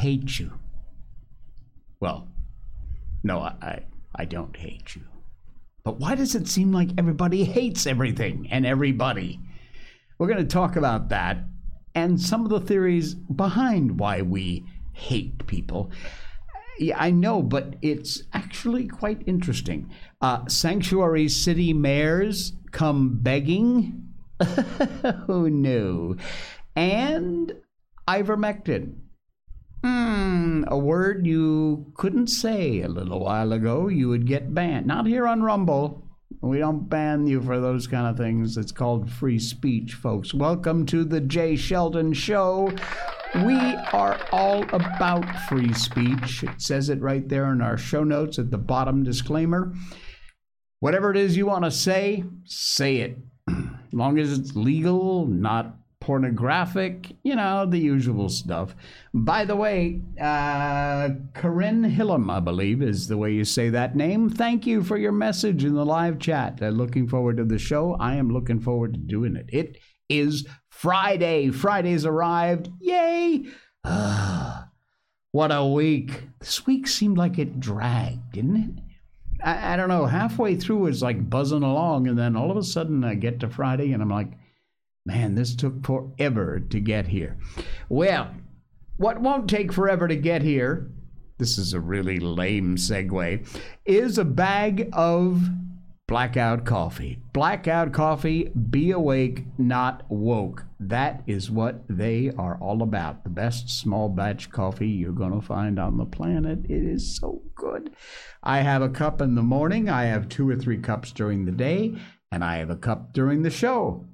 hate 0.00 0.38
you. 0.38 0.52
Well, 2.00 2.26
no, 3.22 3.40
I, 3.40 3.84
I 4.14 4.24
don't 4.24 4.56
hate 4.56 4.96
you. 4.96 5.02
But 5.84 6.00
why 6.00 6.14
does 6.14 6.34
it 6.34 6.48
seem 6.48 6.72
like 6.72 6.88
everybody 6.96 7.44
hates 7.44 7.86
everything 7.86 8.48
and 8.50 8.64
everybody? 8.64 9.40
We're 10.18 10.28
going 10.28 10.46
to 10.46 10.52
talk 10.52 10.76
about 10.76 11.10
that 11.10 11.38
and 11.94 12.20
some 12.20 12.44
of 12.44 12.50
the 12.50 12.60
theories 12.60 13.14
behind 13.14 13.98
why 13.98 14.22
we 14.22 14.64
hate 14.94 15.46
people. 15.46 15.90
Yeah, 16.78 16.96
I 16.98 17.10
know, 17.10 17.42
but 17.42 17.76
it's 17.82 18.22
actually 18.32 18.86
quite 18.86 19.22
interesting. 19.26 19.90
Uh, 20.22 20.46
sanctuary 20.46 21.28
city 21.28 21.74
mayors 21.74 22.54
come 22.72 23.18
begging. 23.20 24.08
oh 25.28 25.46
no. 25.50 26.16
And 26.74 27.52
ivermectin. 28.08 28.94
Hmm, 29.82 30.64
a 30.68 30.76
word 30.76 31.26
you 31.26 31.92
couldn't 31.94 32.26
say 32.26 32.82
a 32.82 32.88
little 32.88 33.20
while 33.20 33.52
ago. 33.52 33.88
You 33.88 34.10
would 34.10 34.26
get 34.26 34.52
banned. 34.52 34.86
Not 34.86 35.06
here 35.06 35.26
on 35.26 35.42
Rumble. 35.42 36.06
We 36.42 36.58
don't 36.58 36.88
ban 36.88 37.26
you 37.26 37.40
for 37.40 37.58
those 37.60 37.86
kind 37.86 38.06
of 38.06 38.18
things. 38.18 38.58
It's 38.58 38.72
called 38.72 39.10
free 39.10 39.38
speech, 39.38 39.94
folks. 39.94 40.34
Welcome 40.34 40.84
to 40.86 41.04
the 41.04 41.20
Jay 41.20 41.56
Sheldon 41.56 42.12
Show. 42.12 42.70
We 43.34 43.56
are 43.92 44.20
all 44.32 44.64
about 44.74 45.24
free 45.48 45.72
speech. 45.72 46.42
It 46.42 46.60
says 46.60 46.90
it 46.90 47.00
right 47.00 47.26
there 47.26 47.50
in 47.50 47.62
our 47.62 47.78
show 47.78 48.04
notes 48.04 48.38
at 48.38 48.50
the 48.50 48.58
bottom 48.58 49.02
disclaimer. 49.02 49.72
Whatever 50.80 51.10
it 51.10 51.16
is 51.16 51.38
you 51.38 51.46
want 51.46 51.64
to 51.64 51.70
say, 51.70 52.24
say 52.44 52.96
it. 52.96 53.18
As 53.48 53.56
long 53.92 54.18
as 54.18 54.36
it's 54.38 54.54
legal, 54.54 55.26
not 55.26 55.79
pornographic, 56.00 57.14
you 57.22 57.36
know, 57.36 57.66
the 57.66 57.78
usual 57.78 58.28
stuff. 58.28 58.74
By 59.12 59.44
the 59.44 59.56
way, 59.56 60.00
uh, 60.20 61.10
Corinne 61.34 61.84
Hillam, 61.84 62.30
I 62.30 62.40
believe, 62.40 62.82
is 62.82 63.06
the 63.06 63.18
way 63.18 63.32
you 63.32 63.44
say 63.44 63.68
that 63.68 63.94
name. 63.94 64.30
Thank 64.30 64.66
you 64.66 64.82
for 64.82 64.96
your 64.96 65.12
message 65.12 65.64
in 65.64 65.74
the 65.74 65.84
live 65.84 66.18
chat. 66.18 66.60
Uh, 66.62 66.68
looking 66.68 67.06
forward 67.06 67.36
to 67.36 67.44
the 67.44 67.58
show. 67.58 67.96
I 68.00 68.14
am 68.14 68.30
looking 68.30 68.60
forward 68.60 68.94
to 68.94 69.00
doing 69.00 69.36
it. 69.36 69.50
It 69.52 69.78
is 70.08 70.46
Friday. 70.70 71.50
Friday's 71.50 72.06
arrived. 72.06 72.70
Yay! 72.80 73.44
Ah, 73.84 74.68
what 75.32 75.52
a 75.52 75.64
week. 75.66 76.24
This 76.40 76.66
week 76.66 76.88
seemed 76.88 77.18
like 77.18 77.38
it 77.38 77.60
dragged, 77.60 78.32
didn't 78.32 78.56
it? 78.56 78.84
I, 79.44 79.74
I 79.74 79.76
don't 79.76 79.88
know. 79.88 80.06
Halfway 80.06 80.56
through, 80.56 80.86
it's 80.86 81.02
like 81.02 81.28
buzzing 81.28 81.62
along, 81.62 82.08
and 82.08 82.18
then 82.18 82.36
all 82.36 82.50
of 82.50 82.56
a 82.56 82.62
sudden, 82.62 83.04
I 83.04 83.14
get 83.14 83.40
to 83.40 83.50
Friday, 83.50 83.92
and 83.92 84.02
I'm 84.02 84.10
like, 84.10 84.32
Man, 85.06 85.34
this 85.34 85.54
took 85.54 85.84
forever 85.84 86.60
to 86.60 86.80
get 86.80 87.08
here. 87.08 87.38
Well, 87.88 88.34
what 88.96 89.20
won't 89.20 89.48
take 89.48 89.72
forever 89.72 90.06
to 90.06 90.16
get 90.16 90.42
here, 90.42 90.90
this 91.38 91.56
is 91.56 91.72
a 91.72 91.80
really 91.80 92.18
lame 92.20 92.76
segue, 92.76 93.46
is 93.86 94.18
a 94.18 94.24
bag 94.26 94.90
of 94.92 95.48
blackout 96.06 96.66
coffee. 96.66 97.18
Blackout 97.32 97.92
coffee, 97.92 98.50
be 98.68 98.90
awake, 98.90 99.44
not 99.56 100.02
woke. 100.10 100.66
That 100.78 101.22
is 101.26 101.50
what 101.50 101.82
they 101.88 102.30
are 102.36 102.58
all 102.60 102.82
about. 102.82 103.24
The 103.24 103.30
best 103.30 103.70
small 103.70 104.10
batch 104.10 104.50
coffee 104.50 104.88
you're 104.88 105.12
going 105.12 105.32
to 105.32 105.46
find 105.46 105.78
on 105.78 105.96
the 105.96 106.04
planet. 106.04 106.64
It 106.64 106.82
is 106.82 107.16
so 107.16 107.40
good. 107.54 107.90
I 108.42 108.58
have 108.58 108.82
a 108.82 108.88
cup 108.90 109.22
in 109.22 109.34
the 109.34 109.42
morning, 109.42 109.88
I 109.88 110.04
have 110.04 110.28
two 110.28 110.46
or 110.50 110.56
three 110.56 110.78
cups 110.78 111.10
during 111.12 111.46
the 111.46 111.52
day, 111.52 111.94
and 112.30 112.44
I 112.44 112.56
have 112.56 112.70
a 112.70 112.76
cup 112.76 113.14
during 113.14 113.42
the 113.44 113.50
show. 113.50 114.04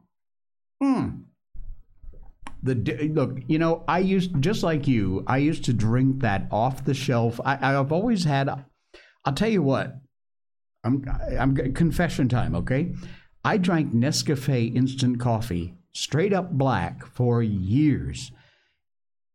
Hmm. 0.82 1.08
The 2.62 2.74
look, 3.14 3.38
you 3.46 3.58
know, 3.58 3.84
I 3.86 4.00
used 4.00 4.40
just 4.40 4.62
like 4.62 4.88
you. 4.88 5.24
I 5.26 5.38
used 5.38 5.64
to 5.66 5.72
drink 5.72 6.20
that 6.20 6.48
off 6.50 6.84
the 6.84 6.94
shelf. 6.94 7.40
I, 7.44 7.74
I've 7.78 7.92
always 7.92 8.24
had. 8.24 8.48
I'll 9.24 9.32
tell 9.34 9.48
you 9.48 9.62
what. 9.62 9.96
I'm 10.84 11.04
I'm 11.38 11.56
confession 11.74 12.28
time. 12.28 12.54
Okay, 12.54 12.94
I 13.44 13.56
drank 13.58 13.92
Nescafe 13.92 14.74
instant 14.74 15.20
coffee 15.20 15.74
straight 15.92 16.32
up 16.32 16.52
black 16.52 17.06
for 17.06 17.42
years. 17.42 18.30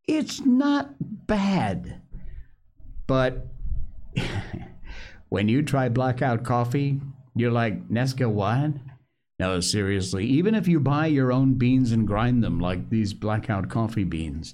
It's 0.08 0.42
not 0.42 0.96
bad, 1.28 2.02
but 3.08 3.48
when 5.30 5.48
you 5.48 5.62
try 5.64 5.90
blackout 5.90 6.44
coffee, 6.44 7.02
you're 7.36 7.52
like 7.52 7.90
Nesca 7.90 8.30
what? 8.30 8.74
No, 9.42 9.60
seriously, 9.60 10.28
even 10.28 10.54
if 10.54 10.68
you 10.68 10.80
buy 10.80 11.08
your 11.08 11.32
own 11.32 11.56
beans 11.56 11.92
and 11.92 12.06
grind 12.06 12.44
them 12.44 12.60
like 12.60 12.92
these 12.92 13.16
blackout 13.16 13.70
coffee 13.70 14.04
beans, 14.04 14.54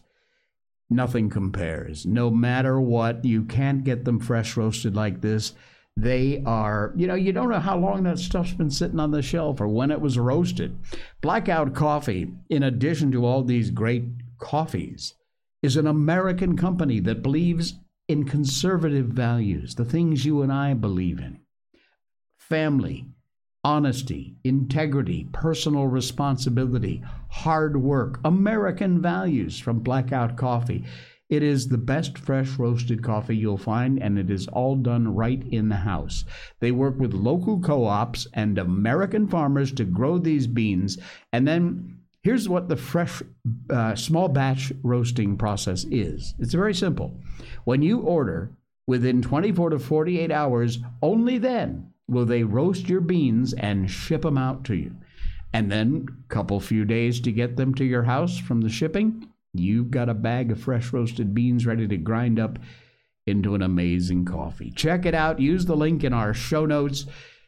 nothing 0.89 1.29
compares. 1.29 2.05
No 2.05 2.29
matter 2.29 2.79
what, 2.79 3.25
you 3.25 3.43
can't 3.43 3.83
get 3.83 4.05
them 4.05 4.21
fresh 4.21 4.55
roasted 4.55 4.95
like 4.95 5.19
this. 5.19 5.53
They 5.97 6.41
are, 6.45 6.93
you 6.95 7.05
know, 7.05 7.15
you 7.15 7.33
don't 7.33 7.49
know 7.49 7.59
how 7.59 7.77
long 7.77 8.03
that 8.03 8.17
stuff's 8.17 8.53
been 8.53 8.69
sitting 8.69 9.01
on 9.01 9.11
the 9.11 9.21
shelf 9.21 9.59
or 9.59 9.67
when 9.67 9.91
it 9.91 9.99
was 9.99 10.17
roasted. 10.17 10.79
Blackout 11.19 11.75
Coffee, 11.75 12.31
in 12.49 12.63
addition 12.63 13.11
to 13.11 13.25
all 13.25 13.43
these 13.43 13.71
great 13.71 14.05
coffees, 14.37 15.15
is 15.61 15.75
an 15.75 15.85
American 15.85 16.55
company 16.55 17.01
that 17.01 17.21
believes 17.21 17.73
in 18.07 18.23
conservative 18.23 19.07
values, 19.07 19.75
the 19.75 19.83
things 19.83 20.25
you 20.25 20.41
and 20.43 20.53
I 20.53 20.75
believe 20.75 21.19
in 21.19 21.41
family, 22.37 23.05
honesty, 23.67 24.33
integrity, 24.45 25.27
personal 25.33 25.87
responsibility, 25.87 27.03
hard 27.27 27.75
work, 27.75 28.17
American 28.23 29.01
values 29.01 29.59
from 29.59 29.81
Blackout 29.81 30.37
Coffee. 30.37 30.85
It 31.27 31.43
is 31.43 31.67
the 31.67 31.77
best 31.77 32.17
fresh 32.17 32.57
roasted 32.57 33.03
coffee 33.03 33.35
you'll 33.35 33.57
find, 33.57 34.01
and 34.01 34.17
it 34.17 34.31
is 34.31 34.47
all 34.47 34.77
done 34.77 35.13
right 35.13 35.43
in 35.51 35.67
the 35.67 35.75
house. 35.75 36.23
They 36.61 36.71
work 36.71 36.97
with 36.97 37.13
local 37.13 37.59
co 37.59 37.83
ops 37.83 38.25
and 38.33 38.57
American 38.57 39.27
farmers 39.27 39.73
to 39.73 39.83
grow 39.83 40.17
these 40.17 40.47
beans. 40.47 40.97
And 41.33 41.45
then 41.45 41.99
here's 42.21 42.47
what 42.47 42.69
the 42.69 42.77
fresh, 42.77 43.21
uh, 43.69 43.95
small 43.95 44.29
batch 44.29 44.71
roasting 44.81 45.35
process 45.35 45.83
is 45.91 46.35
it's 46.39 46.53
very 46.53 46.73
simple. 46.73 47.19
When 47.65 47.81
you 47.81 47.99
order, 47.99 48.49
within 48.87 49.21
24 49.21 49.71
to 49.71 49.79
48 49.79 50.31
hours, 50.31 50.79
only 51.01 51.37
then 51.37 51.91
will 52.07 52.25
they 52.25 52.43
roast 52.43 52.87
your 52.87 53.01
beans 53.01 53.53
and 53.53 53.89
ship 53.89 54.21
them 54.21 54.37
out 54.37 54.63
to 54.65 54.75
you. 54.75 54.95
And 55.53 55.71
then 55.71 56.07
a 56.09 56.33
couple 56.33 56.59
few 56.59 56.85
days 56.85 57.19
to 57.21 57.31
get 57.31 57.55
them 57.55 57.73
to 57.75 57.85
your 57.85 58.03
house 58.03 58.37
from 58.37 58.61
the 58.61 58.69
shipping, 58.69 59.27
you've 59.53 59.91
got 59.91 60.09
a 60.09 60.13
bag 60.13 60.51
of 60.51 60.59
fresh 60.59 60.93
roasted 60.93 61.33
beans 61.33 61.65
ready 61.65 61.87
to 61.87 61.97
grind 61.97 62.39
up 62.39 62.59
into 63.25 63.55
an 63.55 63.61
amazing 63.61 64.25
coffee. 64.25 64.71
Check 64.71 65.05
it 65.05 65.13
out. 65.13 65.39
Use 65.39 65.65
the 65.65 65.75
link 65.75 66.03
in 66.03 66.13
our 66.13 66.33
show 66.33 66.65
notes. 66.65 67.05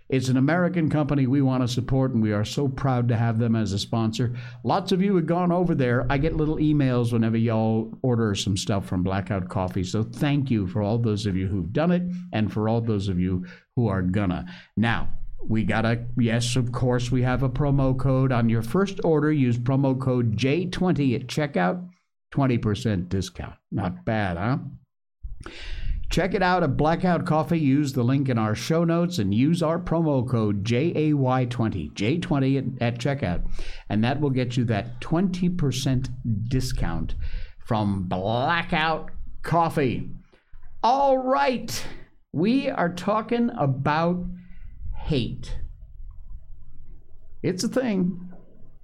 It's 0.09 0.27
an 0.27 0.37
American 0.37 0.89
company 0.89 1.27
we 1.27 1.43
want 1.43 1.61
to 1.61 1.67
support, 1.67 2.13
and 2.15 2.23
we 2.23 2.33
are 2.33 2.43
so 2.43 2.67
proud 2.67 3.07
to 3.09 3.15
have 3.15 3.37
them 3.37 3.55
as 3.55 3.73
a 3.73 3.79
sponsor. 3.79 4.33
Lots 4.63 4.91
of 4.91 5.03
you 5.03 5.15
have 5.15 5.27
gone 5.27 5.51
over 5.51 5.75
there. 5.75 6.07
I 6.09 6.17
get 6.17 6.35
little 6.35 6.57
emails 6.57 7.13
whenever 7.13 7.37
y'all 7.37 7.93
order 8.01 8.33
some 8.33 8.57
stuff 8.57 8.87
from 8.87 9.03
Blackout 9.03 9.49
Coffee. 9.49 9.83
So 9.83 10.01
thank 10.01 10.49
you 10.49 10.65
for 10.65 10.81
all 10.81 10.97
those 10.97 11.27
of 11.27 11.35
you 11.35 11.47
who've 11.47 11.71
done 11.71 11.91
it 11.91 12.01
and 12.33 12.51
for 12.51 12.67
all 12.67 12.81
those 12.81 13.07
of 13.07 13.19
you 13.19 13.45
who 13.79 13.87
are 13.87 14.01
gonna. 14.01 14.45
Now, 14.75 15.09
we 15.47 15.63
gotta, 15.63 16.05
yes, 16.17 16.55
of 16.55 16.71
course, 16.71 17.11
we 17.11 17.21
have 17.21 17.43
a 17.43 17.49
promo 17.49 17.97
code. 17.97 18.31
On 18.31 18.49
your 18.49 18.61
first 18.61 18.99
order, 19.03 19.31
use 19.31 19.57
promo 19.57 19.99
code 19.99 20.35
J20 20.35 21.15
at 21.15 21.27
checkout, 21.27 21.87
20% 22.33 23.07
discount. 23.07 23.55
Not 23.71 24.03
bad, 24.03 24.37
huh? 24.37 24.57
Check 26.09 26.33
it 26.33 26.41
out 26.41 26.63
at 26.63 26.75
Blackout 26.75 27.25
Coffee. 27.25 27.59
Use 27.59 27.93
the 27.93 28.03
link 28.03 28.29
in 28.29 28.37
our 28.37 28.55
show 28.55 28.83
notes 28.83 29.19
and 29.19 29.33
use 29.33 29.61
our 29.61 29.79
promo 29.79 30.27
code 30.27 30.65
JAY20, 30.65 31.93
J20 31.93 32.57
at, 32.57 32.81
at 32.81 32.99
checkout. 32.99 33.47
And 33.89 34.03
that 34.03 34.19
will 34.19 34.31
get 34.31 34.57
you 34.57 34.65
that 34.65 34.99
20% 35.01 36.09
discount 36.49 37.15
from 37.63 38.07
Blackout 38.07 39.11
Coffee. 39.43 40.09
All 40.83 41.17
right. 41.19 41.85
We 42.31 42.69
are 42.69 42.93
talking 42.93 43.49
about 43.57 44.23
hate. 44.95 45.57
It's 47.41 47.63
a 47.63 47.67
thing. 47.69 48.31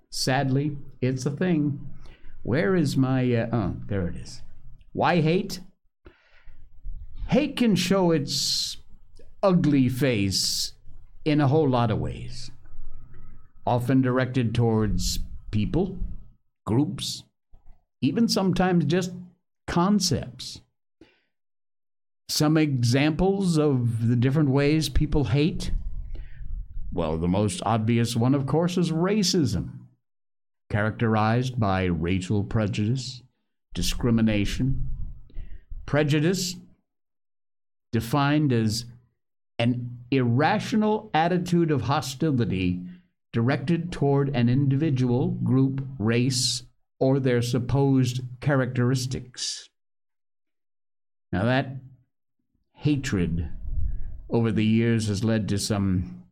Sadly, 0.09 0.77
it's 1.01 1.25
a 1.25 1.31
thing. 1.31 1.88
Where 2.42 2.75
is 2.75 2.97
my. 2.97 3.33
Uh, 3.33 3.47
oh, 3.51 3.75
there 3.88 4.07
it 4.07 4.15
is. 4.15 4.42
Why 4.94 5.21
hate? 5.21 5.59
Hate 7.27 7.57
can 7.57 7.75
show 7.75 8.12
its 8.12 8.77
ugly 9.44 9.89
face 9.89 10.74
in 11.24 11.42
a 11.42 11.47
whole 11.47 11.69
lot 11.69 11.92
of 11.92 12.00
ways, 12.00 12.50
often 13.65 14.01
directed 14.01 14.56
towards 14.56 15.19
people, 15.51 15.97
groups, 16.65 17.24
even 18.01 18.27
sometimes 18.27 18.86
just 18.86 19.12
concepts. 19.68 20.62
Some 22.27 22.57
examples 22.57 23.57
of 23.57 24.07
the 24.07 24.16
different 24.16 24.50
ways 24.50 24.89
people 24.89 25.25
hate? 25.25 25.72
Well, 26.92 27.18
the 27.18 27.27
most 27.27 27.62
obvious 27.66 28.16
one, 28.16 28.33
of 28.33 28.45
course, 28.48 28.77
is 28.77 28.92
racism, 28.92 29.69
characterized 30.69 31.60
by 31.60 31.83
racial 31.83 32.44
prejudice, 32.44 33.22
discrimination, 33.74 34.89
Prejudice, 35.86 36.56
defined 37.92 38.51
as 38.51 38.86
an 39.60 40.00
irrational 40.10 41.12
attitude 41.13 41.71
of 41.71 41.81
hostility 41.81 42.81
directed 43.31 43.92
toward 43.92 44.30
an 44.36 44.50
individual, 44.50 45.30
group, 45.30 45.86
race, 46.00 46.63
or 47.00 47.19
their 47.19 47.42
supposed 47.42 48.21
characteristics. 48.42 49.69
Now, 51.31 51.45
that 51.45 51.75
hatred 52.85 53.49
over 54.29 54.51
the 54.51 54.63
years 54.63 55.07
has 55.07 55.23
led 55.23 55.49
to 55.49 55.57
some 55.57 56.23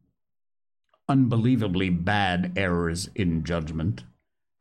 unbelievably 1.09 1.89
bad 1.89 2.53
errors 2.55 3.09
in 3.15 3.43
judgment 3.43 4.03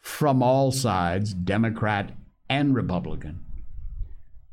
from 0.00 0.42
all 0.42 0.72
sides, 0.72 1.34
Democrat 1.34 2.12
and 2.48 2.74
Republican, 2.74 3.44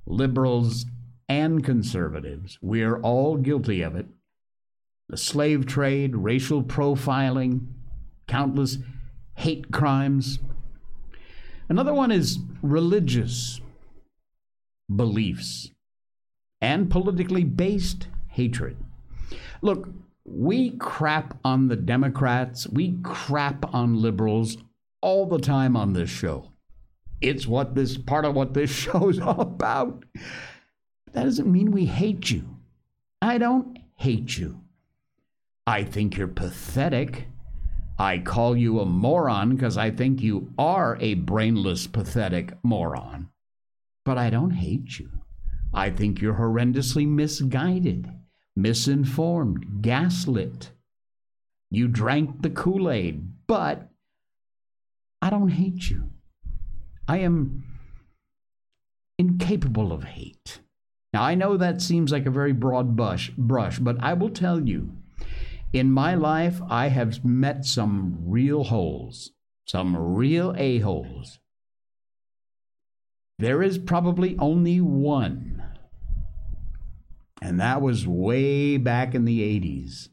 liberals 0.06 0.86
and 1.30 1.64
conservatives. 1.64 2.60
We're 2.62 3.00
all 3.00 3.38
guilty 3.38 3.82
of 3.84 3.96
it. 3.96 4.08
The 5.08 5.16
slave 5.16 5.66
trade, 5.66 6.18
racial 6.18 6.62
profiling, 6.62 7.68
countless 8.28 8.80
hate 9.36 9.72
crimes. 9.72 10.40
Another 11.70 11.94
one 11.94 12.12
is 12.12 12.40
religious 12.62 13.62
beliefs 14.94 15.72
and 16.62 16.90
politically 16.90 17.44
based 17.44 18.08
hatred. 18.28 18.78
Look, 19.62 19.90
we 20.26 20.72
crap 20.72 21.38
on 21.44 21.68
the 21.68 21.76
Democrats, 21.76 22.68
we 22.68 22.98
crap 23.04 23.74
on 23.74 24.02
liberals 24.02 24.58
all 25.02 25.26
the 25.26 25.40
time 25.40 25.76
on 25.76 25.94
this 25.94 26.10
show. 26.10 26.52
It's 27.22 27.48
what 27.48 27.76
this 27.76 27.98
part 27.98 28.26
of 28.26 28.36
what 28.36 28.54
this 28.54 28.70
show 28.84 29.10
is 29.10 29.20
all 29.20 29.42
about. 29.42 30.04
That 31.14 31.24
doesn't 31.24 31.52
mean 31.52 31.72
we 31.72 31.86
hate 31.86 32.30
you. 32.30 32.58
I 33.22 33.38
don't 33.38 33.78
hate 33.96 34.38
you. 34.38 34.62
I 35.66 35.84
think 35.84 36.18
you're 36.18 36.28
pathetic. 36.28 37.28
I 37.98 38.20
call 38.20 38.56
you 38.56 38.80
a 38.80 38.86
moron 38.86 39.56
because 39.56 39.78
I 39.78 39.92
think 39.92 40.22
you 40.22 40.54
are 40.58 40.98
a 41.02 41.16
brainless, 41.16 41.86
pathetic 41.86 42.54
moron. 42.64 43.30
But 44.06 44.18
I 44.18 44.30
don't 44.30 44.52
hate 44.52 45.00
you. 45.00 45.19
I 45.74 45.90
think 45.90 46.22
you're 46.22 46.36
horrendously 46.36 47.08
misguided, 47.08 48.12
misinformed, 48.56 49.82
gaslit. 49.82 50.72
You 51.72 51.88
drank 51.88 52.42
the 52.42 52.50
Kool 52.50 52.90
Aid, 52.90 53.24
but 53.48 53.90
I 55.22 55.30
don't 55.30 55.50
hate 55.50 55.90
you. 55.90 56.10
I 57.08 57.20
am 57.20 57.64
incapable 59.18 59.92
of 59.92 60.04
hate. 60.04 60.62
Now, 61.14 61.24
I 61.24 61.36
know 61.36 61.58
that 61.58 61.82
seems 61.82 62.12
like 62.12 62.26
a 62.26 62.32
very 62.32 62.54
broad 62.54 62.96
brush, 62.96 63.32
brush, 63.38 63.80
but 63.80 63.98
I 64.00 64.14
will 64.14 64.30
tell 64.30 64.68
you, 64.68 64.92
in 65.74 65.92
my 65.92 66.16
life, 66.16 66.62
I 66.70 66.88
have 66.88 67.24
met 67.24 67.66
some 67.66 68.18
real 68.26 68.64
holes, 68.64 69.32
some 69.66 69.96
real 69.96 70.54
a-holes. 70.58 71.40
There 73.38 73.64
is 73.64 73.78
probably 73.78 74.38
only 74.38 74.82
one, 74.82 75.59
and 77.42 77.60
that 77.60 77.82
was 77.82 78.08
way 78.08 78.78
back 78.78 79.16
in 79.16 79.26
the 79.26 79.42
80s, 79.42 80.10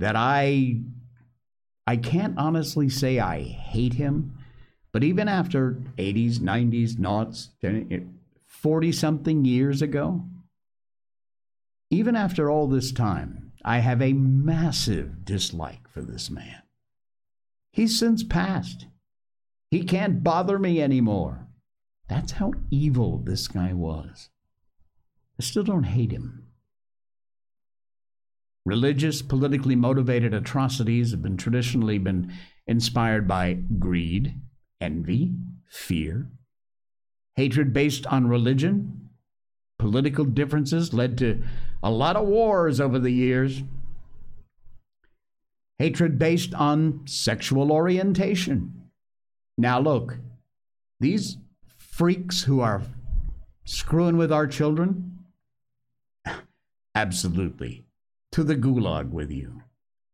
that 0.00 0.16
I 0.16 0.82
I 1.86 1.96
can't 1.96 2.38
honestly 2.38 2.88
say 2.88 3.18
I 3.18 3.42
hate 3.42 3.94
him, 3.94 4.38
but 4.92 5.02
even 5.02 5.28
after 5.28 5.82
80s, 5.98 6.38
90s, 6.38 6.98
noughts, 6.98 7.50
40 8.46 8.92
something 8.92 9.44
years 9.44 9.82
ago, 9.82 10.24
even 11.90 12.14
after 12.14 12.50
all 12.50 12.68
this 12.68 12.92
time, 12.92 13.52
I 13.64 13.78
have 13.78 14.00
a 14.00 14.12
massive 14.12 15.24
dislike 15.24 15.88
for 15.88 16.02
this 16.02 16.30
man. 16.30 16.62
He's 17.72 17.98
since 17.98 18.22
passed. 18.22 18.86
He 19.70 19.82
can't 19.82 20.22
bother 20.22 20.58
me 20.58 20.80
anymore. 20.80 21.46
That's 22.08 22.32
how 22.32 22.52
evil 22.70 23.18
this 23.18 23.48
guy 23.48 23.72
was. 23.72 24.28
I 25.38 25.42
still 25.42 25.64
don't 25.64 25.84
hate 25.84 26.12
him. 26.12 26.46
Religious, 28.64 29.22
politically 29.22 29.74
motivated 29.74 30.32
atrocities 30.32 31.10
have 31.10 31.22
been 31.22 31.36
traditionally 31.36 31.98
been 31.98 32.32
inspired 32.66 33.26
by 33.26 33.54
greed, 33.54 34.40
envy, 34.80 35.34
fear. 35.68 36.28
Hatred 37.34 37.72
based 37.72 38.06
on 38.06 38.28
religion, 38.28 39.08
political 39.78 40.24
differences 40.24 40.94
led 40.94 41.18
to 41.18 41.42
a 41.82 41.90
lot 41.90 42.14
of 42.14 42.26
wars 42.28 42.80
over 42.80 42.98
the 42.98 43.10
years. 43.10 43.62
Hatred 45.78 46.18
based 46.18 46.54
on 46.54 47.00
sexual 47.06 47.72
orientation. 47.72 48.90
Now, 49.58 49.80
look, 49.80 50.18
these 51.00 51.38
freaks 51.78 52.42
who 52.42 52.60
are 52.60 52.82
screwing 53.64 54.16
with 54.16 54.30
our 54.30 54.46
children, 54.46 55.11
absolutely 56.94 57.84
to 58.32 58.42
the 58.42 58.56
gulag 58.56 59.10
with 59.10 59.30
you. 59.30 59.62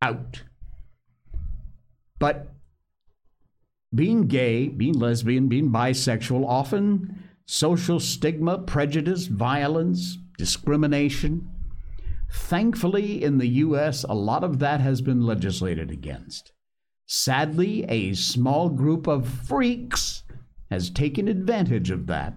Out. 0.03 0.43
But 2.19 2.53
being 3.95 4.27
gay, 4.27 4.69
being 4.69 4.99
lesbian, 4.99 5.49
being 5.49 5.71
bisexual, 5.71 6.45
often 6.47 7.25
social 7.47 7.99
stigma, 7.99 8.59
prejudice, 8.59 9.27
violence, 9.27 10.19
discrimination. 10.37 11.51
Thankfully, 12.31 13.23
in 13.25 13.39
the 13.39 13.49
U.S., 13.49 14.05
a 14.05 14.15
lot 14.15 14.45
of 14.45 14.59
that 14.59 14.81
has 14.81 15.01
been 15.01 15.23
legislated 15.23 15.91
against. 15.91 16.53
Sadly, 17.07 17.85
a 17.89 18.13
small 18.13 18.69
group 18.69 19.07
of 19.07 19.27
freaks 19.27 20.25
has 20.71 20.91
taken 20.91 21.27
advantage 21.27 21.91
of 21.91 22.07
that 22.09 22.35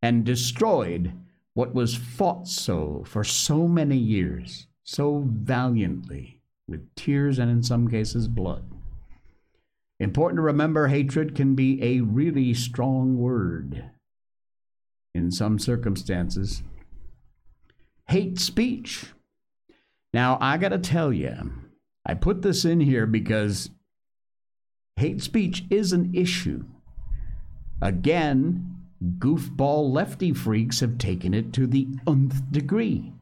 and 0.00 0.24
destroyed 0.24 1.12
what 1.54 1.74
was 1.74 1.94
fought 1.94 2.46
so 2.46 3.02
for 3.06 3.24
so 3.24 3.66
many 3.66 3.96
years 3.96 4.66
so 4.82 5.24
valiantly 5.26 6.40
with 6.66 6.94
tears 6.94 7.38
and 7.38 7.50
in 7.50 7.62
some 7.62 7.88
cases 7.88 8.28
blood. 8.28 8.64
Important 10.00 10.38
to 10.38 10.42
remember 10.42 10.88
hatred 10.88 11.34
can 11.34 11.54
be 11.54 11.82
a 11.82 12.00
really 12.00 12.54
strong 12.54 13.18
word 13.18 13.90
in 15.14 15.30
some 15.30 15.58
circumstances. 15.58 16.62
Hate 18.08 18.38
speech. 18.38 19.06
Now, 20.12 20.38
I 20.40 20.56
got 20.56 20.70
to 20.70 20.78
tell 20.78 21.12
you, 21.12 21.52
I 22.04 22.14
put 22.14 22.42
this 22.42 22.64
in 22.64 22.80
here 22.80 23.06
because 23.06 23.70
hate 24.96 25.22
speech 25.22 25.64
is 25.70 25.92
an 25.92 26.12
issue. 26.14 26.64
Again, 27.82 28.79
goofball 29.18 29.90
lefty 29.90 30.32
freaks 30.32 30.80
have 30.80 30.98
taken 30.98 31.32
it 31.32 31.52
to 31.52 31.66
the 31.66 31.88
nth 32.06 32.50
degree 32.52 33.12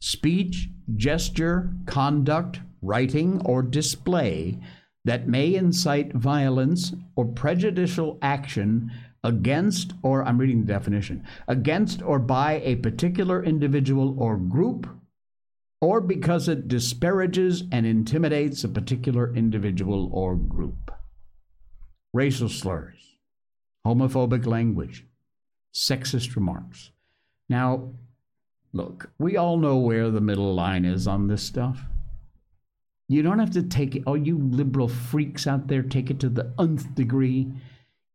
speech, 0.00 0.68
gesture, 0.94 1.72
conduct, 1.86 2.60
writing, 2.82 3.40
or 3.44 3.62
display 3.62 4.58
that 5.04 5.28
may 5.28 5.54
incite 5.54 6.12
violence 6.12 6.92
or 7.14 7.24
prejudicial 7.24 8.18
action 8.20 8.90
against, 9.24 9.92
or 10.02 10.22
I'm 10.24 10.38
reading 10.38 10.60
the 10.60 10.72
definition, 10.72 11.24
against 11.48 12.02
or 12.02 12.18
by 12.18 12.60
a 12.64 12.76
particular 12.76 13.42
individual 13.42 14.20
or 14.20 14.36
group, 14.36 14.88
or 15.80 16.00
because 16.00 16.48
it 16.48 16.68
disparages 16.68 17.64
and 17.72 17.86
intimidates 17.86 18.64
a 18.64 18.68
particular 18.68 19.34
individual 19.34 20.10
or 20.12 20.36
group. 20.36 20.92
Racial 22.12 22.48
slurs, 22.48 23.05
homophobic 23.86 24.46
language, 24.46 25.06
sexist 25.72 26.34
remarks. 26.34 26.90
Now, 27.48 27.90
Look, 28.76 29.10
we 29.18 29.38
all 29.38 29.56
know 29.56 29.78
where 29.78 30.10
the 30.10 30.20
middle 30.20 30.54
line 30.54 30.84
is 30.84 31.06
on 31.08 31.28
this 31.28 31.42
stuff. 31.42 31.80
You 33.08 33.22
don't 33.22 33.38
have 33.38 33.52
to 33.52 33.62
take 33.62 33.96
it, 33.96 34.02
oh, 34.06 34.16
you 34.16 34.36
liberal 34.36 34.88
freaks 34.88 35.46
out 35.46 35.68
there, 35.68 35.80
take 35.80 36.10
it 36.10 36.20
to 36.20 36.28
the 36.28 36.52
nth 36.58 36.94
degree. 36.94 37.50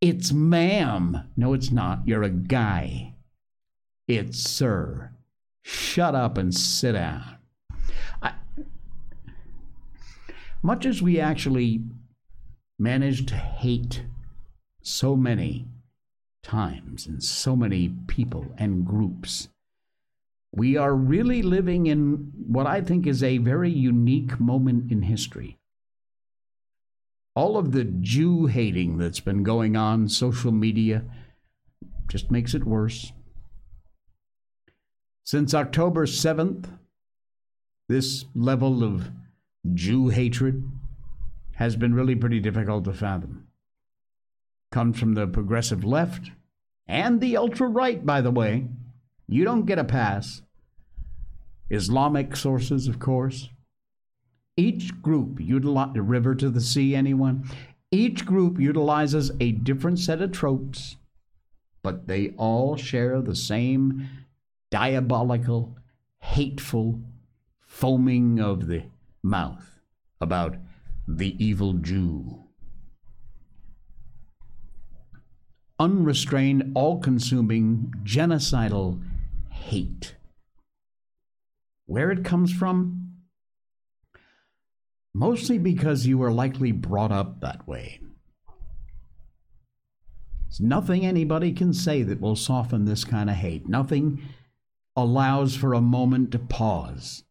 It's 0.02 0.32
ma'am. 0.32 1.18
No, 1.36 1.54
it's 1.54 1.72
not. 1.72 2.08
You're 2.08 2.22
a 2.22 2.30
guy. 2.30 3.16
It's 4.08 4.40
sir. 4.40 5.14
Shut 5.64 6.14
up 6.14 6.38
and 6.38 6.54
sit 6.54 6.92
down. 6.92 7.38
I, 8.22 8.34
much 10.62 10.86
as 10.86 11.02
we 11.02 11.20
actually 11.20 11.82
manage 12.78 13.26
to 13.26 13.36
hate 13.36 14.04
so 14.82 15.16
many 15.16 15.68
times 16.44 17.06
and 17.08 17.24
so 17.24 17.56
many 17.56 17.90
people 18.08 18.54
and 18.58 18.86
groups, 18.86 19.50
we 20.52 20.76
are 20.76 20.96
really 20.96 21.42
living 21.42 21.86
in 21.86 22.32
what 22.48 22.68
I 22.68 22.82
think 22.82 23.08
is 23.08 23.24
a 23.24 23.38
very 23.38 23.70
unique 23.70 24.40
moment 24.40 24.92
in 24.92 25.04
history. 25.04 25.58
All 27.36 27.58
of 27.58 27.72
the 27.72 27.86
Jew 27.86 28.48
hating 28.48 28.98
that's 28.98 29.22
been 29.22 29.44
going 29.44 29.78
on 29.78 30.10
social 30.10 30.52
media, 30.52 31.04
just 32.10 32.30
makes 32.30 32.54
it 32.54 32.66
worse. 32.66 33.14
Since 35.24 35.54
October 35.54 36.06
7th, 36.06 36.66
this 37.88 38.26
level 38.36 38.84
of 38.84 39.12
Jew 39.74 40.10
hatred 40.10 40.70
has 41.54 41.78
been 41.78 41.94
really 41.94 42.16
pretty 42.16 42.42
difficult 42.42 42.84
to 42.84 42.94
fathom. 42.94 43.48
Comes 44.72 45.00
from 45.00 45.14
the 45.14 45.28
progressive 45.28 45.84
left 45.84 46.32
and 46.88 47.22
the 47.22 47.38
ultra 47.38 47.68
right, 47.68 48.06
by 48.06 48.22
the 48.22 48.32
way. 48.32 48.68
You 49.28 49.44
don't 49.44 49.66
get 49.66 49.80
a 49.80 49.84
pass. 49.84 50.42
Islamic 51.70 52.36
sources, 52.36 52.88
of 52.88 53.00
course. 53.00 53.50
Each 54.58 55.02
group 55.02 55.40
utilize 55.40 55.94
the 55.94 56.02
river 56.02 56.36
to 56.36 56.50
the 56.50 56.60
sea, 56.60 56.96
anyone? 56.96 57.50
Each 57.92 58.26
group 58.26 58.60
utilizes 58.60 59.32
a 59.40 59.52
different 59.52 60.00
set 60.00 60.22
of 60.22 60.32
tropes, 60.32 60.98
but 61.82 62.08
they 62.08 62.30
all 62.38 62.76
share 62.76 63.22
the 63.22 63.36
same 63.36 64.10
diabolical, 64.70 65.78
hateful 66.20 67.02
foaming 67.60 68.40
of 68.40 68.68
the 68.68 68.84
mouth 69.24 69.80
about 70.20 70.58
the 71.08 71.36
evil 71.44 71.74
Jew. 71.74 72.46
Unrestrained, 75.82 76.74
all 76.76 77.00
consuming, 77.00 77.92
genocidal 78.04 79.02
hate. 79.50 80.16
Where 81.88 82.12
it 82.12 82.24
comes 82.24 82.54
from? 82.54 83.14
Mostly 85.12 85.58
because 85.58 86.06
you 86.06 86.20
were 86.20 86.32
likely 86.32 86.72
brought 86.72 87.12
up 87.12 87.42
that 87.42 87.68
way. 87.68 88.00
There's 90.44 90.60
nothing 90.60 91.04
anybody 91.04 91.52
can 91.52 91.74
say 91.74 92.04
that 92.04 92.22
will 92.22 92.36
soften 92.36 92.86
this 92.86 93.04
kind 93.04 93.28
of 93.28 93.38
hate. 93.38 93.68
Nothing 93.68 94.22
allows 94.96 95.56
for 95.56 95.74
a 95.74 95.82
moment 95.82 96.32
to 96.34 96.38
pause. 96.38 97.24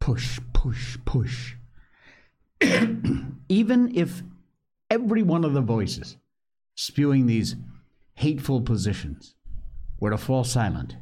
Push, 0.00 0.40
push, 0.54 0.96
push. 1.04 1.56
Even 3.50 3.94
if 3.94 4.22
every 4.90 5.22
one 5.22 5.44
of 5.44 5.52
the 5.52 5.60
voices 5.60 6.16
spewing 6.74 7.26
these 7.26 7.56
hateful 8.14 8.60
positions 8.60 9.34
were 10.00 10.10
to 10.10 10.18
fall 10.18 10.44
silent, 10.44 10.96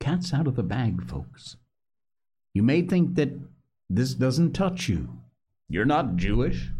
cat's 0.00 0.32
out 0.32 0.46
of 0.46 0.56
the 0.56 0.62
bag, 0.62 1.04
folks. 1.08 1.56
You 2.54 2.62
may 2.62 2.82
think 2.82 3.14
that 3.16 3.30
this 3.90 4.14
doesn't 4.14 4.52
touch 4.52 4.88
you. 4.88 5.08
You're 5.68 5.84
not 5.84 6.16
Jewish. 6.16 6.70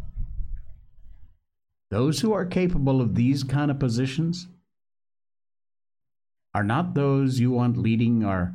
Those 1.90 2.21
who 2.21 2.33
are 2.33 2.45
capable 2.45 3.00
of 3.00 3.14
these 3.14 3.45
kind 3.45 3.71
of 3.71 3.78
positions 3.78 4.49
are 6.54 6.64
not 6.64 6.95
those 6.95 7.38
you 7.38 7.50
want 7.50 7.76
leading 7.76 8.25
our 8.25 8.54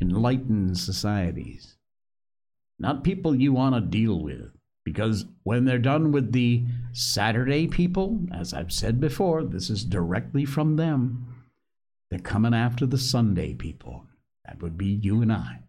enlightened 0.00 0.78
societies. 0.78 1.76
Not 2.78 3.04
people 3.04 3.34
you 3.34 3.52
want 3.52 3.74
to 3.74 3.80
deal 3.80 4.20
with. 4.20 4.57
Because 4.88 5.26
when 5.42 5.66
they're 5.66 5.78
done 5.78 6.12
with 6.12 6.32
the 6.32 6.64
Saturday 6.92 7.66
people, 7.66 8.20
as 8.32 8.54
I've 8.54 8.72
said 8.72 8.98
before, 9.00 9.44
this 9.44 9.68
is 9.68 9.84
directly 9.84 10.46
from 10.46 10.76
them. 10.76 11.44
They're 12.08 12.18
coming 12.18 12.54
after 12.54 12.86
the 12.86 12.96
Sunday 12.96 13.52
people. 13.52 14.06
That 14.46 14.62
would 14.62 14.78
be 14.78 14.86
you 14.86 15.20
and 15.20 15.30
I. 15.30 15.60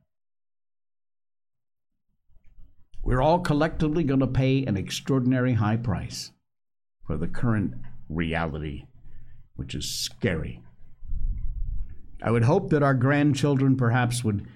We're 3.03 3.21
all 3.21 3.39
collectively 3.39 4.05
going 4.05 4.21
to 4.21 4.27
pay 4.27 4.63
an 4.63 4.77
extraordinary 4.77 5.55
high 5.55 5.77
price 5.77 6.31
for 7.05 7.17
the 7.17 7.27
current 7.27 7.73
reality, 8.07 8.85
which 9.57 9.75
is 9.75 9.89
scary. 9.89 10.63
I 12.23 12.31
would 12.31 12.43
hope 12.43 12.69
that 12.69 12.83
our 12.83 12.93
grandchildren 12.93 13.75
perhaps 13.75 14.23
would 14.23 14.47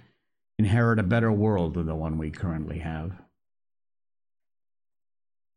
inherit 0.58 1.00
a 1.00 1.04
better 1.04 1.34
world 1.34 1.74
than 1.74 1.86
the 1.86 1.96
one 1.96 2.18
we 2.18 2.32
currently 2.32 2.80
have. 2.80 3.23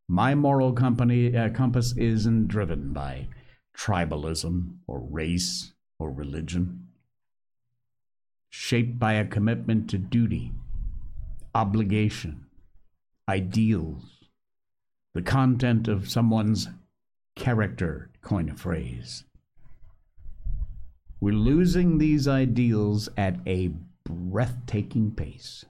My 0.08 0.36
moral 0.36 0.72
company, 0.72 1.36
uh, 1.36 1.50
compass 1.50 1.96
isn't 1.96 2.46
driven 2.46 2.92
by 2.92 3.28
tribalism 3.76 4.76
or 4.86 5.00
race 5.00 5.72
or 5.98 6.12
religion, 6.12 6.86
shaped 8.48 9.00
by 9.00 9.14
a 9.14 9.26
commitment 9.26 9.90
to 9.90 9.98
duty, 9.98 10.52
obligation, 11.54 12.46
ideals, 13.28 14.04
the 15.12 15.22
content 15.22 15.88
of 15.88 16.08
someone's 16.08 16.68
character, 17.34 18.10
coin 18.22 18.48
a 18.48 18.54
phrase. 18.54 19.24
We're 21.20 21.34
losing 21.34 21.98
these 21.98 22.28
ideals 22.28 23.08
at 23.16 23.40
a 23.44 23.72
breathtaking 24.04 25.12
pace. 25.16 25.64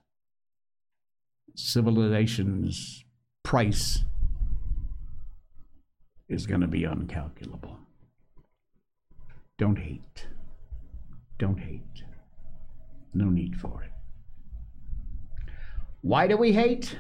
Civilization's 1.55 3.03
price 3.43 4.05
is 6.29 6.47
going 6.47 6.61
to 6.61 6.67
be 6.67 6.83
uncalculable. 6.83 7.77
Don't 9.59 9.79
hate. 9.79 10.27
Don't 11.39 11.59
hate. 11.59 12.03
No 13.15 13.27
need 13.31 13.59
for 13.61 13.83
it. 13.83 13.93
Why 16.03 16.27
do 16.27 16.37
we 16.37 16.53
hate? 16.53 16.99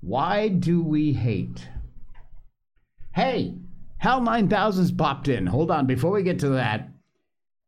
Why 0.00 0.48
do 0.48 0.82
we 0.82 1.12
hate? 1.12 1.68
Hey, 3.12 3.54
Hal 3.98 4.20
9000's 4.20 4.92
popped 4.92 5.28
in. 5.28 5.46
Hold 5.46 5.70
on, 5.70 5.86
before 5.86 6.10
we 6.10 6.22
get 6.22 6.38
to 6.40 6.50
that, 6.50 6.90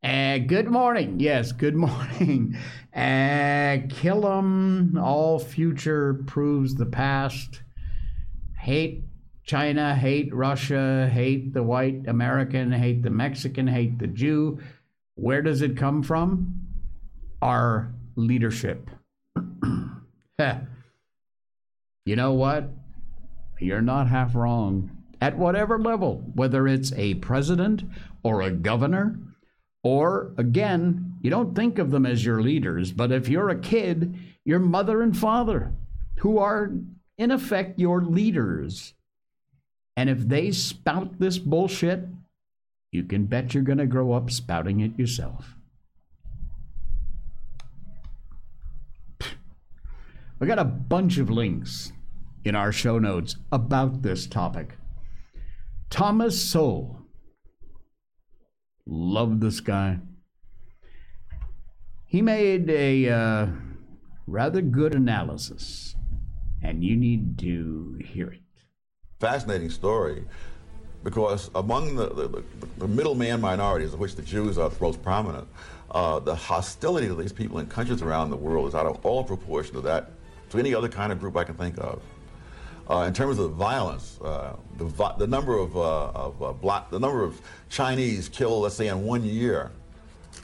uh, 0.05 0.39
good 0.39 0.69
morning. 0.69 1.19
Yes, 1.19 1.53
good 1.53 1.75
morning. 1.87 2.57
Uh, 2.95 3.79
kill 3.89 4.21
them. 4.23 4.99
All 4.99 5.39
future 5.39 6.23
proves 6.27 6.75
the 6.75 6.87
past. 6.87 7.63
Hate 8.59 9.03
China, 9.47 9.95
hate 9.95 10.35
Russia, 10.35 11.09
hate 11.13 11.55
the 11.55 11.63
white 11.63 12.09
American, 12.09 12.73
hate 12.73 13.03
the 13.03 13.11
Mexican, 13.11 13.69
hate 13.69 13.99
the 13.99 14.09
Jew. 14.09 14.59
Where 15.15 15.41
does 15.41 15.63
it 15.63 15.77
come 15.77 16.03
from? 16.03 16.67
Our 17.41 17.95
leadership. 18.17 18.91
you 22.05 22.17
know 22.17 22.33
what? 22.33 22.71
You're 23.61 23.81
not 23.81 24.09
half 24.09 24.35
wrong. 24.35 24.91
At 25.21 25.39
whatever 25.39 25.79
level, 25.79 26.25
whether 26.35 26.67
it's 26.67 26.93
a 26.95 27.15
president 27.15 27.85
or 28.25 28.43
a 28.43 28.51
governor 28.51 29.17
or 29.85 30.33
again, 30.37 31.15
you 31.23 31.31
don't 31.31 31.55
think 31.55 31.79
of 31.79 31.93
them 31.93 32.05
as 32.05 32.25
your 32.25 32.43
leaders, 32.43 32.91
but 32.91 33.13
if 33.13 33.29
you're 33.29 33.51
a 33.51 33.59
kid, 33.59 34.19
your 34.45 34.59
mother 34.59 35.03
and 35.03 35.17
father, 35.17 35.73
who 36.19 36.39
are 36.39 36.73
in 37.17 37.31
effect 37.31 37.79
your 37.79 38.03
leaders. 38.03 38.93
And 39.97 40.11
if 40.11 40.29
they 40.29 40.53
spout 40.53 41.19
this 41.19 41.39
bullshit, 41.39 42.07
you 42.93 43.05
can 43.05 43.27
bet 43.27 43.55
you're 43.55 43.63
going 43.63 43.79
to 43.79 43.87
grow 43.87 44.13
up 44.13 44.31
spouting 44.31 44.81
it 44.81 44.99
yourself. 44.99 45.55
We 50.39 50.47
got 50.47 50.59
a 50.59 50.65
bunch 50.65 51.17
of 51.17 51.31
links 51.31 51.93
in 52.45 52.55
our 52.55 52.73
show 52.73 52.99
notes 52.99 53.37
about 53.51 54.03
this 54.03 54.27
topic. 54.27 54.77
Thomas 55.89 56.41
Sowell 56.41 57.07
Love 58.89 59.41
this 59.41 59.59
guy. 59.59 59.99
He 62.07 62.23
made 62.23 62.71
a 62.71 63.09
uh, 63.11 63.47
rather 64.29 64.63
good 64.63 64.95
analysis, 64.95 65.97
and 66.63 66.85
you 66.85 66.97
need 66.97 67.37
to 67.41 68.01
hear 68.05 68.31
it. 68.31 68.46
Fascinating 69.19 69.71
story 69.71 70.25
because 71.03 71.51
among 71.55 71.95
the, 71.95 72.09
the, 72.09 72.45
the 72.79 72.89
middleman 72.89 73.41
minorities, 73.41 73.95
of 73.95 74.01
which 74.01 74.17
the 74.17 74.23
Jews 74.23 74.59
are 74.59 74.69
the 74.69 74.83
most 74.83 75.03
prominent, 75.03 75.47
uh, 75.93 76.19
the 76.19 76.35
hostility 76.35 77.07
to 77.07 77.15
these 77.15 77.33
people 77.33 77.59
in 77.61 77.67
countries 77.67 78.03
around 78.03 78.31
the 78.31 78.37
world 78.37 78.69
is 78.69 78.75
out 78.75 78.87
of 78.87 79.07
all 79.07 79.23
proportion 79.23 79.75
to 79.75 79.81
that, 79.83 80.11
to 80.51 80.59
any 80.59 80.75
other 80.75 80.89
kind 80.89 81.13
of 81.13 81.21
group 81.21 81.37
I 81.37 81.45
can 81.45 81.55
think 81.55 81.79
of. 81.79 82.03
Uh, 82.91 83.01
in 83.03 83.15
terms 83.15 83.39
of 83.39 83.53
violence, 83.53 84.19
uh, 84.23 84.57
the, 84.77 85.15
the, 85.19 85.27
number 85.27 85.57
of, 85.57 85.77
uh, 85.77 86.09
of 86.09 86.43
uh, 86.43 86.53
black, 86.53 86.91
the 86.91 86.99
number 86.99 87.23
of 87.23 87.41
Chinese 87.69 88.29
killed, 88.29 88.65
let's 88.65 88.75
say, 88.75 88.89
in 88.89 89.05
one 89.05 89.25
year, 89.25 89.71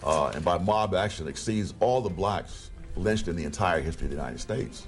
uh, 0.02 0.28
and 0.28 0.44
by 0.44 0.58
mob 0.58 0.94
action 0.94 1.28
exceeds 1.28 1.74
all 1.80 2.00
the 2.00 2.08
blacks 2.08 2.70
lynched 2.96 3.28
in 3.28 3.36
the 3.36 3.44
entire 3.44 3.80
history 3.80 4.06
of 4.06 4.10
the 4.10 4.16
United 4.16 4.40
States. 4.40 4.86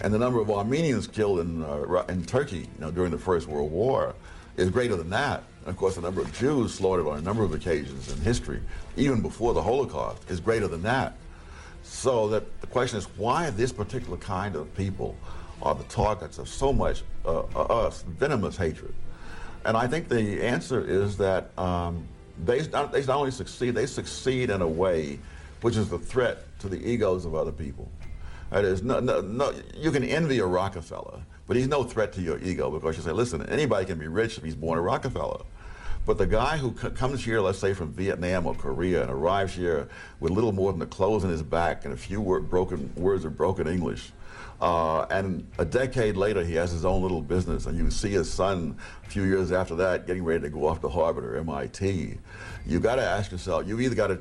And 0.00 0.12
the 0.12 0.18
number 0.18 0.40
of 0.40 0.50
Armenians 0.50 1.06
killed 1.06 1.40
in, 1.40 1.62
uh, 1.62 2.04
in 2.08 2.24
Turkey 2.24 2.60
you 2.60 2.80
know, 2.80 2.90
during 2.90 3.10
the 3.10 3.18
First 3.18 3.46
World 3.46 3.70
War 3.70 4.14
is 4.56 4.70
greater 4.70 4.96
than 4.96 5.10
that. 5.10 5.44
And 5.60 5.68
of 5.68 5.76
course, 5.76 5.94
the 5.94 6.00
number 6.00 6.20
of 6.20 6.32
Jews 6.32 6.74
slaughtered 6.74 7.06
on 7.06 7.18
a 7.18 7.22
number 7.22 7.44
of 7.44 7.54
occasions 7.54 8.12
in 8.12 8.20
history, 8.20 8.60
even 8.96 9.20
before 9.20 9.54
the 9.54 9.62
Holocaust, 9.62 10.28
is 10.28 10.40
greater 10.40 10.66
than 10.66 10.82
that. 10.82 11.16
So 11.84 12.28
that 12.28 12.60
the 12.60 12.66
question 12.66 12.98
is, 12.98 13.04
why 13.16 13.50
this 13.50 13.72
particular 13.72 14.16
kind 14.16 14.56
of 14.56 14.74
people 14.76 15.16
are 15.62 15.74
the 15.74 15.84
targets 15.84 16.38
of 16.38 16.48
so 16.48 16.72
much 16.72 17.02
uh, 17.24 17.42
uh, 17.54 17.62
us 17.62 18.02
venomous 18.02 18.56
hatred. 18.56 18.94
And 19.64 19.76
I 19.76 19.86
think 19.86 20.08
the 20.08 20.42
answer 20.42 20.84
is 20.84 21.16
that 21.18 21.56
um, 21.56 22.06
they, 22.44 22.66
not, 22.68 22.92
they 22.92 23.00
not 23.04 23.18
only 23.18 23.30
succeed, 23.30 23.74
they 23.74 23.86
succeed 23.86 24.50
in 24.50 24.60
a 24.62 24.66
way 24.66 25.20
which 25.60 25.76
is 25.76 25.92
a 25.92 25.98
threat 25.98 26.38
to 26.58 26.68
the 26.68 26.84
egos 26.84 27.24
of 27.24 27.36
other 27.36 27.52
people. 27.52 27.88
That 28.52 28.66
is, 28.66 28.82
no, 28.82 29.00
no, 29.00 29.22
no, 29.22 29.54
you 29.74 29.90
can 29.90 30.04
envy 30.04 30.38
a 30.40 30.44
Rockefeller, 30.44 31.22
but 31.48 31.56
he's 31.56 31.68
no 31.68 31.84
threat 31.84 32.12
to 32.12 32.20
your 32.20 32.38
ego 32.38 32.70
because 32.70 32.98
you 32.98 33.02
say, 33.02 33.10
listen, 33.10 33.44
anybody 33.46 33.86
can 33.86 33.98
be 33.98 34.08
rich 34.08 34.36
if 34.36 34.44
he's 34.44 34.54
born 34.54 34.78
a 34.78 34.82
Rockefeller. 34.82 35.42
But 36.04 36.18
the 36.18 36.26
guy 36.26 36.58
who 36.58 36.72
comes 36.72 37.24
here, 37.24 37.40
let's 37.40 37.58
say 37.58 37.72
from 37.72 37.94
Vietnam 37.94 38.44
or 38.46 38.54
Korea, 38.54 39.00
and 39.00 39.10
arrives 39.10 39.54
here 39.54 39.88
with 40.20 40.32
little 40.32 40.52
more 40.52 40.70
than 40.70 40.80
the 40.80 40.86
clothes 40.86 41.24
on 41.24 41.30
his 41.30 41.42
back 41.42 41.86
and 41.86 41.94
a 41.94 41.96
few 41.96 42.20
broken 42.50 42.92
words 42.94 43.24
of 43.24 43.38
broken 43.38 43.66
English, 43.66 44.12
uh, 44.60 45.06
and 45.10 45.48
a 45.56 45.64
decade 45.64 46.18
later, 46.18 46.44
he 46.44 46.54
has 46.54 46.70
his 46.70 46.84
own 46.84 47.00
little 47.00 47.22
business, 47.22 47.64
and 47.64 47.78
you 47.78 47.90
see 47.90 48.10
his 48.10 48.30
son 48.30 48.76
a 49.06 49.08
few 49.08 49.22
years 49.22 49.50
after 49.50 49.74
that 49.76 50.06
getting 50.06 50.24
ready 50.24 50.42
to 50.42 50.50
go 50.50 50.66
off 50.66 50.82
to 50.82 50.90
Harvard 50.90 51.24
or 51.24 51.36
MIT. 51.38 52.18
You 52.66 52.80
got 52.80 52.96
to 52.96 53.02
ask 53.02 53.32
yourself, 53.32 53.66
You've 53.66 53.80
either 53.80 53.94
got 53.94 54.08
to, 54.08 54.20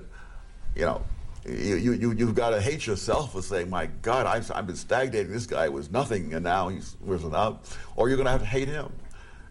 you 0.74 0.86
know, 0.86 1.04
you, 1.46 1.94
you, 1.94 2.12
you've 2.12 2.36
got 2.36 2.52
to 2.52 2.62
hate 2.62 2.86
yourself 2.86 3.34
for 3.34 3.42
saying, 3.42 3.70
my 3.70 3.88
God, 3.88 4.26
I've, 4.26 4.52
I've 4.52 4.68
been 4.68 4.76
stagnating. 4.76 5.32
This 5.32 5.48
guy 5.48 5.70
was 5.70 5.90
nothing, 5.92 6.34
and 6.34 6.44
now 6.44 6.70
he's 6.70 6.96
risen 7.02 7.34
up. 7.34 7.66
Or 7.96 8.08
you're 8.08 8.18
going 8.18 8.26
to 8.26 8.32
have 8.32 8.42
to 8.42 8.48
hate 8.48 8.68
him. 8.68 8.92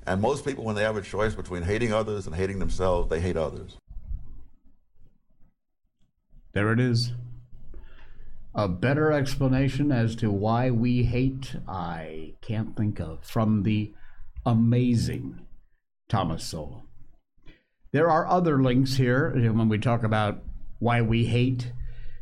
And 0.06 0.20
most 0.20 0.44
people, 0.44 0.64
when 0.64 0.76
they 0.76 0.82
have 0.82 0.96
a 0.96 1.02
choice 1.02 1.34
between 1.34 1.62
hating 1.62 1.92
others 1.92 2.26
and 2.26 2.34
hating 2.34 2.58
themselves, 2.58 3.10
they 3.10 3.20
hate 3.20 3.36
others. 3.36 3.76
There 6.52 6.72
it 6.72 6.80
is. 6.80 7.12
A 8.54 8.66
better 8.66 9.12
explanation 9.12 9.92
as 9.92 10.16
to 10.16 10.30
why 10.30 10.70
we 10.70 11.04
hate, 11.04 11.54
I 11.68 12.34
can't 12.40 12.76
think 12.76 12.98
of, 12.98 13.24
from 13.24 13.62
the 13.62 13.92
amazing 14.44 15.40
Thomas 16.08 16.44
Sowell. 16.44 16.84
There 17.92 18.10
are 18.10 18.26
other 18.26 18.62
links 18.62 18.96
here 18.96 19.30
when 19.30 19.68
we 19.68 19.78
talk 19.78 20.02
about 20.02 20.42
why 20.78 21.02
we 21.02 21.26
hate 21.26 21.72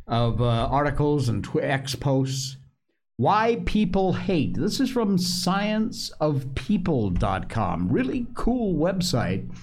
of 0.08 0.40
uh, 0.40 0.68
articles 0.70 1.28
and 1.28 1.44
tw- 1.44 1.58
X 1.60 1.94
posts. 1.94 2.56
Why 3.16 3.62
people 3.66 4.14
hate. 4.14 4.54
This 4.54 4.80
is 4.80 4.90
from 4.90 5.18
scienceofpeople.com. 5.18 7.88
Really 7.88 8.26
cool 8.34 8.74
website. 8.74 9.54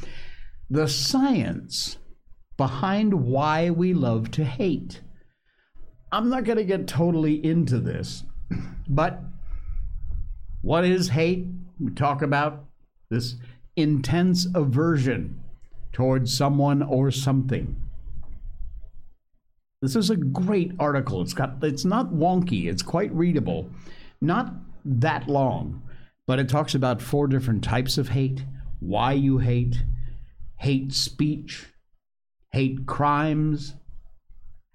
The 0.70 0.88
science 0.88 1.98
behind 2.58 3.14
why 3.14 3.70
we 3.70 3.94
love 3.94 4.32
to 4.32 4.44
hate. 4.44 5.02
I'm 6.12 6.30
not 6.30 6.44
going 6.44 6.58
to 6.58 6.64
get 6.64 6.88
totally 6.88 7.46
into 7.46 7.80
this, 7.80 8.24
but 8.88 9.22
what 10.62 10.86
is 10.86 11.10
hate? 11.10 11.48
We 11.80 11.92
talk 11.92 12.22
about 12.22 12.66
this 13.10 13.36
intense 13.76 14.48
aversion 14.56 15.44
towards 15.92 16.36
someone 16.36 16.82
or 16.82 17.12
something. 17.12 17.76
This 19.86 19.96
is 19.96 20.10
a 20.10 20.16
great 20.16 20.72
article. 20.80 21.22
It's 21.22 21.36
got 21.36 21.64
it's 21.64 21.86
not 21.86 22.08
wonky, 22.08 22.66
it's 22.66 22.82
quite 22.82 23.14
readable. 23.14 23.70
Not 24.20 24.52
that 24.84 25.28
long, 25.28 25.84
but 26.26 26.40
it 26.40 26.50
talks 26.50 26.74
about 26.74 27.04
four 27.04 27.28
different 27.28 27.64
types 27.64 28.00
of 28.00 28.10
hate, 28.10 28.44
why 28.80 29.14
you 29.14 29.38
hate, 29.38 29.84
hate 30.56 30.92
speech, 30.92 31.68
hate 32.52 32.88
crimes, 32.88 33.76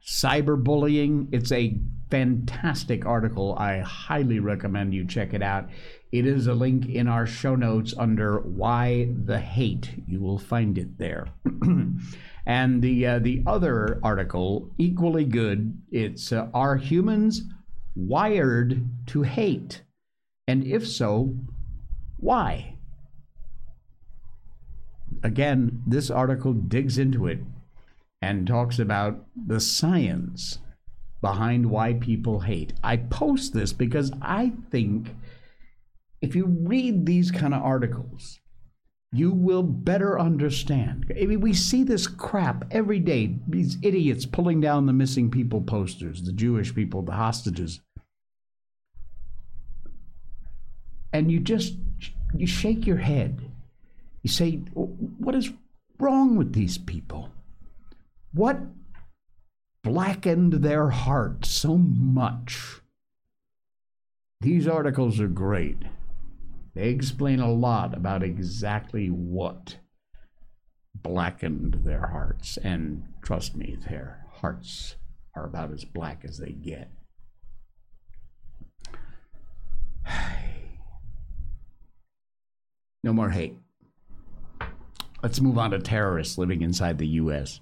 cyberbullying. 0.06 1.26
It's 1.32 1.50
a 1.50 1.80
fantastic 2.08 3.04
article. 3.04 3.56
I 3.58 3.80
highly 3.80 4.38
recommend 4.38 4.94
you 4.94 5.04
check 5.04 5.34
it 5.34 5.42
out. 5.42 5.70
It 6.12 6.24
is 6.24 6.46
a 6.46 6.54
link 6.54 6.88
in 6.88 7.08
our 7.08 7.26
show 7.26 7.56
notes 7.56 7.94
under 7.98 8.38
Why 8.38 9.08
the 9.24 9.40
Hate. 9.40 9.90
You 10.06 10.20
will 10.20 10.38
find 10.38 10.78
it 10.78 10.98
there. 10.98 11.26
And 12.50 12.82
the 12.82 13.06
uh, 13.06 13.18
the 13.20 13.44
other 13.46 14.00
article, 14.02 14.72
equally 14.76 15.24
good, 15.24 15.80
it's 15.92 16.32
uh, 16.32 16.48
Are 16.52 16.74
humans 16.74 17.44
wired 17.94 18.88
to 19.06 19.22
hate? 19.22 19.82
And 20.48 20.66
if 20.66 20.84
so, 20.84 21.36
why? 22.16 22.74
Again, 25.22 25.80
this 25.86 26.10
article 26.10 26.52
digs 26.52 26.98
into 26.98 27.28
it 27.28 27.38
and 28.20 28.48
talks 28.48 28.80
about 28.80 29.26
the 29.46 29.60
science 29.60 30.58
behind 31.20 31.70
why 31.70 31.94
people 31.94 32.40
hate. 32.40 32.72
I 32.82 32.96
post 32.96 33.54
this 33.54 33.72
because 33.72 34.10
I 34.20 34.54
think 34.72 35.14
if 36.20 36.34
you 36.34 36.46
read 36.46 37.06
these 37.06 37.30
kind 37.30 37.54
of 37.54 37.62
articles, 37.62 38.39
you 39.12 39.32
will 39.32 39.64
better 39.64 40.20
understand. 40.20 41.12
I 41.20 41.26
mean, 41.26 41.40
we 41.40 41.52
see 41.52 41.82
this 41.82 42.06
crap 42.06 42.64
every 42.70 43.00
day. 43.00 43.36
These 43.48 43.78
idiots 43.82 44.24
pulling 44.24 44.60
down 44.60 44.86
the 44.86 44.92
missing 44.92 45.30
people 45.30 45.60
posters, 45.60 46.22
the 46.22 46.32
Jewish 46.32 46.74
people, 46.74 47.02
the 47.02 47.12
hostages. 47.12 47.80
And 51.12 51.30
you 51.32 51.40
just 51.40 51.74
you 52.36 52.46
shake 52.46 52.86
your 52.86 52.98
head. 52.98 53.50
You 54.22 54.30
say, 54.30 54.58
"What 54.74 55.34
is 55.34 55.52
wrong 55.98 56.36
with 56.36 56.52
these 56.52 56.78
people? 56.78 57.30
What 58.32 58.60
blackened 59.82 60.52
their 60.52 60.90
heart 60.90 61.44
so 61.44 61.76
much?" 61.76 62.80
These 64.40 64.68
articles 64.68 65.18
are 65.18 65.28
great. 65.28 65.78
They 66.74 66.88
explain 66.88 67.40
a 67.40 67.52
lot 67.52 67.96
about 67.96 68.22
exactly 68.22 69.08
what 69.08 69.76
blackened 70.94 71.80
their 71.84 72.06
hearts. 72.06 72.56
And 72.58 73.04
trust 73.22 73.56
me, 73.56 73.76
their 73.88 74.26
hearts 74.30 74.96
are 75.34 75.44
about 75.44 75.72
as 75.72 75.84
black 75.84 76.24
as 76.24 76.38
they 76.38 76.52
get. 76.52 76.90
No 83.02 83.14
more 83.14 83.30
hate. 83.30 83.56
Let's 85.22 85.40
move 85.40 85.56
on 85.56 85.70
to 85.70 85.78
terrorists 85.78 86.36
living 86.36 86.60
inside 86.60 86.98
the 86.98 87.06
U.S. 87.06 87.60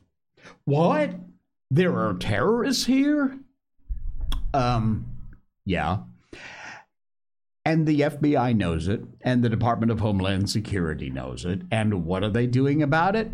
What? 0.64 1.14
There 1.70 1.96
are 1.96 2.14
terrorists 2.14 2.86
here? 2.86 3.38
Um, 4.52 5.06
yeah. 5.64 5.98
And 7.68 7.86
the 7.86 8.00
FBI 8.00 8.56
knows 8.56 8.88
it, 8.88 9.02
and 9.20 9.44
the 9.44 9.50
Department 9.50 9.92
of 9.92 10.00
Homeland 10.00 10.48
Security 10.48 11.10
knows 11.10 11.44
it. 11.44 11.60
And 11.70 12.06
what 12.06 12.24
are 12.24 12.30
they 12.30 12.46
doing 12.46 12.82
about 12.82 13.14
it? 13.14 13.30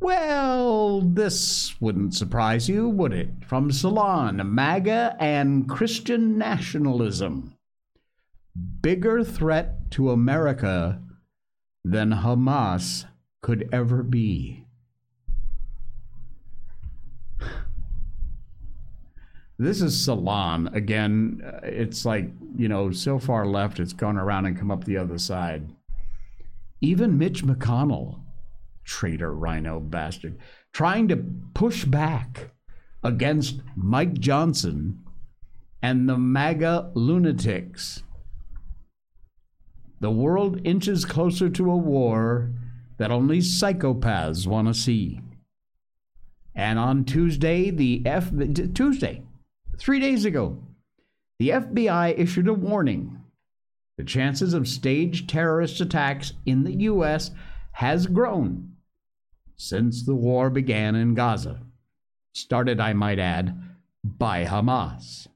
Well, 0.00 1.00
this 1.00 1.80
wouldn't 1.80 2.12
surprise 2.12 2.68
you, 2.68 2.88
would 2.88 3.12
it? 3.12 3.28
From 3.46 3.70
Salon, 3.70 4.42
MAGA, 4.52 5.14
and 5.20 5.68
Christian 5.68 6.36
nationalism. 6.36 7.54
Bigger 8.80 9.22
threat 9.22 9.92
to 9.92 10.10
America 10.10 11.00
than 11.84 12.10
Hamas 12.10 13.04
could 13.42 13.68
ever 13.70 14.02
be. 14.02 14.64
This 19.62 19.80
is 19.80 20.04
Salon. 20.04 20.70
Again, 20.74 21.40
uh, 21.46 21.60
it's 21.62 22.04
like, 22.04 22.28
you 22.56 22.66
know, 22.66 22.90
so 22.90 23.20
far 23.20 23.46
left, 23.46 23.78
it's 23.78 23.92
gone 23.92 24.16
around 24.16 24.46
and 24.46 24.58
come 24.58 24.72
up 24.72 24.82
the 24.82 24.96
other 24.96 25.18
side. 25.18 25.70
Even 26.80 27.16
Mitch 27.16 27.44
McConnell, 27.44 28.22
traitor 28.82 29.32
RINO 29.32 29.78
bastard, 29.78 30.36
trying 30.72 31.06
to 31.06 31.24
push 31.54 31.84
back 31.84 32.50
against 33.04 33.60
Mike 33.76 34.14
Johnson 34.14 35.04
and 35.80 36.08
the 36.08 36.18
MAGA 36.18 36.90
lunatics. 36.94 38.02
The 40.00 40.10
world 40.10 40.60
inches 40.64 41.04
closer 41.04 41.48
to 41.48 41.70
a 41.70 41.76
war 41.76 42.50
that 42.98 43.12
only 43.12 43.38
psychopaths 43.38 44.44
want 44.44 44.66
to 44.66 44.74
see. 44.74 45.20
And 46.52 46.80
on 46.80 47.04
Tuesday, 47.04 47.70
the 47.70 48.02
F 48.04 48.32
Tuesday, 48.74 49.22
Three 49.78 50.00
days 50.00 50.24
ago, 50.24 50.58
the 51.38 51.50
FBI 51.50 52.18
issued 52.18 52.48
a 52.48 52.54
warning. 52.54 53.20
The 53.96 54.04
chances 54.04 54.54
of 54.54 54.68
staged 54.68 55.28
terrorist 55.28 55.80
attacks 55.80 56.32
in 56.46 56.64
the 56.64 56.74
U.S. 56.82 57.30
has 57.72 58.06
grown 58.06 58.72
since 59.56 60.04
the 60.04 60.14
war 60.14 60.50
began 60.50 60.94
in 60.94 61.14
Gaza. 61.14 61.60
Started, 62.32 62.80
I 62.80 62.92
might 62.92 63.18
add, 63.18 63.60
by 64.04 64.44
Hamas. 64.44 65.26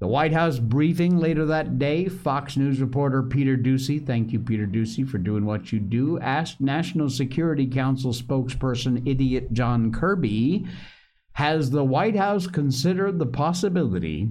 The 0.00 0.08
White 0.08 0.32
House 0.32 0.58
briefing 0.58 1.18
later 1.18 1.46
that 1.46 1.78
day, 1.78 2.08
Fox 2.08 2.56
News 2.56 2.80
reporter 2.80 3.22
Peter 3.22 3.56
Doocy, 3.56 4.04
thank 4.04 4.32
you, 4.32 4.40
Peter 4.40 4.66
Doocy, 4.66 5.08
for 5.08 5.18
doing 5.18 5.46
what 5.46 5.72
you 5.72 5.78
do, 5.78 6.18
asked 6.18 6.60
National 6.60 7.08
Security 7.08 7.66
Council 7.66 8.12
spokesperson 8.12 9.06
idiot 9.08 9.52
John 9.52 9.92
Kirby 9.92 10.66
has 11.34 11.70
the 11.70 11.84
White 11.84 12.16
House 12.16 12.46
considered 12.46 13.18
the 13.18 13.26
possibility 13.26 14.30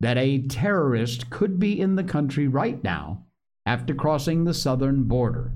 that 0.00 0.16
a 0.16 0.46
terrorist 0.46 1.30
could 1.30 1.58
be 1.58 1.80
in 1.80 1.96
the 1.96 2.04
country 2.04 2.46
right 2.48 2.82
now 2.84 3.24
after 3.64 3.94
crossing 3.94 4.44
the 4.44 4.54
southern 4.54 5.04
border. 5.04 5.52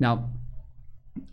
Now, 0.00 0.30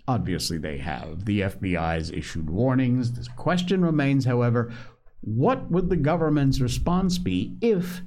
obviously 0.08 0.58
they 0.58 0.78
have. 0.78 1.26
The 1.26 1.42
FBI's 1.42 2.12
issued 2.12 2.50
warnings. 2.50 3.14
The 3.14 3.28
question 3.36 3.84
remains, 3.84 4.26
however, 4.26 4.72
what 5.22 5.72
would 5.72 5.90
the 5.90 5.98
government's 5.98 6.60
response 6.60 7.18
be 7.18 7.58
if, 7.62 8.02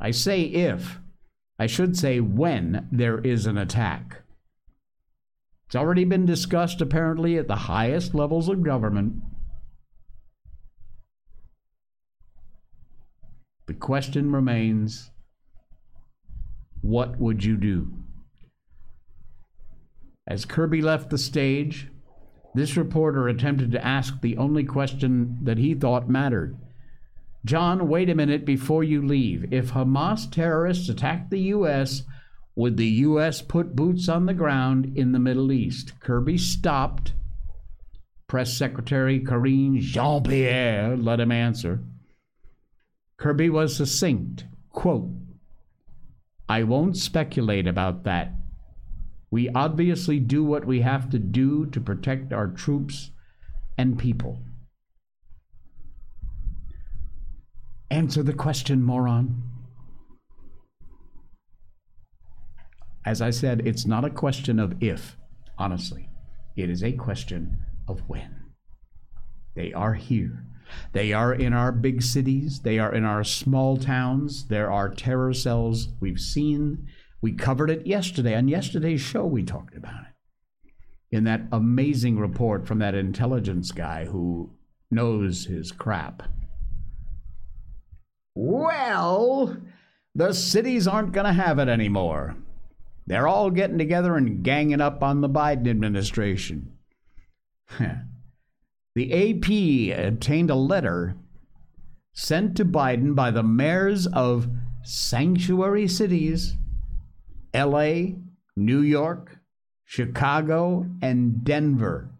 I 0.00 0.10
say 0.10 0.42
if, 0.42 0.98
I 1.58 1.66
should 1.66 1.96
say 1.96 2.18
when 2.18 2.88
there 2.90 3.18
is 3.18 3.46
an 3.46 3.56
attack? 3.56 4.22
It's 5.66 5.76
already 5.76 6.04
been 6.04 6.26
discussed 6.26 6.80
apparently 6.80 7.38
at 7.38 7.46
the 7.46 7.54
highest 7.54 8.14
levels 8.14 8.48
of 8.48 8.64
government. 8.64 9.22
The 13.72 13.78
question 13.78 14.30
remains 14.30 15.10
what 16.82 17.18
would 17.18 17.42
you 17.42 17.56
do? 17.56 17.90
As 20.26 20.44
Kirby 20.44 20.82
left 20.82 21.08
the 21.08 21.16
stage, 21.16 21.88
this 22.54 22.76
reporter 22.76 23.28
attempted 23.28 23.72
to 23.72 23.82
ask 23.82 24.20
the 24.20 24.36
only 24.36 24.62
question 24.62 25.38
that 25.44 25.56
he 25.56 25.72
thought 25.72 26.06
mattered. 26.06 26.58
John, 27.46 27.88
wait 27.88 28.10
a 28.10 28.14
minute 28.14 28.44
before 28.44 28.84
you 28.84 29.00
leave. 29.00 29.50
If 29.50 29.72
Hamas 29.72 30.30
terrorists 30.30 30.90
attack 30.90 31.30
the 31.30 31.40
U.S., 31.40 32.02
would 32.54 32.76
the 32.76 32.86
U.S. 33.08 33.40
put 33.40 33.74
boots 33.74 34.06
on 34.06 34.26
the 34.26 34.34
ground 34.34 34.98
in 34.98 35.12
the 35.12 35.18
Middle 35.18 35.50
East? 35.50 35.98
Kirby 35.98 36.36
stopped. 36.36 37.14
Press 38.26 38.52
Secretary 38.52 39.18
Karine 39.18 39.80
Jean 39.80 40.22
Pierre 40.24 40.94
let 40.94 41.20
him 41.20 41.32
answer. 41.32 41.82
Kirby 43.22 43.50
was 43.50 43.76
succinct. 43.76 44.46
Quote, 44.70 45.08
I 46.48 46.64
won't 46.64 46.96
speculate 46.96 47.68
about 47.68 48.02
that. 48.02 48.32
We 49.30 49.48
obviously 49.50 50.18
do 50.18 50.42
what 50.42 50.64
we 50.64 50.80
have 50.80 51.08
to 51.10 51.20
do 51.20 51.66
to 51.66 51.80
protect 51.80 52.32
our 52.32 52.48
troops 52.48 53.12
and 53.78 53.96
people. 53.96 54.42
Answer 57.92 58.24
the 58.24 58.32
question, 58.32 58.82
moron. 58.82 59.44
As 63.06 63.22
I 63.22 63.30
said, 63.30 63.64
it's 63.64 63.86
not 63.86 64.04
a 64.04 64.10
question 64.10 64.58
of 64.58 64.82
if, 64.82 65.16
honestly. 65.56 66.08
It 66.56 66.68
is 66.68 66.82
a 66.82 66.90
question 66.90 67.58
of 67.86 68.00
when. 68.08 68.46
They 69.54 69.72
are 69.72 69.94
here. 69.94 70.44
They 70.92 71.12
are 71.12 71.32
in 71.32 71.52
our 71.52 71.72
big 71.72 72.02
cities. 72.02 72.60
They 72.60 72.78
are 72.78 72.94
in 72.94 73.04
our 73.04 73.24
small 73.24 73.76
towns. 73.76 74.48
There 74.48 74.70
are 74.70 74.88
terror 74.88 75.32
cells. 75.32 75.88
We've 76.00 76.20
seen, 76.20 76.86
we 77.20 77.32
covered 77.32 77.70
it 77.70 77.86
yesterday. 77.86 78.34
On 78.36 78.48
yesterday's 78.48 79.00
show, 79.00 79.24
we 79.24 79.42
talked 79.42 79.76
about 79.76 80.02
it. 80.02 80.74
In 81.16 81.24
that 81.24 81.42
amazing 81.52 82.18
report 82.18 82.66
from 82.66 82.78
that 82.78 82.94
intelligence 82.94 83.72
guy 83.72 84.06
who 84.06 84.50
knows 84.90 85.46
his 85.46 85.72
crap. 85.72 86.22
Well, 88.34 89.56
the 90.14 90.32
cities 90.32 90.86
aren't 90.86 91.12
going 91.12 91.26
to 91.26 91.32
have 91.32 91.58
it 91.58 91.68
anymore. 91.68 92.36
They're 93.06 93.28
all 93.28 93.50
getting 93.50 93.78
together 93.78 94.16
and 94.16 94.42
ganging 94.42 94.80
up 94.80 95.02
on 95.02 95.20
the 95.20 95.28
Biden 95.28 95.68
administration. 95.68 96.72
The 98.94 99.12
AP 99.12 99.98
obtained 100.06 100.50
a 100.50 100.54
letter 100.54 101.16
sent 102.12 102.56
to 102.56 102.64
Biden 102.64 103.14
by 103.14 103.30
the 103.30 103.42
mayors 103.42 104.06
of 104.06 104.48
sanctuary 104.82 105.88
cities 105.88 106.56
LA, 107.54 108.16
New 108.56 108.80
York, 108.80 109.38
Chicago, 109.84 110.86
and 111.00 111.44
Denver. 111.44 112.10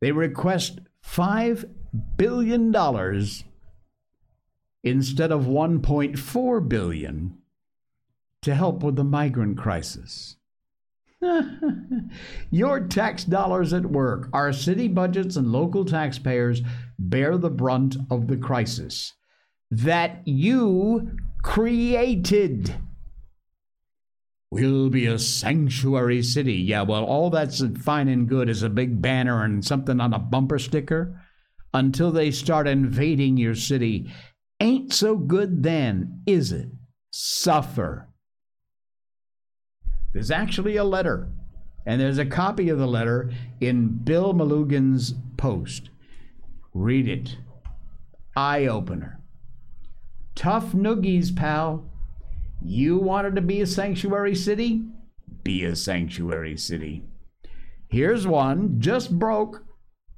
They 0.00 0.12
request 0.12 0.80
$5 1.06 1.70
billion 2.16 2.74
instead 4.82 5.32
of 5.32 5.44
1.4 5.44 6.68
billion 6.68 7.38
to 8.42 8.54
help 8.54 8.82
with 8.82 8.96
the 8.96 9.04
migrant 9.04 9.56
crisis. 9.56 10.36
Your 12.50 12.80
tax 12.80 13.24
dollars 13.24 13.72
at 13.72 13.86
work. 13.86 14.28
Our 14.32 14.52
city 14.52 14.88
budgets 14.88 15.36
and 15.36 15.52
local 15.52 15.84
taxpayers 15.84 16.62
bear 16.98 17.36
the 17.36 17.50
brunt 17.50 17.96
of 18.10 18.28
the 18.28 18.36
crisis 18.36 19.12
that 19.70 20.26
you 20.26 21.16
created. 21.42 22.74
We'll 24.50 24.88
be 24.88 25.06
a 25.06 25.18
sanctuary 25.18 26.22
city. 26.22 26.54
Yeah, 26.54 26.82
well, 26.82 27.04
all 27.04 27.30
that's 27.30 27.62
fine 27.78 28.08
and 28.08 28.28
good 28.28 28.48
as 28.48 28.62
a 28.62 28.68
big 28.68 29.02
banner 29.02 29.42
and 29.42 29.64
something 29.64 30.00
on 30.00 30.12
a 30.12 30.18
bumper 30.18 30.60
sticker 30.60 31.20
until 31.72 32.12
they 32.12 32.30
start 32.30 32.68
invading 32.68 33.36
your 33.36 33.56
city. 33.56 34.12
Ain't 34.60 34.92
so 34.92 35.16
good 35.16 35.64
then, 35.64 36.22
is 36.24 36.52
it? 36.52 36.68
Suffer. 37.10 38.08
There's 40.14 40.30
actually 40.30 40.76
a 40.76 40.84
letter, 40.84 41.28
and 41.84 42.00
there's 42.00 42.18
a 42.18 42.24
copy 42.24 42.68
of 42.68 42.78
the 42.78 42.86
letter 42.86 43.32
in 43.60 43.88
Bill 43.88 44.32
Melugin's 44.32 45.14
post. 45.36 45.90
Read 46.72 47.08
it. 47.08 47.36
Eye 48.36 48.66
opener. 48.66 49.20
Tough 50.36 50.72
noogies, 50.72 51.34
pal. 51.34 51.90
You 52.62 52.96
wanted 52.96 53.34
to 53.34 53.42
be 53.42 53.60
a 53.60 53.66
sanctuary 53.66 54.36
city? 54.36 54.84
Be 55.42 55.64
a 55.64 55.74
sanctuary 55.74 56.56
city. 56.56 57.02
Here's 57.88 58.26
one, 58.26 58.80
just 58.80 59.18
broke 59.18 59.64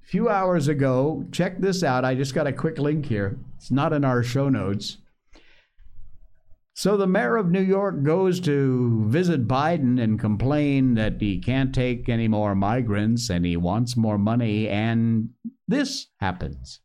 a 0.04 0.06
few 0.06 0.28
hours 0.28 0.68
ago. 0.68 1.24
Check 1.32 1.58
this 1.58 1.82
out. 1.82 2.04
I 2.04 2.14
just 2.14 2.34
got 2.34 2.46
a 2.46 2.52
quick 2.52 2.78
link 2.78 3.06
here. 3.06 3.38
It's 3.56 3.70
not 3.70 3.94
in 3.94 4.04
our 4.04 4.22
show 4.22 4.50
notes. 4.50 4.98
So 6.78 6.98
the 6.98 7.06
mayor 7.06 7.36
of 7.38 7.50
New 7.50 7.62
York 7.62 8.02
goes 8.02 8.38
to 8.40 9.06
visit 9.08 9.48
Biden 9.48 9.98
and 9.98 10.20
complain 10.20 10.92
that 10.96 11.22
he 11.22 11.38
can't 11.38 11.74
take 11.74 12.06
any 12.06 12.28
more 12.28 12.54
migrants 12.54 13.30
and 13.30 13.46
he 13.46 13.56
wants 13.56 13.96
more 13.96 14.18
money, 14.18 14.68
and 14.68 15.30
this 15.66 16.08
happens. 16.20 16.80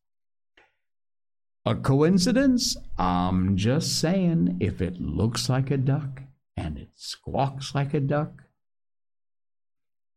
A 1.66 1.76
coincidence? 1.76 2.78
I'm 2.98 3.58
just 3.58 4.00
saying, 4.00 4.60
if 4.62 4.82
it 4.82 5.02
looks 5.02 5.50
like 5.50 5.70
a 5.70 5.76
duck 5.78 6.22
and 6.56 6.78
it 6.78 6.92
squawks 6.96 7.76
like 7.76 7.94
a 7.94 8.00
duck. 8.00 8.44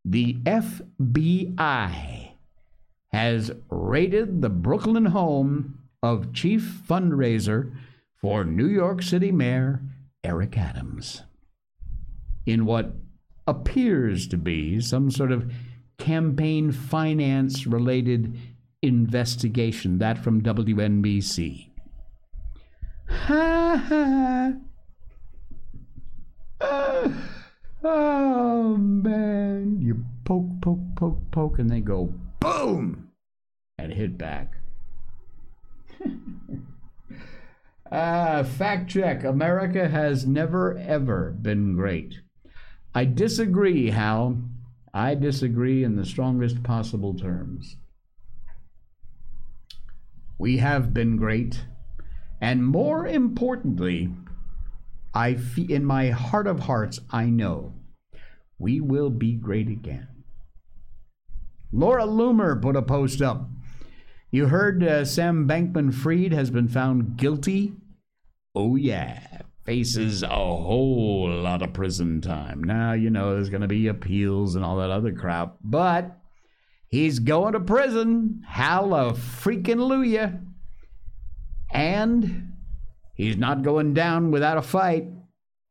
The 0.05 0.35
FBI 0.45 2.31
has 3.09 3.51
raided 3.69 4.41
the 4.41 4.51
Brooklyn 4.51 5.07
home 5.07 5.81
of 6.01 6.33
chief 6.33 6.63
fundraiser 6.89 7.73
for 8.25 8.43
New 8.43 8.69
York 8.69 9.03
City 9.03 9.31
Mayor 9.31 9.83
Eric 10.25 10.57
Adams 10.57 11.25
in 12.47 12.65
what 12.65 12.95
appears 13.47 14.27
to 14.29 14.39
be 14.39 14.81
some 14.81 15.11
sort 15.11 15.31
of 15.31 15.53
campaign 15.99 16.73
finance 16.73 17.67
related 17.67 18.35
investigation. 18.81 19.99
That 19.99 20.17
from 20.17 20.41
WNBC. 20.41 21.69
Ha 23.11 23.77
ha. 26.63 27.13
oh 27.83 28.77
man. 28.79 29.83
You 29.83 30.03
poke, 30.25 30.63
poke, 30.63 30.97
poke, 30.97 31.31
poke, 31.31 31.59
and 31.59 31.69
they 31.69 31.81
go 31.81 32.15
boom 32.41 33.11
and 33.77 33.93
hit 33.93 34.17
back. 34.17 34.55
Ah, 37.97 38.43
fact 38.43 38.91
check. 38.91 39.23
America 39.23 39.89
has 39.89 40.27
never, 40.27 40.77
ever 40.77 41.31
been 41.31 41.77
great. 41.77 42.23
I 42.93 43.05
disagree, 43.05 43.91
Hal. 43.91 44.43
I 44.93 45.15
disagree 45.15 45.85
in 45.85 45.95
the 45.95 46.05
strongest 46.05 46.65
possible 46.65 47.15
terms. 47.15 47.77
We 50.41 50.57
have 50.57 50.93
been 50.93 51.17
great. 51.17 51.67
And 52.41 52.67
more 52.67 53.07
importantly, 53.07 54.13
I 55.15 55.35
fe- 55.35 55.73
in 55.73 55.85
my 55.85 56.11
heart 56.11 56.49
of 56.49 56.61
hearts, 56.61 56.99
I 57.11 57.27
know 57.27 57.75
we 58.59 58.81
will 58.81 59.11
be 59.11 59.35
great 59.35 59.69
again. 59.69 60.09
Laura 61.71 62.07
Loomer 62.07 62.61
put 62.61 62.75
a 62.75 62.83
post 62.83 63.23
up. 63.23 63.49
You 64.33 64.47
heard 64.49 64.83
uh, 64.83 65.05
Sam 65.05 65.47
Bankman 65.47 65.95
Fried 65.95 66.33
has 66.33 66.51
been 66.51 66.67
found 66.67 67.17
guilty 67.17 67.75
Oh, 68.55 68.77
yeah. 68.77 69.43
Faces 69.65 70.23
a 70.23 70.29
whole 70.29 71.29
lot 71.31 71.63
of 71.63 71.73
prison 71.73 72.21
time. 72.21 72.63
Now, 72.63 72.93
you 72.93 73.11
know, 73.11 73.35
there's 73.35 73.49
going 73.49 73.63
to 73.63 73.69
be 73.69 73.89
appeals 73.89 74.55
and 74.55 74.65
all 74.65 74.77
that 74.77 74.91
other 74.91 75.13
crap, 75.13 75.57
but 75.63 76.19
he's 76.87 77.19
going 77.19 77.55
to 77.55 77.61
prison. 77.61 78.43
Hallelujah. 78.47 79.15
freaking 79.15 80.41
And 81.73 82.53
he's 83.15 83.37
not 83.39 83.63
going 83.63 83.95
down 83.95 84.31
without 84.31 84.59
a 84.59 84.63
fight. 84.63 85.09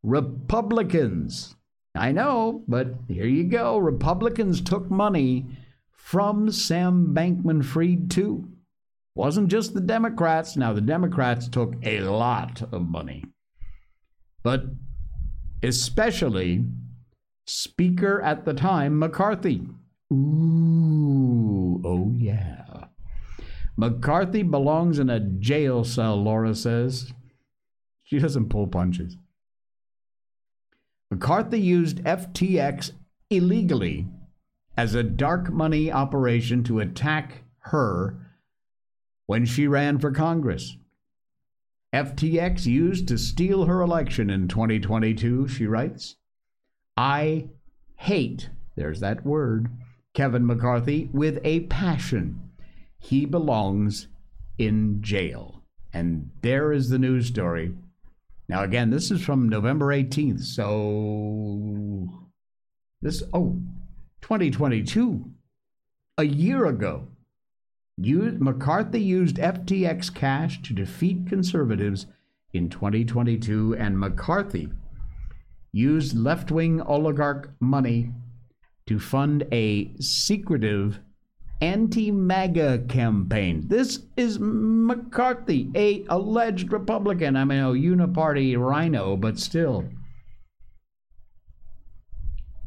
Republicans. 0.02 1.56
I 1.96 2.12
know, 2.12 2.63
but 2.67 2.96
here 3.08 3.28
you 3.28 3.43
go. 3.43 3.78
Republicans 3.78 4.60
took 4.60 4.89
money 4.89 5.46
from 5.91 6.52
Sam 6.52 7.13
Bankman 7.15 7.63
Fried, 7.63 8.10
too. 8.10 8.50
Wasn't 9.15 9.49
just 9.49 9.73
the 9.73 9.82
Democrats. 9.82 10.58
Now, 10.58 10.73
the 10.73 10.82
Democrats 10.82 11.47
took 11.47 11.76
a 11.84 12.02
lot 12.02 12.63
of 12.71 12.89
money, 12.89 13.23
but 14.43 14.63
especially 15.62 16.65
Speaker 17.45 18.21
at 18.21 18.45
the 18.45 18.54
time, 18.54 18.97
McCarthy. 18.97 19.67
Ooh, 20.12 21.82
oh 21.84 22.13
yeah. 22.17 22.86
McCarthy 23.76 24.43
belongs 24.43 24.99
in 24.99 25.10
a 25.10 25.19
jail 25.19 25.84
cell, 25.84 26.15
Laura 26.21 26.56
says. 26.56 27.12
She 28.04 28.19
doesn't 28.19 28.49
pull 28.49 28.67
punches. 28.67 29.17
McCarthy 31.10 31.60
used 31.60 32.04
FTX 32.04 32.91
illegally 33.30 34.08
as 34.78 34.95
a 34.95 35.04
dark 35.04 35.52
money 35.52 35.91
operation 35.91 36.63
to 36.63 36.80
attack 36.80 37.43
her 37.60 38.22
when 39.25 39.45
she 39.45 39.67
ran 39.67 39.99
for 39.99 40.12
Congress. 40.12 40.77
FTX 41.93 42.65
used 42.65 43.07
to 43.07 43.17
steal 43.17 43.65
her 43.65 43.81
election 43.81 44.29
in 44.29 44.47
2022, 44.47 45.47
she 45.47 45.67
writes. 45.67 46.15
I 46.97 47.49
hate, 47.97 48.49
there's 48.75 48.99
that 48.99 49.25
word, 49.25 49.69
Kevin 50.13 50.45
McCarthy 50.45 51.09
with 51.13 51.39
a 51.43 51.62
passion. 51.62 52.49
He 52.99 53.25
belongs 53.25 54.07
in 54.57 55.01
jail. 55.01 55.63
And 55.93 56.31
there 56.41 56.71
is 56.71 56.89
the 56.89 56.99
news 56.99 57.27
story. 57.27 57.73
Now, 58.49 58.63
again, 58.63 58.89
this 58.89 59.12
is 59.12 59.23
from 59.23 59.47
November 59.47 59.88
18th. 59.88 60.41
So, 60.41 62.09
this, 63.01 63.23
oh, 63.33 63.62
2022, 64.21 65.29
a 66.17 66.23
year 66.23 66.65
ago. 66.65 67.07
McCarthy 67.97 69.01
used 69.01 69.38
FTX 69.38 70.13
cash 70.13 70.62
to 70.63 70.73
defeat 70.73 71.27
conservatives 71.27 72.08
in 72.53 72.69
2022, 72.69 73.75
and 73.75 73.99
McCarthy 73.99 74.69
used 75.71 76.17
left 76.17 76.51
wing 76.51 76.82
oligarch 76.82 77.51
money 77.60 78.12
to 78.86 78.99
fund 78.99 79.45
a 79.51 79.95
secretive 79.99 80.99
anti 81.62 82.12
MAGA 82.12 82.86
campaign. 82.89 83.63
This 83.67 84.01
is 84.17 84.38
McCarthy, 84.39 85.71
a 85.75 86.06
alleged 86.10 86.71
Republican. 86.71 87.36
I 87.38 87.45
mean, 87.45 87.60
a 87.60 87.71
uniparty 87.71 88.58
RINO, 88.58 89.17
but 89.17 89.39
still. 89.39 89.86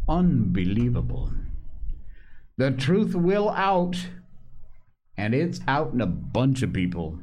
Unbelievable. 0.08 1.32
The 2.56 2.70
truth 2.70 3.14
will 3.14 3.50
out, 3.50 3.96
and 5.16 5.34
it's 5.34 5.60
out 5.66 5.92
in 5.92 6.00
a 6.00 6.06
bunch 6.06 6.62
of 6.62 6.72
people. 6.72 7.18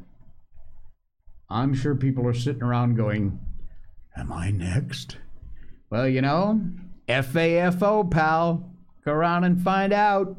I'm 1.50 1.74
sure 1.74 1.96
people 1.96 2.28
are 2.28 2.34
sitting 2.34 2.64
around 2.64 2.96
going, 2.96 3.40
Am 4.16 4.32
I 4.32 4.52
next? 4.52 5.18
Well, 5.90 6.08
you 6.08 6.22
know, 6.22 6.62
FAFO, 7.08 8.10
pal. 8.10 8.72
Go 9.06 9.12
around 9.12 9.44
and 9.44 9.62
find 9.62 9.92
out. 9.92 10.38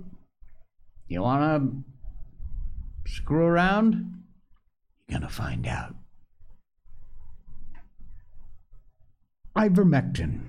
You 1.09 1.23
want 1.23 1.85
to 3.05 3.11
screw 3.11 3.45
around? 3.45 4.23
You're 5.09 5.19
going 5.19 5.29
to 5.29 5.35
find 5.35 5.67
out. 5.67 5.95
Ivermectin. 9.57 10.41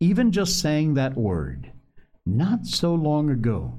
Even 0.00 0.30
just 0.30 0.60
saying 0.60 0.94
that 0.94 1.16
word, 1.16 1.72
not 2.24 2.66
so 2.66 2.94
long 2.94 3.30
ago, 3.30 3.74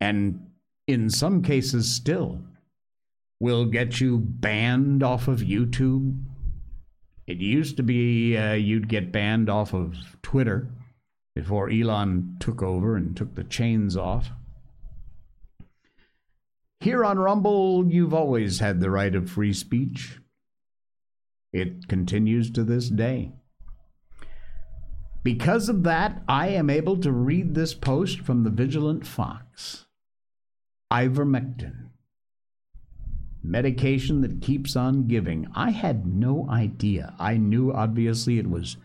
and 0.00 0.49
in 0.86 1.10
some 1.10 1.42
cases 1.42 1.94
still, 1.94 2.40
will 3.40 3.64
get 3.64 4.00
you 4.00 4.18
banned 4.18 5.02
off 5.02 5.28
of 5.28 5.40
YouTube. 5.40 6.22
It 7.26 7.38
used 7.38 7.76
to 7.78 7.82
be 7.82 8.36
uh, 8.36 8.52
you'd 8.52 8.88
get 8.88 9.12
banned 9.12 9.48
off 9.48 9.72
of 9.72 9.96
Twitter 10.22 10.68
before 11.34 11.70
Elon 11.70 12.36
took 12.40 12.62
over 12.62 12.96
and 12.96 13.16
took 13.16 13.34
the 13.34 13.44
chains 13.44 13.96
off. 13.96 14.30
Here 16.80 17.04
on 17.04 17.18
Rumble, 17.18 17.86
you've 17.90 18.14
always 18.14 18.58
had 18.58 18.80
the 18.80 18.90
right 18.90 19.14
of 19.14 19.30
free 19.30 19.52
speech. 19.52 20.18
It 21.52 21.88
continues 21.88 22.50
to 22.52 22.64
this 22.64 22.88
day. 22.88 23.32
Because 25.22 25.68
of 25.68 25.82
that, 25.82 26.22
I 26.26 26.48
am 26.48 26.70
able 26.70 26.96
to 26.98 27.12
read 27.12 27.54
this 27.54 27.74
post 27.74 28.20
from 28.20 28.44
the 28.44 28.50
Vigilant 28.50 29.06
Fox. 29.06 29.84
Ivermectin. 30.92 31.90
Medication 33.42 34.20
that 34.20 34.42
keeps 34.42 34.76
on 34.76 35.06
giving. 35.06 35.46
I 35.54 35.70
had 35.70 36.06
no 36.06 36.48
idea. 36.50 37.14
I 37.18 37.36
knew, 37.36 37.72
obviously, 37.72 38.38
it 38.38 38.50
was 38.50 38.76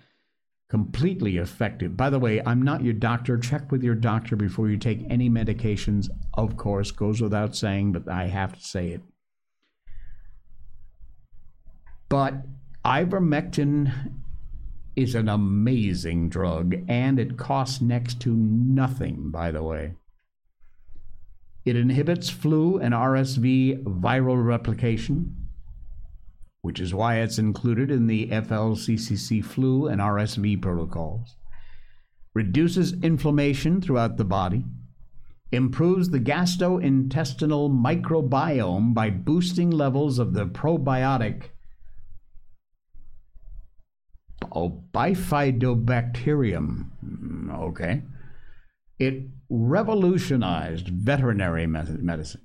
completely 0.70 1.38
effective. 1.38 1.98
By 1.98 2.10
the 2.10 2.20
way, 2.20 2.42
I'm 2.46 2.62
not 2.62 2.84
your 2.84 2.94
doctor. 2.94 3.38
Check 3.38 3.72
with 3.72 3.84
your 3.84 3.96
doctor 3.96 4.36
before 4.36 4.70
you 4.70 4.78
take 4.78 5.06
any 5.10 5.30
medications. 5.30 6.10
Of 6.34 6.58
course, 6.58 6.92
goes 6.92 7.22
without 7.22 7.56
saying, 7.56 7.92
but 7.92 8.08
I 8.08 8.28
have 8.28 8.54
to 8.54 8.62
say 8.62 8.90
it. 8.90 9.02
But 12.08 12.36
ivermectin 12.86 13.92
is 14.96 15.16
an 15.16 15.28
amazing 15.28 16.30
drug, 16.30 16.76
and 16.88 17.20
it 17.20 17.38
costs 17.38 17.82
next 17.82 18.22
to 18.22 18.34
nothing, 18.34 19.32
by 19.32 19.52
the 19.52 19.64
way. 19.64 19.96
It 21.66 21.76
inhibits 21.76 22.30
flu 22.30 22.78
and 22.78 22.94
RSV 22.94 23.84
viral 23.84 24.46
replication 24.46 25.46
which 26.66 26.80
is 26.80 26.96
why 26.96 27.18
it's 27.18 27.38
included 27.38 27.92
in 27.92 28.08
the 28.08 28.26
FLCCC 28.30 29.46
flu 29.46 29.86
and 29.86 30.02
RSV 30.02 30.60
protocols, 30.60 31.36
reduces 32.34 32.94
inflammation 33.04 33.80
throughout 33.80 34.18
the 34.18 34.26
body, 34.26 34.66
improves 35.52 36.10
the 36.10 36.20
gastrointestinal 36.20 37.70
microbiome 37.70 38.96
by 38.96 39.12
boosting 39.12 39.70
levels 39.70 40.18
of 40.18 40.34
the 40.34 40.48
probiotic 40.48 41.50
bifidobacterium. 44.42 46.88
Mm, 47.06 47.60
okay. 47.60 48.02
It 48.98 49.24
revolutionized 49.50 50.88
veterinary 50.88 51.68
medicine 51.68 52.42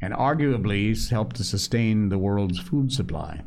and 0.00 0.12
arguably 0.12 1.10
helped 1.10 1.36
to 1.36 1.44
sustain 1.44 2.10
the 2.10 2.18
world's 2.18 2.58
food 2.58 2.92
supply. 2.92 3.42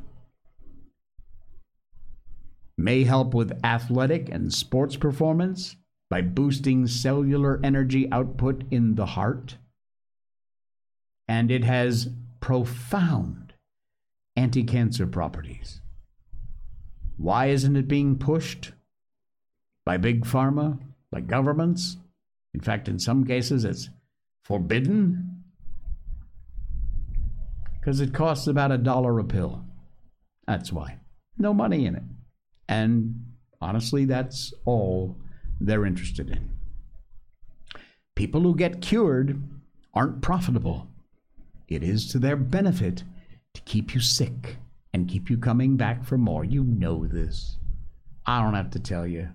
May 2.78 3.04
help 3.04 3.34
with 3.34 3.60
athletic 3.64 4.30
and 4.30 4.54
sports 4.54 4.96
performance 4.96 5.76
by 6.10 6.22
boosting 6.22 6.88
cellular 6.88 7.60
energy 7.64 8.12
output 8.12 8.64
in 8.72 8.96
the 8.96 9.06
heart. 9.06 9.58
And 11.28 11.52
it 11.52 11.64
has 11.64 12.10
profound 12.40 13.54
anti 14.36 14.64
cancer 14.64 15.06
properties. 15.06 15.82
Why 17.18 17.48
isn't 17.48 17.76
it 17.76 17.88
being 17.88 18.18
pushed? 18.18 18.72
By 19.86 19.98
big 19.98 20.24
pharma, 20.24 20.80
by 21.12 21.22
governments? 21.22 21.98
In 22.58 22.64
fact, 22.64 22.88
in 22.88 22.98
some 22.98 23.24
cases, 23.24 23.64
it's 23.64 23.88
forbidden 24.44 25.44
because 27.80 28.02
it 28.02 28.16
costs 28.16 28.48
about 28.48 28.72
a 28.72 28.80
dollar 28.80 29.20
a 29.20 29.24
pill. 29.24 29.64
That's 30.48 30.74
why. 30.74 30.98
No 31.38 31.54
money 31.54 31.86
in 31.86 31.94
it. 31.94 32.02
And 32.68 33.28
honestly, 33.62 34.06
that's 34.06 34.56
all 34.66 35.20
they're 35.62 35.86
interested 35.86 36.32
in. 36.32 36.50
People 38.16 38.42
who 38.42 38.56
get 38.56 38.82
cured 38.82 39.40
aren't 39.94 40.24
profitable. 40.24 40.88
It 41.68 41.84
is 41.84 42.08
to 42.12 42.18
their 42.18 42.38
benefit 42.38 43.04
to 43.54 43.62
keep 43.62 43.94
you 43.94 44.02
sick 44.02 44.56
and 44.96 45.08
keep 45.08 45.30
you 45.30 45.38
coming 45.38 45.78
back 45.78 46.04
for 46.04 46.18
more. 46.18 46.44
You 46.44 46.64
know 46.64 47.06
this. 47.06 47.60
I 48.26 48.42
don't 48.42 48.56
have 48.56 48.72
to 48.72 48.80
tell 48.80 49.06
you. 49.06 49.30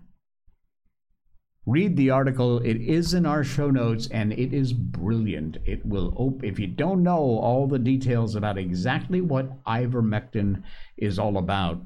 Read 1.65 1.97
the 1.97 2.11
article. 2.11 2.59
It 2.59 2.79
is 2.79 3.15
in 3.15 3.25
our 3.25 3.45
show 3.45 3.71
notes 3.71 4.09
and 4.11 4.33
it 4.33 4.53
is 4.53 4.73
brilliant. 4.73 5.59
It 5.65 5.87
will 5.87 6.13
op- 6.17 6.43
if 6.43 6.59
you 6.59 6.67
don't 6.67 7.05
know 7.05 7.21
all 7.21 7.69
the 7.69 7.79
details 7.79 8.35
about 8.35 8.59
exactly 8.59 9.21
what 9.21 9.63
ivermectin 9.65 10.65
is 10.97 11.21
all 11.21 11.39
about, 11.39 11.81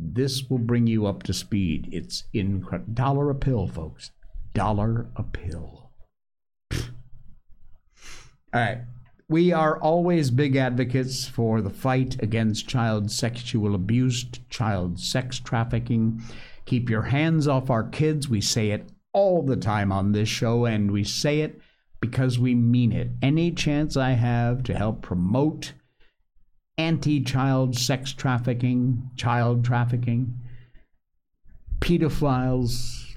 this 0.00 0.48
will 0.48 0.58
bring 0.58 0.86
you 0.86 1.04
up 1.04 1.22
to 1.24 1.34
speed. 1.34 1.90
It's 1.92 2.24
in 2.32 2.64
dollar 2.94 3.28
a 3.28 3.34
pill, 3.34 3.68
folks. 3.68 4.12
Dollar 4.54 5.06
a 5.14 5.22
pill. 5.22 5.90
all 6.72 6.80
right. 8.54 8.78
We 9.28 9.52
are 9.52 9.78
always 9.78 10.30
big 10.30 10.56
advocates 10.56 11.26
for 11.26 11.60
the 11.60 11.70
fight 11.70 12.22
against 12.22 12.68
child 12.68 13.10
sexual 13.10 13.74
abuse, 13.74 14.24
child 14.48 14.98
sex 15.00 15.38
trafficking. 15.38 16.22
Keep 16.64 16.88
your 16.88 17.02
hands 17.02 17.46
off 17.46 17.68
our 17.68 17.84
kids. 17.84 18.28
We 18.28 18.40
say 18.40 18.70
it 18.70 18.90
all 19.12 19.42
the 19.42 19.56
time 19.56 19.92
on 19.92 20.12
this 20.12 20.28
show, 20.28 20.64
and 20.64 20.90
we 20.90 21.04
say 21.04 21.40
it 21.40 21.60
because 22.00 22.38
we 22.38 22.54
mean 22.54 22.92
it. 22.92 23.10
Any 23.20 23.50
chance 23.50 23.96
I 23.96 24.10
have 24.10 24.62
to 24.64 24.74
help 24.74 25.02
promote 25.02 25.72
anti 26.78 27.20
child 27.22 27.76
sex 27.76 28.12
trafficking, 28.12 29.10
child 29.16 29.64
trafficking, 29.64 30.38
pedophiles, 31.80 33.16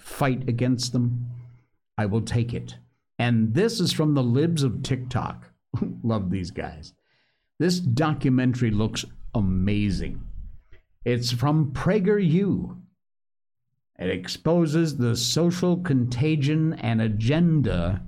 fight 0.00 0.48
against 0.48 0.92
them, 0.92 1.30
I 1.96 2.06
will 2.06 2.22
take 2.22 2.52
it. 2.54 2.76
And 3.18 3.54
this 3.54 3.80
is 3.80 3.92
from 3.92 4.14
the 4.14 4.22
libs 4.22 4.62
of 4.62 4.82
TikTok. 4.82 5.50
Love 6.02 6.30
these 6.30 6.50
guys. 6.50 6.92
This 7.58 7.80
documentary 7.80 8.70
looks 8.70 9.04
amazing. 9.34 10.22
It's 11.04 11.32
from 11.32 11.72
PragerU. 11.72 12.77
It 13.98 14.10
exposes 14.10 14.96
the 14.96 15.16
social 15.16 15.78
contagion 15.78 16.74
and 16.74 17.00
agenda 17.00 18.02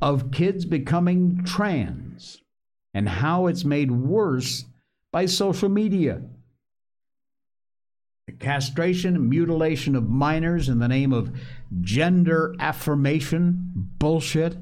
of 0.00 0.30
kids 0.30 0.64
becoming 0.64 1.42
trans 1.44 2.40
and 2.94 3.08
how 3.08 3.46
it's 3.46 3.64
made 3.64 3.90
worse 3.90 4.64
by 5.12 5.26
social 5.26 5.68
media. 5.68 6.22
The 8.26 8.32
castration 8.34 9.16
and 9.16 9.28
mutilation 9.28 9.96
of 9.96 10.08
minors 10.08 10.68
in 10.68 10.78
the 10.78 10.88
name 10.88 11.12
of 11.12 11.36
gender 11.80 12.54
affirmation 12.60 13.72
bullshit 13.74 14.56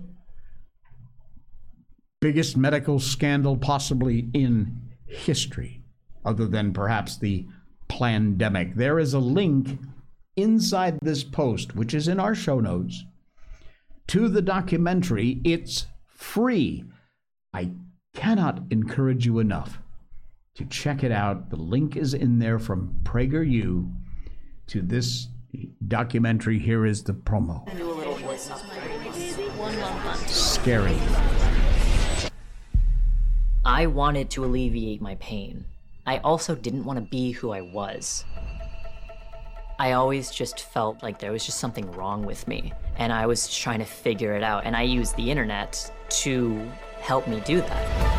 biggest 2.20 2.56
medical 2.56 2.98
scandal 2.98 3.56
possibly 3.56 4.28
in 4.32 4.80
history, 5.06 5.82
other 6.24 6.46
than 6.46 6.72
perhaps 6.72 7.16
the 7.18 7.46
pandemic. 7.88 8.74
There 8.74 8.98
is 8.98 9.14
a 9.14 9.18
link 9.18 9.78
inside 10.36 10.98
this 11.02 11.24
post, 11.24 11.74
which 11.74 11.94
is 11.94 12.08
in 12.08 12.20
our 12.20 12.34
show 12.34 12.60
notes, 12.60 13.04
to 14.08 14.28
the 14.28 14.42
documentary. 14.42 15.40
It's 15.44 15.86
free. 16.06 16.84
I 17.52 17.72
cannot 18.14 18.62
encourage 18.70 19.26
you 19.26 19.38
enough 19.38 19.80
to 20.54 20.64
check 20.66 21.02
it 21.02 21.12
out. 21.12 21.50
The 21.50 21.56
link 21.56 21.96
is 21.96 22.14
in 22.14 22.38
there 22.38 22.58
from 22.58 23.00
PragerU 23.02 23.92
to 24.68 24.82
this 24.82 25.28
documentary. 25.86 26.58
Here 26.58 26.86
is 26.86 27.02
the 27.02 27.12
promo. 27.12 27.66
Scary. 30.28 30.98
I 33.64 33.86
wanted 33.86 34.30
to 34.30 34.44
alleviate 34.44 35.00
my 35.00 35.16
pain. 35.16 35.64
I 36.06 36.18
also 36.18 36.54
didn't 36.54 36.84
want 36.84 36.98
to 36.98 37.04
be 37.04 37.32
who 37.32 37.50
I 37.50 37.62
was. 37.62 38.24
I 39.78 39.92
always 39.92 40.30
just 40.30 40.60
felt 40.60 41.02
like 41.02 41.18
there 41.18 41.32
was 41.32 41.44
just 41.44 41.58
something 41.58 41.92
wrong 41.92 42.24
with 42.24 42.48
me, 42.48 42.72
and 42.96 43.12
I 43.12 43.26
was 43.26 43.54
trying 43.54 43.80
to 43.80 43.84
figure 43.84 44.34
it 44.34 44.42
out, 44.42 44.64
and 44.64 44.74
I 44.74 44.82
used 44.82 45.14
the 45.16 45.30
internet 45.30 45.92
to 46.22 46.66
help 47.00 47.28
me 47.28 47.40
do 47.40 47.60
that. 47.60 48.16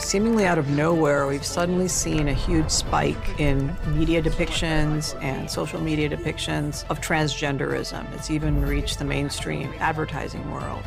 Seemingly 0.00 0.46
out 0.46 0.58
of 0.58 0.68
nowhere, 0.70 1.28
we've 1.28 1.46
suddenly 1.46 1.86
seen 1.86 2.26
a 2.26 2.34
huge 2.34 2.70
spike 2.70 3.38
in 3.38 3.72
media 3.86 4.20
depictions 4.20 5.20
and 5.22 5.48
social 5.48 5.80
media 5.80 6.08
depictions 6.08 6.84
of 6.90 7.00
transgenderism. 7.00 8.12
It's 8.14 8.32
even 8.32 8.60
reached 8.62 8.98
the 8.98 9.04
mainstream 9.04 9.72
advertising 9.78 10.50
world 10.50 10.82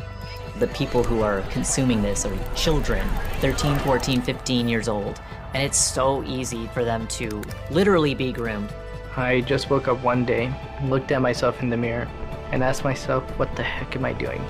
the 0.58 0.66
people 0.68 1.02
who 1.02 1.22
are 1.22 1.40
consuming 1.50 2.02
this 2.02 2.24
are 2.26 2.54
children 2.54 3.08
13 3.40 3.78
14 3.80 4.22
15 4.22 4.68
years 4.68 4.86
old 4.86 5.20
and 5.54 5.62
it's 5.62 5.78
so 5.78 6.22
easy 6.24 6.66
for 6.68 6.84
them 6.84 7.06
to 7.08 7.42
literally 7.70 8.14
be 8.14 8.32
groomed. 8.32 8.72
I 9.16 9.42
just 9.42 9.68
woke 9.68 9.88
up 9.88 10.02
one 10.02 10.24
day 10.24 10.52
looked 10.84 11.12
at 11.12 11.20
myself 11.20 11.62
in 11.62 11.68
the 11.68 11.76
mirror 11.76 12.08
and 12.50 12.62
asked 12.62 12.84
myself 12.84 13.24
what 13.38 13.54
the 13.56 13.62
heck 13.62 13.94
am 13.96 14.04
i 14.04 14.12
doing? 14.12 14.40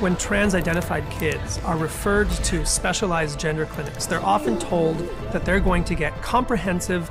When 0.00 0.16
trans 0.16 0.54
identified 0.54 1.08
kids 1.10 1.58
are 1.64 1.76
referred 1.76 2.30
to 2.30 2.66
specialized 2.66 3.40
gender 3.40 3.64
clinics, 3.64 4.04
they're 4.04 4.24
often 4.24 4.58
told 4.58 4.98
that 5.32 5.44
they're 5.44 5.60
going 5.60 5.84
to 5.84 5.94
get 5.94 6.14
comprehensive, 6.20 7.10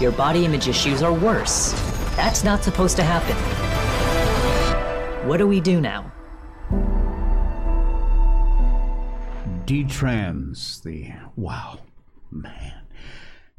your 0.00 0.12
body 0.12 0.44
image 0.44 0.68
issues 0.68 1.02
are 1.02 1.12
worse. 1.12 1.72
That's 2.16 2.44
not 2.44 2.62
supposed 2.62 2.96
to 2.96 3.02
happen. 3.02 3.36
What 5.26 5.38
do 5.38 5.46
we 5.46 5.60
do 5.60 5.80
now? 5.80 6.12
Detrans, 9.64 10.82
the 10.82 11.12
wow, 11.36 11.78
man. 12.30 12.74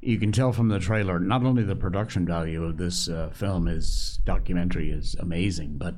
You 0.02 0.18
can 0.18 0.32
tell 0.32 0.52
from 0.52 0.70
the 0.70 0.80
trailer, 0.80 1.20
not 1.20 1.44
only 1.44 1.64
the 1.64 1.76
production 1.76 2.26
value 2.26 2.64
of 2.64 2.78
this 2.78 3.08
uh, 3.08 3.30
film 3.34 3.68
is 3.68 4.20
documentary 4.26 4.92
is 4.92 5.16
amazing, 5.20 5.78
but 5.78 5.96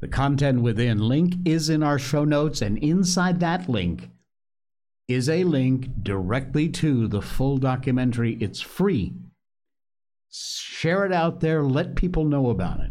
the 0.00 0.08
content 0.08 0.62
within. 0.62 0.98
Link 0.98 1.34
is 1.44 1.68
in 1.68 1.82
our 1.82 1.98
show 1.98 2.24
notes, 2.24 2.62
and 2.62 2.78
inside 2.78 3.40
that 3.40 3.68
link 3.68 4.10
is 5.08 5.28
a 5.28 5.44
link 5.44 5.88
directly 6.02 6.68
to 6.68 7.06
the 7.06 7.22
full 7.22 7.58
documentary. 7.58 8.36
It's 8.40 8.60
free 8.60 9.14
share 10.34 11.04
it 11.06 11.12
out 11.12 11.40
there, 11.40 11.62
let 11.62 11.94
people 11.94 12.24
know 12.24 12.50
about 12.50 12.80
it. 12.80 12.90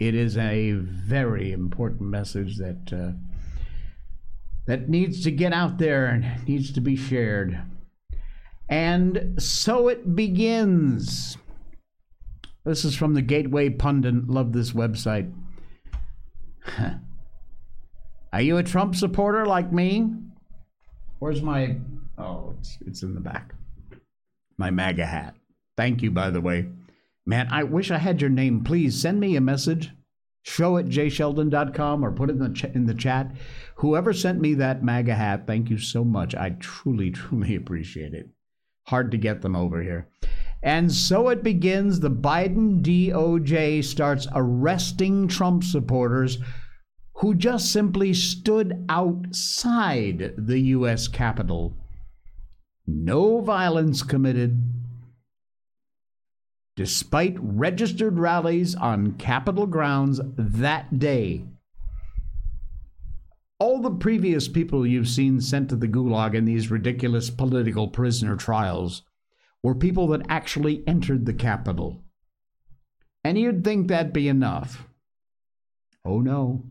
It 0.00 0.14
is 0.14 0.36
a 0.36 0.72
very 0.72 1.52
important 1.52 2.02
message 2.02 2.58
that 2.58 2.92
uh, 2.92 3.12
that 4.66 4.88
needs 4.88 5.22
to 5.24 5.30
get 5.30 5.52
out 5.52 5.78
there 5.78 6.06
and 6.06 6.46
needs 6.46 6.72
to 6.72 6.80
be 6.80 6.96
shared. 6.96 7.60
And 8.68 9.34
so 9.38 9.88
it 9.88 10.16
begins. 10.16 11.36
This 12.64 12.84
is 12.84 12.96
from 12.96 13.14
the 13.14 13.22
Gateway 13.22 13.68
Pundit. 13.68 14.28
Love 14.28 14.52
this 14.52 14.72
website. 14.72 15.32
Are 18.32 18.40
you 18.40 18.56
a 18.56 18.62
Trump 18.62 18.96
supporter 18.96 19.46
like 19.46 19.72
me? 19.72 20.10
Where's 21.18 21.42
my. 21.42 21.76
Oh, 22.18 22.54
it's, 22.58 22.78
it's 22.86 23.02
in 23.02 23.14
the 23.14 23.20
back. 23.20 23.54
My 24.56 24.70
MAGA 24.70 25.06
hat. 25.06 25.34
Thank 25.76 26.02
you, 26.02 26.10
by 26.10 26.30
the 26.30 26.40
way. 26.40 26.68
Man, 27.26 27.48
I 27.50 27.62
wish 27.64 27.90
I 27.90 27.98
had 27.98 28.20
your 28.20 28.30
name. 28.30 28.64
Please 28.64 29.00
send 29.00 29.20
me 29.20 29.36
a 29.36 29.40
message. 29.40 29.90
Show 30.42 30.76
at 30.76 30.86
jsheldon.com 30.86 32.04
or 32.04 32.12
put 32.12 32.28
it 32.28 32.34
in 32.34 32.38
the, 32.38 32.50
ch- 32.50 32.64
in 32.64 32.86
the 32.86 32.94
chat. 32.94 33.32
Whoever 33.76 34.12
sent 34.12 34.40
me 34.40 34.54
that 34.54 34.84
MAGA 34.84 35.14
hat, 35.14 35.46
thank 35.46 35.70
you 35.70 35.78
so 35.78 36.04
much. 36.04 36.34
I 36.34 36.50
truly, 36.60 37.10
truly 37.12 37.56
appreciate 37.56 38.12
it. 38.12 38.28
Hard 38.88 39.10
to 39.12 39.16
get 39.16 39.40
them 39.40 39.56
over 39.56 39.82
here. 39.82 40.08
And 40.62 40.92
so 40.92 41.28
it 41.28 41.42
begins. 41.42 42.00
The 42.00 42.10
Biden 42.10 42.82
DOJ 42.82 43.84
starts 43.84 44.26
arresting 44.34 45.28
Trump 45.28 45.64
supporters 45.64 46.38
who 47.14 47.34
just 47.34 47.72
simply 47.72 48.12
stood 48.12 48.84
outside 48.88 50.34
the 50.36 50.58
U.S. 50.58 51.06
Capitol. 51.08 51.76
No 52.86 53.40
violence 53.40 54.02
committed, 54.02 54.60
despite 56.76 57.36
registered 57.38 58.18
rallies 58.18 58.74
on 58.74 59.12
Capitol 59.12 59.66
grounds 59.66 60.20
that 60.36 60.98
day. 60.98 61.44
All 63.60 63.80
the 63.80 63.90
previous 63.90 64.48
people 64.48 64.86
you've 64.86 65.08
seen 65.08 65.40
sent 65.40 65.68
to 65.68 65.76
the 65.76 65.88
gulag 65.88 66.34
in 66.34 66.44
these 66.44 66.70
ridiculous 66.70 67.30
political 67.30 67.88
prisoner 67.88 68.36
trials 68.36 69.02
were 69.62 69.74
people 69.74 70.08
that 70.08 70.26
actually 70.28 70.82
entered 70.86 71.24
the 71.24 71.32
Capitol. 71.32 72.02
And 73.22 73.38
you'd 73.38 73.64
think 73.64 73.88
that'd 73.88 74.12
be 74.12 74.28
enough. 74.28 74.86
Oh 76.04 76.20
no. 76.20 76.64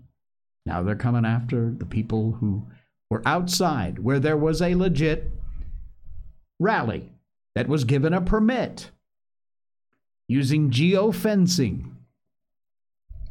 Now 0.66 0.84
they're 0.84 0.96
coming 0.96 1.26
after 1.26 1.72
the 1.72 1.86
people 1.86 2.34
who 2.34 2.68
were 3.10 3.24
outside 3.26 4.00
where 4.00 4.20
there 4.20 4.38
was 4.38 4.62
a 4.62 4.76
legit 4.76 5.32
rally 6.60 7.12
that 7.56 7.68
was 7.68 7.84
given 7.84 8.14
a 8.14 8.22
permit 8.22 8.92
using 10.34 10.72
geofencing. 10.72 11.92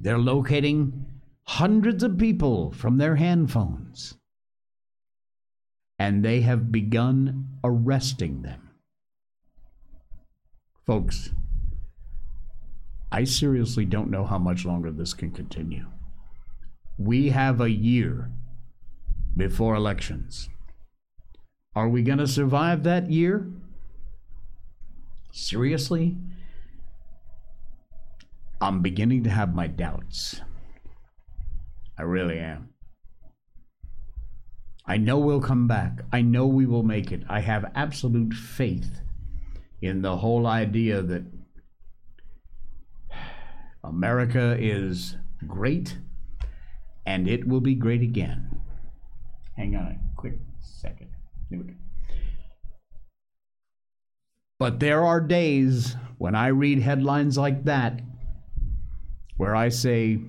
They're 0.01 0.19
locating 0.19 1.05
hundreds 1.43 2.05
of 2.05 2.17
people 2.17 2.71
from 2.71 2.99
their 2.99 3.17
handphones 3.17 4.15
and 5.99 6.25
they 6.25 6.43
have 6.43 6.71
begun 6.71 7.49
arresting 7.65 8.43
them. 8.43 8.71
Folks, 10.87 11.31
I 13.11 13.25
seriously 13.25 13.85
don't 13.85 14.11
know 14.11 14.25
how 14.25 14.39
much 14.39 14.65
longer 14.65 14.93
this 14.93 15.13
can 15.13 15.33
continue. 15.33 15.87
We 16.99 17.31
have 17.31 17.61
a 17.61 17.71
year 17.71 18.31
before 19.37 19.75
elections. 19.75 20.49
Are 21.75 21.89
we 21.89 22.03
going 22.03 22.19
to 22.19 22.29
survive 22.29 22.85
that 22.85 23.11
year? 23.11 23.49
Seriously? 25.33 26.17
I'm 28.63 28.81
beginning 28.81 29.25
to 29.25 29.31
have 29.31 29.57
my 29.57 29.67
doubts. 29.67 30.41
I 31.99 32.03
really 32.03 32.39
am. 32.39 32.69
I 34.87 34.99
know 34.99 35.19
we'll 35.19 35.41
come 35.41 35.67
back. 35.67 36.03
I 36.13 36.23
know 36.23 36.47
we 36.47 36.65
will 36.65 36.85
make 36.85 37.11
it. 37.11 37.25
I 37.29 37.41
have 37.41 37.73
absolute 37.75 38.33
faith 38.33 39.01
in 39.81 40.03
the 40.03 40.17
whole 40.17 40.47
idea 40.47 41.03
that 41.03 41.25
America 43.83 44.57
is 44.57 45.17
great 45.45 45.99
and 47.05 47.27
it 47.27 47.49
will 47.49 47.61
be 47.61 47.75
great 47.75 48.03
again. 48.03 48.61
Hang 49.57 49.75
on 49.75 49.87
a 49.87 49.99
quick 50.17 50.39
second. 50.61 51.09
But 54.61 54.79
there 54.79 55.05
are 55.05 55.21
days 55.21 55.97
when 56.19 56.37
I 56.37 56.47
read 56.47 56.79
headlines 56.79 57.37
like 57.37 57.65
that 57.65 58.01
where 59.43 59.57
I 59.57 59.71
say, 59.71 60.21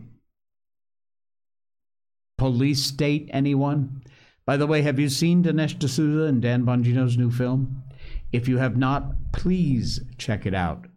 Police 2.40 2.84
state, 2.84 3.30
anyone? 3.32 4.02
By 4.44 4.58
the 4.58 4.66
way, 4.66 4.82
have 4.82 5.00
you 5.00 5.08
seen 5.08 5.44
Dinesh 5.44 5.78
D'Souza 5.78 6.24
and 6.24 6.42
Dan 6.42 6.66
Bongino's 6.66 7.16
new 7.16 7.30
film? 7.30 7.84
If 8.32 8.48
you 8.48 8.58
have 8.58 8.76
not, 8.76 9.32
please 9.32 10.02
check 10.18 10.48
it 10.48 10.56
out. 10.56 10.88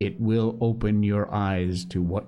It 0.00 0.20
will 0.20 0.58
open 0.60 1.02
your 1.02 1.32
eyes 1.32 1.86
to 1.86 2.02
what 2.02 2.26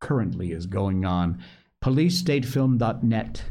currently 0.00 0.50
is 0.50 0.66
going 0.66 1.04
on. 1.04 1.40
PoliceStateFilm.net. 1.84 3.44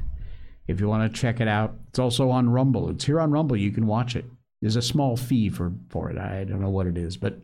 If 0.67 0.81
you 0.81 0.89
want 0.89 1.09
to 1.09 1.21
check 1.21 1.39
it 1.39 1.47
out, 1.47 1.75
it's 1.87 1.99
also 1.99 2.29
on 2.31 2.49
Rumble. 2.49 2.89
It's 2.89 3.05
here 3.05 3.21
on 3.21 3.31
Rumble. 3.31 3.55
You 3.55 3.71
can 3.71 3.87
watch 3.87 4.17
it. 4.17 4.25
There's 4.61 4.75
a 4.75 4.81
small 4.81 5.15
fee 5.15 5.47
for, 5.47 5.71
for 5.87 6.11
it. 6.11 6.17
I 6.17 6.43
don't 6.43 6.59
know 6.59 6.69
what 6.69 6.87
it 6.87 6.97
is, 6.97 7.15
but 7.15 7.39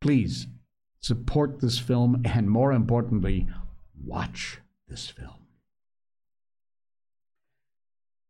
please 0.00 0.48
support 1.04 1.60
this 1.60 1.78
film 1.78 2.22
and 2.24 2.48
more 2.48 2.72
importantly, 2.72 3.46
watch 4.06 4.58
this 4.88 5.06
film. 5.06 5.46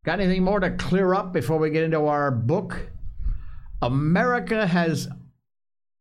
Got 0.04 0.18
anything 0.18 0.42
more 0.42 0.58
to 0.58 0.72
clear 0.72 1.14
up 1.14 1.32
before 1.32 1.58
we 1.58 1.70
get 1.70 1.84
into 1.84 2.06
our 2.06 2.32
book? 2.32 2.90
America 3.80 4.66
has 4.66 5.08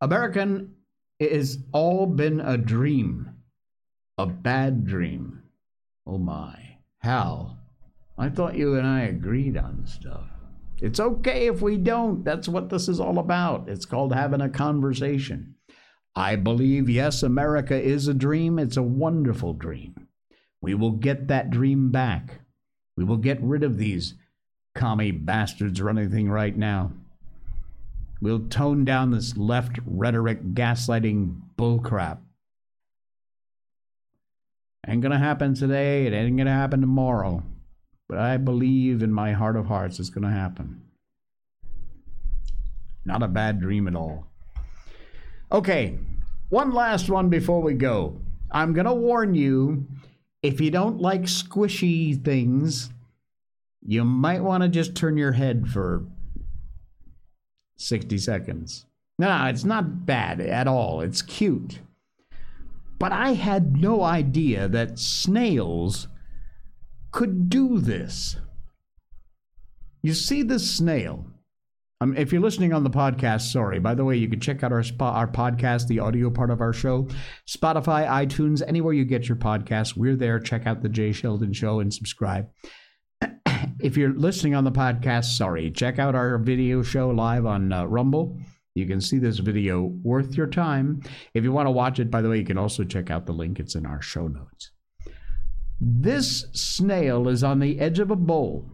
American 0.02 0.74
has 1.20 1.60
all 1.72 2.08
been 2.08 2.40
a 2.40 2.58
dream. 2.58 3.30
A 4.18 4.26
bad 4.26 4.88
dream. 4.88 5.44
Oh 6.08 6.18
my. 6.18 6.78
Hal, 6.98 7.60
I 8.18 8.30
thought 8.30 8.56
you 8.56 8.76
and 8.76 8.88
I 8.88 9.02
agreed 9.02 9.58
on 9.58 9.86
stuff. 9.86 10.26
It's 10.82 11.00
okay 11.00 11.48
if 11.48 11.62
we 11.62 11.78
don't. 11.78 12.24
That's 12.24 12.48
what 12.48 12.70
this 12.70 12.90
is 12.90 13.00
all 13.00 13.20
about. 13.20 13.70
It's 13.70 13.86
called 13.86 14.14
having 14.14 14.42
a 14.42 14.50
conversation. 14.50 15.53
I 16.16 16.36
believe, 16.36 16.90
yes, 16.90 17.24
America 17.24 17.80
is 17.80 18.08
a 18.08 18.14
dream. 18.14 18.60
It's 18.60 18.78
a 18.78 18.84
wonderful 18.84 19.54
dream. 19.54 20.08
We 20.62 20.76
will 20.76 20.92
get 20.92 21.28
that 21.28 21.50
dream 21.50 21.92
back. 21.92 22.42
We 22.96 23.04
will 23.04 23.18
get 23.18 23.42
rid 23.42 23.64
of 23.64 23.78
these 23.78 24.14
commie 24.76 25.12
bastards 25.12 25.82
running 25.82 26.12
thing 26.12 26.30
right 26.30 26.56
now. 26.56 26.92
We'll 28.22 28.48
tone 28.48 28.86
down 28.86 29.12
this 29.12 29.36
left 29.36 29.80
rhetoric, 29.86 30.54
gaslighting 30.54 31.42
bullcrap. 31.58 32.20
Ain't 34.88 35.02
gonna 35.02 35.20
happen 35.20 35.54
today. 35.54 36.06
It 36.06 36.14
ain't 36.14 36.38
gonna 36.38 36.52
happen 36.52 36.82
tomorrow. 36.82 37.44
But 38.08 38.20
I 38.20 38.38
believe 38.38 39.02
in 39.02 39.12
my 39.12 39.32
heart 39.32 39.56
of 39.56 39.66
hearts 39.68 40.00
it's 40.00 40.10
gonna 40.10 40.32
happen. 40.32 40.82
Not 43.06 43.24
a 43.24 43.28
bad 43.28 43.60
dream 43.60 43.88
at 43.88 43.96
all. 43.96 44.28
Okay, 45.54 46.00
one 46.50 46.72
last 46.72 47.10
one 47.10 47.30
before 47.30 47.62
we 47.62 47.76
go. 47.76 48.20
I'm 48.50 48.74
gonna 48.74 48.94
warn 48.94 49.36
you 49.36 49.86
if 50.42 50.60
you 50.60 50.72
don't 50.72 51.00
like 51.00 51.24
squishy 51.24 52.22
things, 52.24 52.90
you 53.86 54.04
might 54.04 54.42
want 54.42 54.64
to 54.64 54.70
just 54.70 54.96
turn 54.96 55.16
your 55.16 55.34
head 55.34 55.68
for 55.70 56.06
60 57.78 58.18
seconds. 58.18 58.86
No, 59.20 59.46
it's 59.46 59.64
not 59.64 60.08
bad 60.08 60.42
at 60.42 60.68
all. 60.68 61.02
It's 61.02 61.22
cute. 61.22 61.80
But 62.98 63.12
I 63.12 63.34
had 63.34 63.78
no 63.78 64.02
idea 64.02 64.68
that 64.68 64.98
snails 64.98 66.08
could 67.12 67.50
do 67.50 67.80
this. 67.80 68.38
You 70.02 70.14
see 70.14 70.42
this 70.42 70.70
snail. 70.70 71.26
Um, 72.04 72.18
if 72.18 72.34
you're 72.34 72.42
listening 72.42 72.74
on 72.74 72.84
the 72.84 72.90
podcast, 72.90 73.54
sorry. 73.54 73.80
By 73.80 73.96
the 73.96 74.04
way, 74.04 74.18
you 74.18 74.28
can 74.28 74.42
check 74.42 74.62
out 74.62 74.74
our 74.74 74.84
our 75.00 75.26
podcast, 75.26 75.88
the 75.88 76.00
audio 76.00 76.30
part 76.30 76.52
of 76.52 76.60
our 76.60 76.74
show, 76.74 77.08
Spotify, 77.48 78.06
iTunes, 78.06 78.62
anywhere 78.68 78.92
you 78.92 79.06
get 79.06 79.30
your 79.30 79.38
podcasts. 79.38 79.96
We're 79.96 80.18
there. 80.18 80.38
Check 80.38 80.68
out 80.68 80.82
the 80.82 80.90
Jay 80.90 81.14
Sheldon 81.14 81.54
Show 81.54 81.80
and 81.80 81.94
subscribe. 81.94 82.50
if 83.80 83.96
you're 83.96 84.14
listening 84.14 84.54
on 84.54 84.66
the 84.66 84.72
podcast, 84.72 85.38
sorry. 85.38 85.72
Check 85.72 85.98
out 85.98 86.14
our 86.14 86.38
video 86.40 86.84
show 86.84 87.10
live 87.10 87.46
on 87.46 87.72
uh, 87.72 87.86
Rumble. 87.86 88.38
You 88.76 88.86
can 88.86 89.00
see 89.00 89.18
this 89.18 89.40
video 89.40 89.84
worth 90.04 90.36
your 90.36 90.48
time. 90.48 91.04
If 91.34 91.46
you 91.46 91.54
want 91.54 91.68
to 91.68 91.72
watch 91.72 92.00
it, 92.00 92.12
by 92.12 92.22
the 92.22 92.28
way, 92.28 92.38
you 92.38 92.46
can 92.46 92.58
also 92.58 92.84
check 92.84 93.12
out 93.12 93.28
the 93.28 93.32
link. 93.32 93.62
It's 93.62 93.76
in 93.76 93.86
our 93.86 94.02
show 94.02 94.28
notes. 94.28 94.72
This 95.80 96.48
snail 96.52 97.30
is 97.30 97.46
on 97.46 97.60
the 97.60 97.80
edge 97.80 98.00
of 98.00 98.12
a 98.12 98.18
bowl 98.18 98.73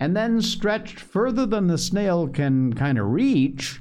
and 0.00 0.16
then 0.16 0.40
stretched 0.40 0.98
further 0.98 1.44
than 1.44 1.66
the 1.66 1.78
snail 1.78 2.26
can 2.26 2.72
kind 2.72 2.98
of 2.98 3.06
reach 3.06 3.80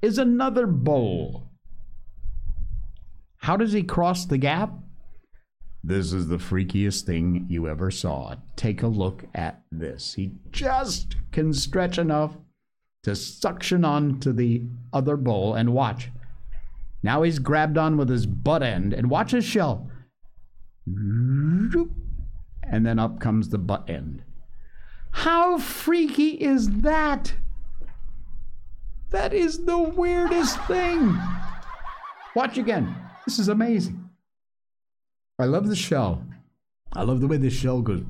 is 0.00 0.16
another 0.16 0.66
bowl. 0.66 1.50
How 3.38 3.56
does 3.56 3.72
he 3.72 3.82
cross 3.82 4.24
the 4.24 4.38
gap? 4.38 4.72
This 5.82 6.14
is 6.14 6.28
the 6.28 6.38
freakiest 6.38 7.02
thing 7.02 7.46
you 7.50 7.68
ever 7.68 7.90
saw. 7.90 8.36
Take 8.56 8.82
a 8.82 8.86
look 8.86 9.26
at 9.34 9.60
this. 9.70 10.14
He 10.14 10.32
just 10.50 11.16
can 11.30 11.52
stretch 11.52 11.98
enough 11.98 12.38
to 13.02 13.14
suction 13.14 13.84
onto 13.84 14.32
the 14.32 14.62
other 14.94 15.18
bowl 15.18 15.54
and 15.54 15.74
watch. 15.74 16.10
Now 17.02 17.22
he's 17.22 17.38
grabbed 17.38 17.76
on 17.76 17.98
with 17.98 18.08
his 18.08 18.24
butt 18.24 18.62
end 18.62 18.94
and 18.94 19.10
watch 19.10 19.32
his 19.32 19.44
shell. 19.44 19.90
And 20.86 22.86
then 22.86 22.98
up 22.98 23.20
comes 23.20 23.50
the 23.50 23.58
butt 23.58 23.90
end. 23.90 24.23
How 25.14 25.58
freaky 25.58 26.30
is 26.30 26.68
that? 26.82 27.34
That 29.10 29.32
is 29.32 29.64
the 29.64 29.78
weirdest 29.78 30.60
thing. 30.66 31.16
Watch 32.34 32.58
again. 32.58 32.96
This 33.24 33.38
is 33.38 33.46
amazing. 33.46 34.10
I 35.38 35.44
love 35.44 35.68
the 35.68 35.76
shell. 35.76 36.26
I 36.92 37.04
love 37.04 37.20
the 37.20 37.28
way 37.28 37.36
the 37.36 37.48
shell 37.48 37.80
goes. 37.80 38.02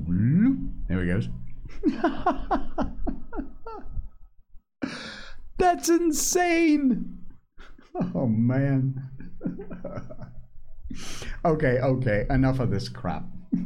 There 0.89 1.03
he 1.03 1.07
goes. 1.07 1.29
That's 5.59 5.89
insane. 5.89 7.19
Oh, 8.15 8.25
man. 8.25 9.11
okay, 11.45 11.79
okay. 11.79 12.25
Enough 12.31 12.59
of 12.59 12.71
this 12.71 12.89
crap. 12.89 13.25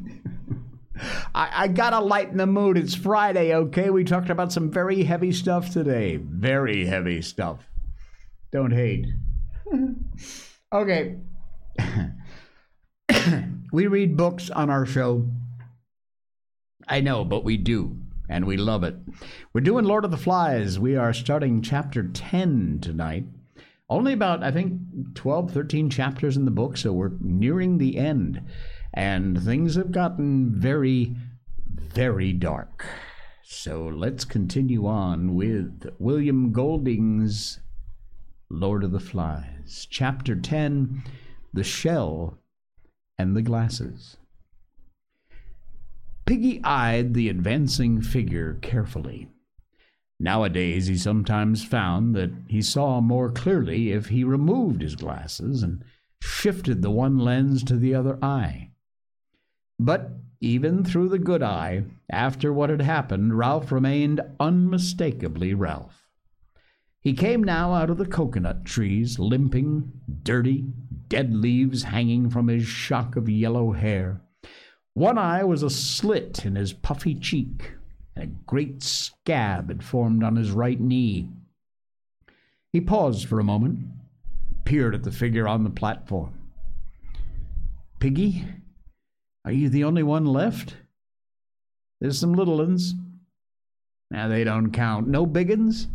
I, 1.33 1.63
I 1.63 1.67
gotta 1.67 1.99
lighten 1.99 2.37
the 2.37 2.45
mood. 2.45 2.77
It's 2.77 2.95
Friday, 2.95 3.53
okay? 3.53 3.89
We 3.89 4.03
talked 4.03 4.29
about 4.29 4.51
some 4.51 4.71
very 4.71 5.03
heavy 5.03 5.31
stuff 5.31 5.71
today. 5.71 6.17
Very 6.17 6.85
heavy 6.85 7.21
stuff. 7.21 7.59
Don't 8.51 8.71
hate. 8.71 9.07
okay. 10.73 11.17
we 13.71 13.87
read 13.87 14.17
books 14.17 14.49
on 14.49 14.69
our 14.69 14.85
show. 14.85 15.27
I 16.87 17.01
know, 17.01 17.23
but 17.23 17.43
we 17.43 17.57
do, 17.57 17.97
and 18.27 18.45
we 18.45 18.57
love 18.57 18.83
it. 18.83 18.95
We're 19.53 19.61
doing 19.61 19.85
Lord 19.85 20.05
of 20.05 20.11
the 20.11 20.17
Flies. 20.17 20.79
We 20.79 20.95
are 20.95 21.13
starting 21.13 21.61
chapter 21.61 22.03
10 22.03 22.79
tonight. 22.81 23.25
Only 23.89 24.13
about, 24.13 24.43
I 24.43 24.51
think, 24.51 25.15
12, 25.15 25.51
13 25.51 25.89
chapters 25.89 26.37
in 26.37 26.45
the 26.45 26.51
book, 26.51 26.77
so 26.77 26.91
we're 26.93 27.11
nearing 27.21 27.77
the 27.77 27.97
end 27.97 28.41
and 28.93 29.41
things 29.41 29.75
have 29.75 29.91
gotten 29.91 30.51
very, 30.51 31.15
very 31.67 32.33
dark. 32.33 32.85
So 33.43 33.87
let's 33.87 34.25
continue 34.25 34.85
on 34.85 35.35
with 35.35 35.89
William 35.99 36.51
Golding's 36.51 37.59
Lord 38.49 38.83
of 38.83 38.91
the 38.91 38.99
Flies, 38.99 39.87
Chapter 39.89 40.35
10 40.35 41.03
The 41.53 41.63
Shell 41.63 42.37
and 43.17 43.35
the 43.35 43.41
Glasses. 43.41 44.17
Piggy 46.25 46.63
eyed 46.63 47.15
the 47.15 47.27
advancing 47.27 48.01
figure 48.01 48.59
carefully. 48.61 49.29
Nowadays, 50.19 50.87
he 50.87 50.97
sometimes 50.97 51.63
found 51.63 52.15
that 52.15 52.31
he 52.47 52.61
saw 52.61 53.01
more 53.01 53.31
clearly 53.31 53.91
if 53.91 54.07
he 54.07 54.23
removed 54.23 54.81
his 54.81 54.95
glasses 54.95 55.63
and 55.63 55.83
shifted 56.21 56.81
the 56.81 56.91
one 56.91 57.17
lens 57.17 57.63
to 57.63 57.77
the 57.77 57.95
other 57.95 58.19
eye. 58.21 58.68
But 59.79 60.11
even 60.41 60.83
through 60.83 61.09
the 61.09 61.19
good 61.19 61.41
eye, 61.41 61.85
after 62.09 62.51
what 62.51 62.69
had 62.69 62.81
happened, 62.81 63.37
Ralph 63.37 63.71
remained 63.71 64.21
unmistakably 64.39 65.53
Ralph. 65.53 66.05
He 67.01 67.13
came 67.13 67.43
now 67.43 67.73
out 67.73 67.89
of 67.89 67.97
the 67.97 68.05
coconut 68.05 68.65
trees, 68.65 69.19
limping, 69.19 69.91
dirty, 70.23 70.65
dead 71.07 71.33
leaves 71.33 71.83
hanging 71.83 72.29
from 72.29 72.47
his 72.47 72.65
shock 72.65 73.15
of 73.15 73.29
yellow 73.29 73.71
hair. 73.71 74.21
One 74.93 75.17
eye 75.17 75.45
was 75.45 75.63
a 75.63 75.69
slit 75.69 76.45
in 76.45 76.55
his 76.55 76.73
puffy 76.73 77.15
cheek, 77.15 77.73
and 78.15 78.23
a 78.25 78.35
great 78.45 78.83
scab 78.83 79.69
had 79.69 79.83
formed 79.83 80.23
on 80.23 80.35
his 80.35 80.51
right 80.51 80.79
knee. 80.79 81.29
He 82.73 82.81
paused 82.81 83.27
for 83.27 83.39
a 83.39 83.45
moment, 83.45 83.87
peered 84.65 84.93
at 84.93 85.03
the 85.03 85.11
figure 85.11 85.47
on 85.47 85.63
the 85.63 85.69
platform. 85.69 86.33
Piggy, 87.99 88.45
are 89.45 89.51
you 89.51 89.69
the 89.69 89.83
only 89.83 90.03
one 90.03 90.25
left? 90.25 90.75
There's 92.01 92.19
some 92.19 92.33
little 92.33 92.61
uns. 92.61 92.93
Now 94.11 94.27
they 94.27 94.43
don't 94.43 94.71
count. 94.71 95.07
No 95.07 95.25
big 95.25 95.51
uns? 95.51 95.87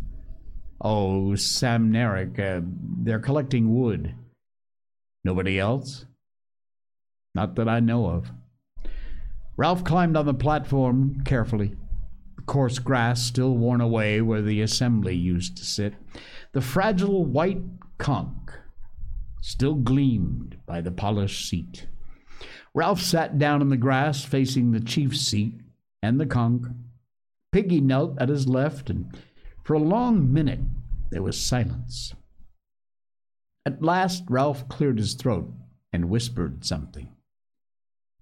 Oh, 0.81 1.31
Samneric, 1.35 2.39
uh, 2.39 2.61
they're 3.03 3.19
collecting 3.19 3.73
wood. 3.73 4.13
Nobody 5.23 5.59
else? 5.59 6.05
Not 7.33 7.55
that 7.55 7.67
I 7.67 7.79
know 7.79 8.07
of. 8.07 8.31
Ralph 9.57 9.83
climbed 9.83 10.17
on 10.17 10.25
the 10.25 10.33
platform 10.33 11.21
carefully. 11.25 11.75
The 12.35 12.41
coarse 12.43 12.79
grass 12.79 13.21
still 13.21 13.57
worn 13.57 13.81
away 13.81 14.21
where 14.21 14.41
the 14.41 14.61
assembly 14.61 15.15
used 15.15 15.57
to 15.57 15.65
sit. 15.65 15.93
The 16.51 16.61
fragile 16.61 17.25
white 17.25 17.61
conch 17.97 18.49
still 19.41 19.75
gleamed 19.75 20.57
by 20.65 20.81
the 20.81 20.91
polished 20.91 21.47
seat. 21.47 21.87
Ralph 22.75 23.01
sat 23.01 23.39
down 23.39 23.61
in 23.61 23.69
the 23.69 23.77
grass 23.77 24.25
facing 24.25 24.71
the 24.71 24.81
chief's 24.81 25.21
seat 25.21 25.61
and 26.03 26.19
the 26.19 26.25
conch. 26.25 26.65
Piggy 27.53 27.79
knelt 27.79 28.19
at 28.19 28.27
his 28.27 28.49
left, 28.49 28.89
and 28.89 29.17
for 29.63 29.75
a 29.75 29.79
long 29.79 30.31
minute 30.33 30.59
there 31.09 31.23
was 31.23 31.39
silence. 31.39 32.13
At 33.65 33.81
last, 33.81 34.25
Ralph 34.29 34.67
cleared 34.67 34.97
his 34.97 35.13
throat 35.13 35.49
and 35.93 36.09
whispered 36.09 36.65
something. 36.65 37.07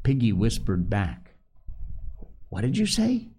Piggy 0.04 0.32
whispered 0.32 0.88
back. 0.88 1.32
What 2.49 2.62
did 2.62 2.78
you 2.78 2.86
say? 2.86 3.30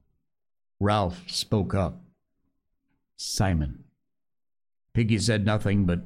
Ralph 0.81 1.23
spoke 1.29 1.75
up. 1.75 2.03
Simon. 3.17 3.85
Piggy 4.93 5.21
said 5.21 5.47
nothing 5.47 5.85
but 5.85 6.01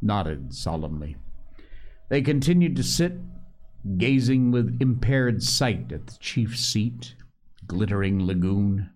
nodded 0.00 0.54
solemnly. 0.54 1.16
They 2.08 2.22
continued 2.22 2.74
to 2.76 2.82
sit, 2.82 3.12
gazing 3.96 4.50
with 4.50 4.76
impaired 4.80 5.42
sight 5.42 5.92
at 5.92 6.06
the 6.06 6.16
chief's 6.18 6.60
seat, 6.60 7.14
glittering 7.66 8.26
lagoon. 8.26 8.90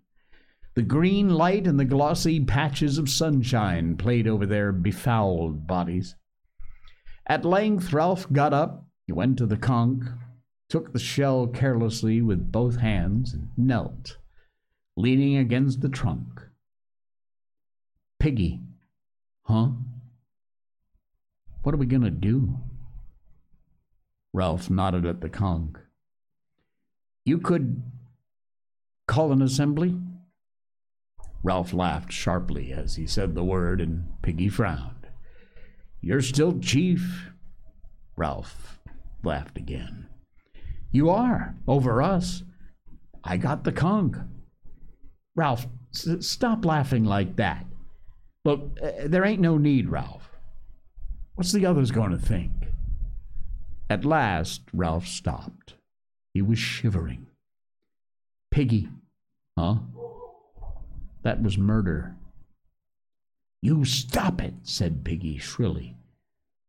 The 0.75 0.83
green 0.83 1.31
light 1.31 1.67
and 1.67 1.79
the 1.79 1.85
glossy 1.85 2.45
patches 2.45 2.99
of 2.99 3.09
sunshine 3.09 3.97
played 3.97 4.27
over 4.27 4.47
their 4.47 4.73
befouled 4.73 5.67
bodies. 5.67 6.15
At 7.27 7.45
length, 7.45 7.93
Ralph 7.93 8.31
got 8.33 8.53
up, 8.53 8.87
he 9.07 9.13
went 9.13 9.39
to 9.39 9.47
the 9.47 9.57
conch, 9.57 10.05
took 10.69 10.93
the 10.93 10.99
shell 10.99 11.47
carelessly 11.47 12.23
with 12.23 12.53
both 12.53 12.77
hands, 12.77 13.35
and 13.35 13.51
knelt, 13.57 14.17
leaning 14.97 15.37
against 15.37 15.81
the 15.81 15.89
trunk. 15.89 16.41
Piggy, 18.19 18.61
huh? 19.43 19.71
What 21.63 21.75
are 21.75 21.79
we 21.79 21.87
going 21.87 22.03
to 22.03 22.11
do? 22.11 22.59
Ralph 24.33 24.71
nodded 24.71 25.07
at 25.07 25.21
the 25.21 25.29
conch. 25.29 25.77
You 27.25 27.39
could 27.39 27.83
call 29.07 29.33
an 29.33 29.43
assembly? 29.43 29.97
Ralph 31.43 31.73
laughed 31.73 32.13
sharply 32.13 32.73
as 32.73 32.97
he 32.97 33.07
said 33.07 33.35
the 33.35 33.45
word, 33.45 33.81
and 33.81 34.13
Piggy 34.23 34.49
frowned. 34.49 35.09
You're 36.01 36.23
still 36.23 36.59
chief. 36.59 37.31
Ralph 38.17 38.79
laughed 39.23 39.57
again. 39.57 40.09
You 40.93 41.11
are, 41.11 41.57
over 41.67 42.03
us. 42.03 42.43
I 43.25 43.37
got 43.37 43.65
the 43.65 43.73
conch. 43.73 44.17
Ralph, 45.37 45.67
s- 45.95 46.27
stop 46.27 46.65
laughing 46.65 47.05
like 47.05 47.37
that. 47.37 47.67
Look, 48.45 48.79
uh, 48.83 48.91
there 49.05 49.25
ain't 49.25 49.41
no 49.41 49.59
need, 49.59 49.89
Ralph. 49.89 50.31
What's 51.35 51.53
the 51.53 51.67
others 51.67 51.91
going 51.91 52.11
to 52.11 52.19
think? 52.19 52.53
At 53.91 54.05
last, 54.05 54.63
Ralph 54.73 55.09
stopped. 55.09 55.75
He 56.33 56.41
was 56.41 56.61
shivering. 56.61 57.27
Piggy, 58.53 58.89
huh? 59.59 59.79
That 61.25 61.43
was 61.43 61.59
murder. 61.59 62.15
You 63.61 63.85
stop 63.85 64.41
it, 64.41 64.55
said 64.63 65.05
Piggy 65.05 65.39
shrilly. 65.39 65.97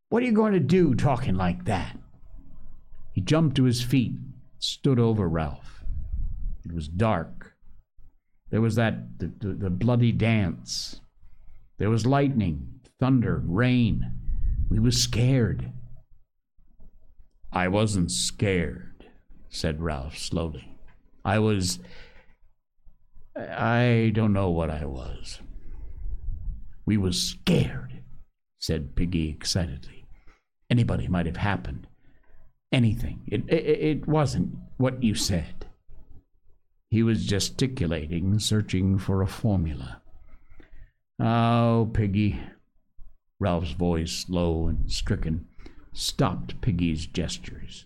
What 0.08 0.24
are 0.24 0.26
you 0.26 0.32
going 0.32 0.52
to 0.54 0.60
do 0.60 0.96
talking 0.96 1.36
like 1.36 1.64
that? 1.66 1.96
He 3.12 3.20
jumped 3.20 3.56
to 3.56 3.64
his 3.64 3.82
feet, 3.82 4.14
stood 4.58 4.98
over 4.98 5.28
Ralph. 5.28 5.84
It 6.64 6.72
was 6.72 6.88
dark. 6.88 7.54
There 8.50 8.60
was 8.60 8.74
that 8.74 9.20
the, 9.20 9.32
the, 9.38 9.54
the 9.54 9.70
bloody 9.70 10.10
dance. 10.10 11.00
There 11.78 11.88
was 11.88 12.04
lightning, 12.04 12.80
thunder, 12.98 13.42
rain. 13.46 14.12
We 14.68 14.80
was 14.80 15.00
scared. 15.00 15.72
I 17.52 17.68
wasn't 17.68 18.10
scared, 18.10 19.06
said 19.50 19.82
Ralph 19.82 20.16
slowly. 20.16 20.78
I 21.24 21.38
was. 21.38 21.78
I 23.36 24.10
don't 24.14 24.32
know 24.32 24.50
what 24.50 24.70
I 24.70 24.84
was. 24.84 25.40
We 26.84 26.96
was 26.96 27.20
scared, 27.20 28.02
said 28.58 28.96
Piggy 28.96 29.28
excitedly. 29.28 30.06
Anybody 30.70 31.08
might 31.08 31.26
have 31.26 31.36
happened. 31.36 31.86
Anything. 32.72 33.20
It, 33.26 33.44
it, 33.48 33.54
it 33.54 34.08
wasn't 34.08 34.56
what 34.78 35.02
you 35.02 35.14
said. 35.14 35.66
He 36.90 37.02
was 37.02 37.26
gesticulating, 37.26 38.38
searching 38.38 38.98
for 38.98 39.22
a 39.22 39.26
formula. 39.26 40.02
Oh, 41.18 41.90
Piggy. 41.92 42.40
Ralph's 43.38 43.72
voice, 43.72 44.26
low 44.28 44.66
and 44.68 44.90
stricken, 44.90 45.46
stopped 45.92 46.60
Piggy's 46.60 47.06
gestures. 47.06 47.84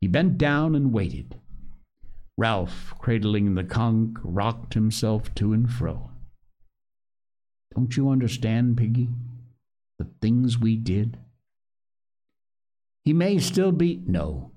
He 0.00 0.08
bent 0.08 0.38
down 0.38 0.74
and 0.74 0.92
waited. 0.92 1.36
Ralph, 2.36 2.94
cradling 2.98 3.54
the 3.54 3.64
conch, 3.64 4.16
rocked 4.22 4.74
himself 4.74 5.34
to 5.36 5.52
and 5.52 5.70
fro. 5.70 6.10
Don't 7.74 7.96
you 7.96 8.10
understand, 8.10 8.76
Piggy? 8.76 9.08
The 9.98 10.06
things 10.20 10.58
we 10.58 10.76
did? 10.76 11.18
He 13.04 13.12
may 13.12 13.38
still 13.38 13.72
be. 13.72 14.02
No. 14.06 14.52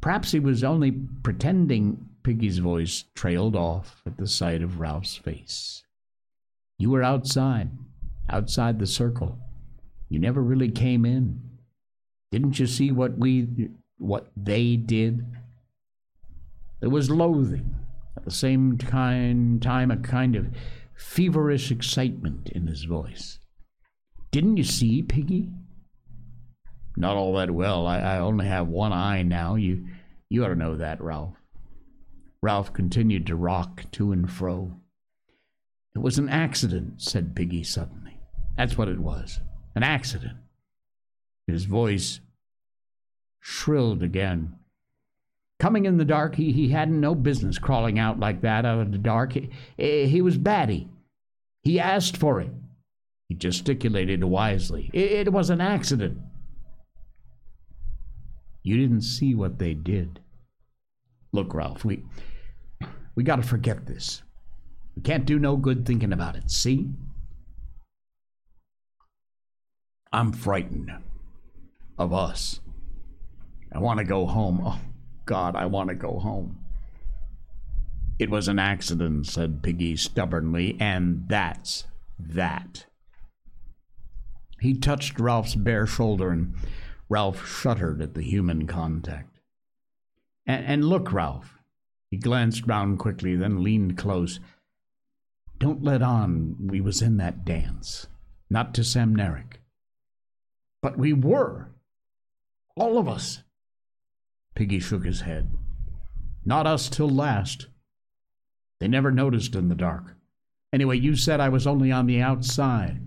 Perhaps 0.00 0.32
he 0.32 0.40
was 0.40 0.64
only 0.64 0.90
pretending. 0.90 2.08
Piggy's 2.22 2.58
voice 2.58 3.04
trailed 3.14 3.56
off 3.56 4.00
at 4.06 4.16
the 4.16 4.28
sight 4.28 4.62
of 4.62 4.78
Ralph's 4.78 5.16
face. 5.16 5.82
You 6.78 6.90
were 6.90 7.02
outside, 7.02 7.70
outside 8.28 8.78
the 8.78 8.86
circle. 8.86 9.38
You 10.12 10.18
never 10.18 10.42
really 10.42 10.70
came 10.70 11.06
in. 11.06 11.40
Didn't 12.30 12.58
you 12.58 12.66
see 12.66 12.92
what 12.92 13.16
we, 13.16 13.70
what 13.96 14.30
they 14.36 14.76
did? 14.76 15.24
There 16.80 16.90
was 16.90 17.08
loathing, 17.08 17.74
at 18.14 18.26
the 18.26 18.30
same 18.30 18.76
time, 18.76 19.58
time 19.58 19.90
a 19.90 19.96
kind 19.96 20.36
of 20.36 20.48
feverish 20.94 21.70
excitement 21.70 22.50
in 22.50 22.66
his 22.66 22.84
voice. 22.84 23.38
Didn't 24.30 24.58
you 24.58 24.64
see, 24.64 25.00
Piggy? 25.00 25.48
Not 26.94 27.16
all 27.16 27.32
that 27.36 27.50
well. 27.50 27.86
I, 27.86 28.00
I 28.00 28.18
only 28.18 28.46
have 28.46 28.68
one 28.68 28.92
eye 28.92 29.22
now. 29.22 29.54
You, 29.54 29.86
you 30.28 30.44
ought 30.44 30.48
to 30.48 30.54
know 30.54 30.76
that, 30.76 31.00
Ralph. 31.00 31.36
Ralph 32.42 32.74
continued 32.74 33.26
to 33.28 33.34
rock 33.34 33.90
to 33.92 34.12
and 34.12 34.30
fro. 34.30 34.74
It 35.96 36.00
was 36.00 36.18
an 36.18 36.28
accident, 36.28 37.00
said 37.00 37.34
Piggy 37.34 37.64
suddenly. 37.64 38.20
That's 38.58 38.76
what 38.76 38.88
it 38.88 38.98
was. 38.98 39.40
An 39.74 39.82
accident. 39.82 40.36
His 41.46 41.64
voice 41.64 42.20
shrilled 43.40 44.02
again. 44.02 44.54
Coming 45.58 45.84
in 45.84 45.96
the 45.96 46.04
dark, 46.04 46.34
he, 46.34 46.52
he 46.52 46.70
hadn't 46.70 47.00
no 47.00 47.14
business 47.14 47.58
crawling 47.58 47.98
out 47.98 48.18
like 48.18 48.40
that 48.42 48.64
out 48.64 48.80
of 48.80 48.92
the 48.92 48.98
dark. 48.98 49.32
He, 49.32 49.50
he 49.76 50.20
was 50.20 50.36
batty. 50.36 50.88
He 51.62 51.78
asked 51.78 52.16
for 52.16 52.40
it. 52.40 52.50
He 53.28 53.34
gesticulated 53.34 54.24
wisely. 54.24 54.90
It, 54.92 55.28
it 55.28 55.32
was 55.32 55.50
an 55.50 55.60
accident. 55.60 56.18
You 58.62 58.76
didn't 58.76 59.02
see 59.02 59.34
what 59.34 59.58
they 59.58 59.74
did. 59.74 60.20
Look, 61.32 61.54
Ralph, 61.54 61.84
we 61.84 62.04
we 63.14 63.24
got 63.24 63.36
to 63.36 63.42
forget 63.42 63.86
this. 63.86 64.22
We 64.96 65.02
can't 65.02 65.26
do 65.26 65.38
no 65.38 65.56
good 65.56 65.86
thinking 65.86 66.12
about 66.12 66.36
it, 66.36 66.50
see? 66.50 66.90
I'm 70.12 70.32
frightened 70.32 70.92
of 71.98 72.12
us. 72.12 72.60
I 73.72 73.78
want 73.78 73.98
to 73.98 74.04
go 74.04 74.26
home. 74.26 74.60
Oh, 74.64 74.80
God, 75.24 75.56
I 75.56 75.66
want 75.66 75.88
to 75.88 75.94
go 75.94 76.18
home. 76.18 76.58
It 78.18 78.30
was 78.30 78.46
an 78.46 78.58
accident, 78.58 79.26
said 79.26 79.62
Piggy 79.62 79.96
stubbornly, 79.96 80.76
and 80.78 81.24
that's 81.28 81.84
that. 82.18 82.86
He 84.60 84.74
touched 84.74 85.18
Ralph's 85.18 85.54
bare 85.54 85.86
shoulder, 85.86 86.30
and 86.30 86.54
Ralph 87.08 87.46
shuddered 87.46 88.02
at 88.02 88.14
the 88.14 88.22
human 88.22 88.66
contact. 88.66 89.38
And, 90.46 90.66
and 90.66 90.84
look, 90.84 91.12
Ralph. 91.12 91.58
He 92.10 92.18
glanced 92.18 92.66
round 92.66 92.98
quickly, 92.98 93.34
then 93.34 93.62
leaned 93.62 93.96
close. 93.96 94.38
Don't 95.58 95.82
let 95.82 96.02
on 96.02 96.56
we 96.60 96.80
was 96.80 97.00
in 97.00 97.16
that 97.16 97.44
dance. 97.44 98.06
Not 98.50 98.74
to 98.74 98.82
Samneric. 98.82 99.61
But 100.82 100.98
we 100.98 101.12
were. 101.12 101.70
All 102.76 102.98
of 102.98 103.08
us. 103.08 103.42
Piggy 104.54 104.80
shook 104.80 105.04
his 105.04 105.22
head. 105.22 105.50
Not 106.44 106.66
us 106.66 106.88
till 106.88 107.08
last. 107.08 107.68
They 108.80 108.88
never 108.88 109.12
noticed 109.12 109.54
in 109.54 109.68
the 109.68 109.74
dark. 109.74 110.16
Anyway, 110.72 110.98
you 110.98 111.14
said 111.14 111.38
I 111.38 111.48
was 111.50 111.66
only 111.66 111.92
on 111.92 112.06
the 112.06 112.20
outside. 112.20 113.00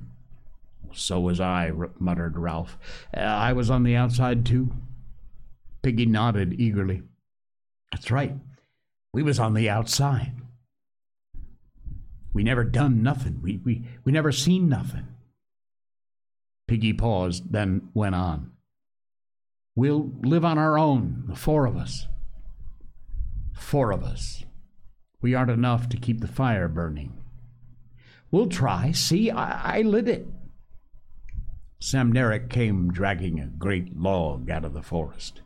So 0.94 1.20
was 1.20 1.42
I, 1.42 1.72
muttered 2.00 2.38
Ralph. 2.38 2.78
Uh, 3.16 3.20
I 3.20 3.52
was 3.54 3.70
on 3.70 3.84
the 3.84 3.96
outside, 3.96 4.46
too. 4.46 4.72
Piggy 5.82 6.06
nodded 6.06 6.60
eagerly. 6.60 7.02
That's 7.92 8.10
right. 8.10 8.34
We 9.14 9.22
was 9.22 9.40
on 9.40 9.54
the 9.54 9.70
outside. 9.70 10.32
We 12.34 12.44
never 12.44 12.64
done 12.64 13.04
nothing. 13.04 13.40
We, 13.42 13.62
we, 13.64 13.88
we 14.04 14.12
never 14.12 14.32
seen 14.32 14.70
nothing. 14.70 15.08
Piggy 16.68 16.94
paused, 16.94 17.52
then 17.52 17.90
went 17.94 18.16
on. 18.16 18.52
We'll 19.76 20.12
live 20.22 20.46
on 20.46 20.58
our 20.58 20.78
own, 20.78 21.26
the 21.28 21.36
four 21.36 21.66
of 21.66 21.76
us. 21.76 22.08
Four 23.54 23.92
of 23.92 24.04
us. 24.04 24.44
We 25.22 25.36
aren't 25.36 25.52
enough 25.52 25.90
to 25.90 25.98
keep 25.98 26.22
the 26.22 26.28
fire 26.28 26.68
burning. 26.68 27.14
We'll 28.32 28.48
try. 28.48 28.92
See, 28.92 29.30
I, 29.30 29.80
I 29.80 29.82
lit 29.82 30.08
it. 30.08 30.28
Samneric 31.82 32.50
came 32.50 32.92
dragging 32.92 33.40
a 33.40 33.48
great 33.48 33.98
log 33.98 34.50
out 34.50 34.66
of 34.66 34.74
the 34.74 34.82
forest. 34.82 35.42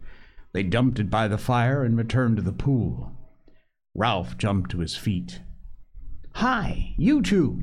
They 0.53 0.63
dumped 0.63 0.99
it 0.99 1.09
by 1.09 1.28
the 1.28 1.38
fire 1.38 1.84
and 1.84 1.97
returned 1.97 2.38
to 2.38 2.41
the 2.41 2.53
pool. 2.53 3.11
Ralph 3.95 4.38
jumped 4.38 4.72
to 4.72 4.80
his 4.80 4.95
feet. 4.95 5.41
Hi, 6.36 6.93
you 6.97 7.22
two! 7.22 7.61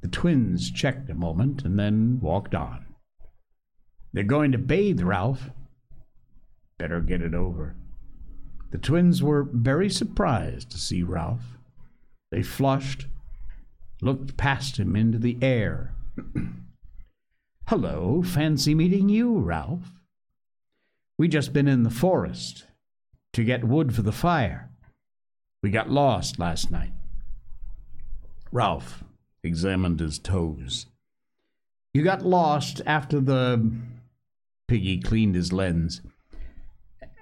The 0.00 0.08
twins 0.08 0.70
checked 0.70 1.10
a 1.10 1.14
moment 1.14 1.64
and 1.64 1.78
then 1.78 2.20
walked 2.20 2.54
on. 2.54 2.86
They're 4.12 4.24
going 4.24 4.52
to 4.52 4.58
bathe, 4.58 5.00
Ralph. 5.00 5.50
Better 6.78 7.00
get 7.00 7.20
it 7.20 7.34
over. 7.34 7.76
The 8.70 8.78
twins 8.78 9.22
were 9.22 9.48
very 9.50 9.90
surprised 9.90 10.70
to 10.70 10.78
see 10.78 11.02
Ralph. 11.02 11.58
They 12.30 12.42
flushed, 12.42 13.06
looked 14.00 14.36
past 14.36 14.78
him 14.78 14.94
into 14.94 15.18
the 15.18 15.38
air. 15.42 15.94
Hello, 17.66 18.22
fancy 18.22 18.74
meeting 18.74 19.08
you, 19.08 19.38
Ralph. 19.38 19.92
We 21.18 21.28
just 21.28 21.52
been 21.52 21.68
in 21.68 21.82
the 21.82 21.90
forest 21.90 22.66
to 23.32 23.42
get 23.44 23.64
wood 23.64 23.94
for 23.94 24.02
the 24.02 24.12
fire. 24.12 24.70
We 25.62 25.70
got 25.70 25.90
lost 25.90 26.38
last 26.38 26.70
night. 26.70 26.92
Ralph 28.52 29.02
examined 29.42 30.00
his 30.00 30.18
toes. 30.18 30.86
You 31.94 32.02
got 32.02 32.24
lost 32.24 32.80
after 32.86 33.20
the. 33.20 33.72
Piggy 34.66 35.00
cleaned 35.00 35.34
his 35.34 35.52
lens. 35.52 36.02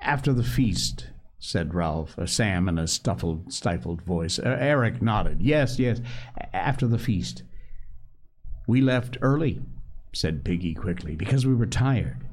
After 0.03 0.33
the 0.33 0.43
feast, 0.43 1.11
said 1.39 1.75
Ralph, 1.75 2.19
uh, 2.19 2.27
Sam 2.27 2.69
in 2.69 2.79
a 2.79 2.89
stuffled, 2.89 3.53
stifled 3.53 4.03
voice. 4.03 4.39
Uh, 4.39 4.57
Eric 4.59 5.01
nodded. 5.01 5.41
Yes, 5.41 5.79
yes, 5.79 6.01
after 6.53 6.87
the 6.87 6.99
feast. 6.99 7.45
We 8.67 8.81
left 8.81 9.17
early, 9.23 9.63
said 10.13 10.45
Piggy 10.45 10.75
quickly, 10.75 11.15
because 11.15 11.47
we 11.47 11.55
were 11.55 11.67
tired. 11.67 12.27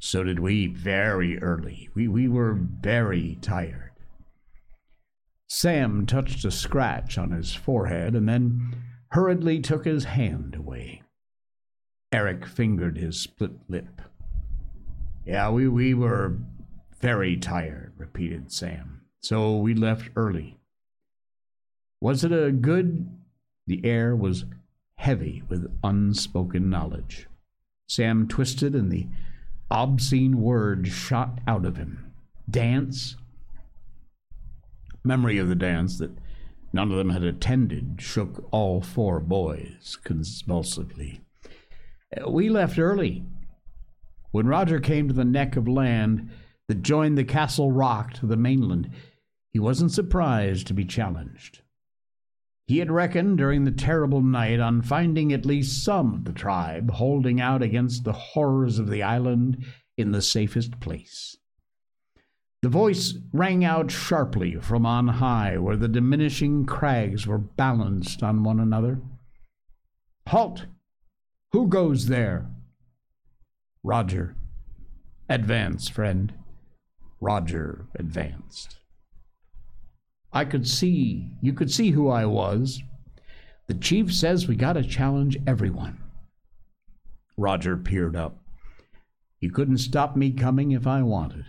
So 0.00 0.24
did 0.24 0.40
we, 0.40 0.66
very 0.66 1.40
early. 1.40 1.88
We, 1.94 2.08
we 2.08 2.26
were 2.26 2.54
very 2.54 3.38
tired. 3.40 3.92
Sam 5.46 6.06
touched 6.06 6.44
a 6.44 6.50
scratch 6.50 7.16
on 7.16 7.30
his 7.30 7.54
forehead 7.54 8.16
and 8.16 8.28
then 8.28 8.74
hurriedly 9.12 9.60
took 9.60 9.84
his 9.84 10.04
hand 10.04 10.54
away. 10.54 11.02
Eric 12.12 12.46
fingered 12.46 12.96
his 12.96 13.20
split 13.20 13.52
lip. 13.68 14.00
Yeah, 15.26 15.50
we, 15.50 15.68
we 15.68 15.92
were 15.92 16.38
very 16.98 17.36
tired, 17.36 17.92
repeated 17.98 18.50
Sam. 18.50 19.02
So 19.20 19.56
we 19.56 19.74
left 19.74 20.10
early. 20.16 20.56
Was 22.00 22.24
it 22.24 22.32
a 22.32 22.50
good? 22.50 23.08
The 23.66 23.84
air 23.84 24.16
was 24.16 24.46
heavy 24.96 25.42
with 25.48 25.70
unspoken 25.84 26.70
knowledge. 26.70 27.28
Sam 27.86 28.26
twisted 28.26 28.74
and 28.74 28.90
the 28.90 29.08
obscene 29.70 30.40
words 30.40 30.88
shot 30.88 31.38
out 31.46 31.66
of 31.66 31.76
him. 31.76 32.12
Dance? 32.48 33.16
Memory 35.04 35.36
of 35.36 35.48
the 35.48 35.54
dance 35.54 35.98
that 35.98 36.12
none 36.72 36.90
of 36.90 36.96
them 36.96 37.10
had 37.10 37.22
attended 37.22 37.96
shook 38.00 38.48
all 38.50 38.80
four 38.80 39.20
boys 39.20 39.98
convulsively. 40.04 41.20
We 42.26 42.48
left 42.48 42.78
early. 42.78 43.24
When 44.30 44.46
Roger 44.46 44.80
came 44.80 45.08
to 45.08 45.14
the 45.14 45.24
neck 45.24 45.56
of 45.56 45.68
land 45.68 46.30
that 46.68 46.82
joined 46.82 47.18
the 47.18 47.24
Castle 47.24 47.72
Rock 47.72 48.14
to 48.14 48.26
the 48.26 48.36
mainland, 48.36 48.90
he 49.50 49.58
wasn't 49.58 49.92
surprised 49.92 50.66
to 50.66 50.74
be 50.74 50.84
challenged. 50.84 51.60
He 52.66 52.78
had 52.78 52.90
reckoned 52.90 53.38
during 53.38 53.64
the 53.64 53.70
terrible 53.70 54.22
night 54.22 54.60
on 54.60 54.80
finding 54.80 55.32
at 55.32 55.44
least 55.44 55.84
some 55.84 56.14
of 56.14 56.24
the 56.24 56.32
tribe 56.32 56.92
holding 56.92 57.40
out 57.40 57.62
against 57.62 58.04
the 58.04 58.12
horrors 58.12 58.78
of 58.78 58.88
the 58.88 59.02
island 59.02 59.64
in 59.98 60.12
the 60.12 60.22
safest 60.22 60.80
place. 60.80 61.36
The 62.62 62.68
voice 62.68 63.18
rang 63.32 63.64
out 63.64 63.90
sharply 63.90 64.54
from 64.54 64.86
on 64.86 65.08
high, 65.08 65.58
where 65.58 65.76
the 65.76 65.88
diminishing 65.88 66.64
crags 66.64 67.26
were 67.26 67.38
balanced 67.38 68.22
on 68.22 68.44
one 68.44 68.60
another. 68.60 69.00
Halt! 70.28 70.66
Who 71.50 71.66
goes 71.66 72.06
there? 72.06 72.46
Roger. 73.82 74.36
Advance, 75.28 75.88
friend. 75.88 76.32
Roger 77.20 77.86
advanced. 77.96 78.76
I 80.32 80.44
could 80.44 80.68
see, 80.68 81.30
you 81.42 81.52
could 81.52 81.70
see 81.70 81.90
who 81.90 82.08
I 82.08 82.26
was. 82.26 82.80
The 83.66 83.74
chief 83.74 84.14
says 84.14 84.46
we 84.46 84.54
gotta 84.54 84.84
challenge 84.84 85.36
everyone. 85.48 85.98
Roger 87.36 87.76
peered 87.76 88.14
up. 88.14 88.38
You 89.40 89.50
couldn't 89.50 89.78
stop 89.78 90.14
me 90.14 90.30
coming 90.30 90.70
if 90.70 90.86
I 90.86 91.02
wanted. 91.02 91.46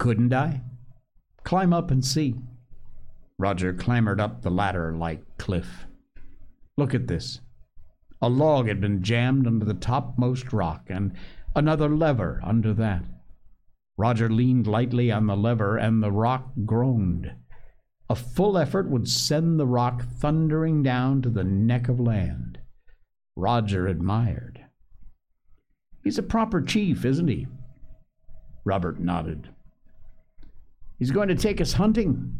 Couldn't 0.00 0.32
I? 0.32 0.62
Climb 1.44 1.74
up 1.74 1.90
and 1.90 2.02
see. 2.02 2.34
Roger 3.38 3.74
clambered 3.74 4.18
up 4.18 4.40
the 4.40 4.50
ladder 4.50 4.94
like 4.96 5.36
cliff. 5.36 5.86
Look 6.78 6.94
at 6.94 7.06
this. 7.06 7.40
A 8.22 8.30
log 8.30 8.66
had 8.66 8.80
been 8.80 9.02
jammed 9.02 9.46
under 9.46 9.66
the 9.66 9.74
topmost 9.74 10.54
rock, 10.54 10.86
and 10.88 11.12
another 11.54 11.90
lever 11.90 12.40
under 12.42 12.72
that. 12.72 13.04
Roger 13.98 14.30
leaned 14.30 14.66
lightly 14.66 15.12
on 15.12 15.26
the 15.26 15.36
lever, 15.36 15.76
and 15.76 16.02
the 16.02 16.10
rock 16.10 16.50
groaned. 16.64 17.34
A 18.08 18.14
full 18.14 18.56
effort 18.56 18.88
would 18.88 19.06
send 19.06 19.60
the 19.60 19.66
rock 19.66 20.02
thundering 20.18 20.82
down 20.82 21.20
to 21.20 21.28
the 21.28 21.44
neck 21.44 21.90
of 21.90 22.00
land. 22.00 22.58
Roger 23.36 23.86
admired. 23.86 24.64
He's 26.02 26.16
a 26.16 26.22
proper 26.22 26.62
chief, 26.62 27.04
isn't 27.04 27.28
he? 27.28 27.48
Robert 28.64 28.98
nodded. 28.98 29.50
He's 31.00 31.10
going 31.10 31.28
to 31.28 31.34
take 31.34 31.62
us 31.62 31.72
hunting. 31.72 32.38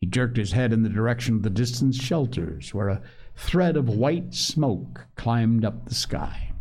He 0.00 0.06
jerked 0.06 0.38
his 0.38 0.52
head 0.52 0.72
in 0.72 0.82
the 0.82 0.88
direction 0.88 1.36
of 1.36 1.42
the 1.42 1.50
distant 1.50 1.94
shelters, 1.94 2.72
where 2.72 2.88
a 2.88 3.02
thread 3.36 3.76
of 3.76 3.90
white 3.90 4.34
smoke 4.34 5.06
climbed 5.16 5.62
up 5.62 5.84
the 5.84 5.94
sky. 5.94 6.54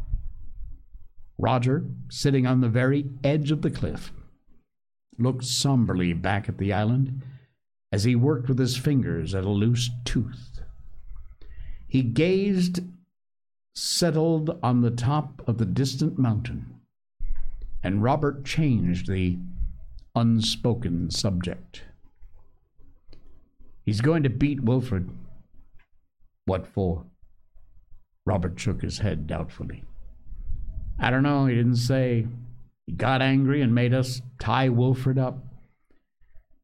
Roger, 1.37 1.85
sitting 2.09 2.45
on 2.45 2.59
the 2.59 2.67
very 2.67 3.05
edge 3.23 3.51
of 3.51 3.61
the 3.61 3.71
cliff, 3.71 4.11
looked 5.17 5.45
somberly 5.45 6.11
back 6.11 6.49
at 6.49 6.57
the 6.57 6.73
island 6.73 7.23
as 7.93 8.03
he 8.03 8.15
worked 8.15 8.49
with 8.49 8.59
his 8.59 8.75
fingers 8.75 9.33
at 9.33 9.45
a 9.45 9.49
loose 9.49 9.89
tooth. 10.03 10.59
He 11.87 12.03
gazed 12.03 12.81
settled 13.75 14.59
on 14.61 14.81
the 14.81 14.91
top 14.91 15.41
of 15.47 15.57
the 15.57 15.65
distant 15.65 16.19
mountain, 16.19 16.81
and 17.81 18.03
Robert 18.03 18.43
changed 18.43 19.07
the 19.07 19.37
unspoken 20.15 21.09
subject. 21.11 21.83
He's 23.83 24.01
going 24.01 24.23
to 24.23 24.29
beat 24.29 24.63
Wilfred. 24.63 25.09
What 26.45 26.65
for? 26.65 27.05
Robert 28.25 28.59
shook 28.59 28.81
his 28.81 28.99
head 28.99 29.27
doubtfully. 29.27 29.83
I 30.99 31.11
don't 31.11 31.23
know, 31.23 31.45
he 31.45 31.55
didn't 31.55 31.75
say. 31.75 32.27
He 32.85 32.93
got 32.93 33.21
angry 33.21 33.61
and 33.61 33.75
made 33.75 33.93
us 33.93 34.21
tie 34.39 34.69
Wilfred 34.69 35.17
up. 35.17 35.37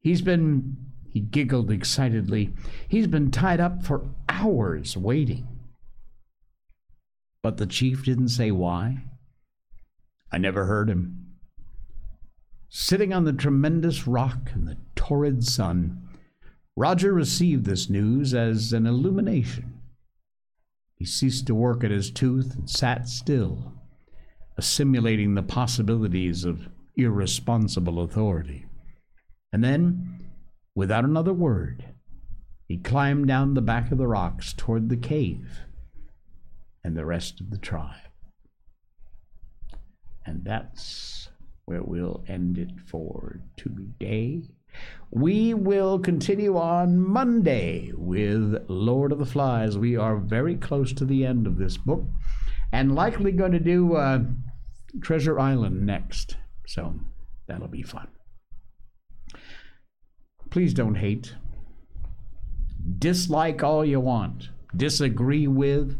He's 0.00 0.22
been, 0.22 0.76
he 1.08 1.20
giggled 1.20 1.70
excitedly, 1.70 2.52
he's 2.88 3.06
been 3.06 3.30
tied 3.30 3.60
up 3.60 3.84
for 3.84 4.06
hours 4.28 4.96
waiting. 4.96 5.46
But 7.42 7.56
the 7.56 7.66
chief 7.66 8.04
didn't 8.04 8.28
say 8.28 8.50
why. 8.50 8.98
I 10.32 10.38
never 10.38 10.64
heard 10.64 10.88
him. 10.88 11.21
Sitting 12.74 13.12
on 13.12 13.24
the 13.24 13.34
tremendous 13.34 14.06
rock 14.06 14.50
in 14.54 14.64
the 14.64 14.78
torrid 14.96 15.44
sun, 15.44 16.08
Roger 16.74 17.12
received 17.12 17.66
this 17.66 17.90
news 17.90 18.32
as 18.32 18.72
an 18.72 18.86
illumination. 18.86 19.78
He 20.96 21.04
ceased 21.04 21.46
to 21.48 21.54
work 21.54 21.84
at 21.84 21.90
his 21.90 22.10
tooth 22.10 22.54
and 22.54 22.70
sat 22.70 23.10
still, 23.10 23.74
assimilating 24.56 25.34
the 25.34 25.42
possibilities 25.42 26.46
of 26.46 26.70
irresponsible 26.96 28.00
authority. 28.00 28.64
And 29.52 29.62
then, 29.62 30.30
without 30.74 31.04
another 31.04 31.34
word, 31.34 31.84
he 32.68 32.78
climbed 32.78 33.28
down 33.28 33.52
the 33.52 33.60
back 33.60 33.92
of 33.92 33.98
the 33.98 34.08
rocks 34.08 34.54
toward 34.54 34.88
the 34.88 34.96
cave 34.96 35.60
and 36.82 36.96
the 36.96 37.04
rest 37.04 37.38
of 37.38 37.50
the 37.50 37.58
tribe. 37.58 38.08
And 40.24 40.42
that's 40.46 41.21
where 41.64 41.82
we'll 41.82 42.24
end 42.28 42.58
it 42.58 42.70
for 42.86 43.40
today. 43.56 44.42
We 45.10 45.54
will 45.54 45.98
continue 45.98 46.56
on 46.56 46.98
Monday 46.98 47.92
with 47.94 48.64
Lord 48.68 49.12
of 49.12 49.18
the 49.18 49.26
Flies. 49.26 49.76
We 49.76 49.96
are 49.96 50.16
very 50.16 50.56
close 50.56 50.92
to 50.94 51.04
the 51.04 51.26
end 51.26 51.46
of 51.46 51.58
this 51.58 51.76
book 51.76 52.04
and 52.72 52.94
likely 52.94 53.32
going 53.32 53.52
to 53.52 53.60
do 53.60 53.94
uh, 53.94 54.20
Treasure 55.02 55.38
Island 55.38 55.84
next. 55.84 56.36
So 56.66 56.94
that'll 57.46 57.68
be 57.68 57.82
fun. 57.82 58.08
Please 60.50 60.74
don't 60.74 60.96
hate. 60.96 61.34
Dislike 62.98 63.62
all 63.62 63.84
you 63.84 64.00
want. 64.00 64.48
Disagree 64.74 65.46
with, 65.46 65.96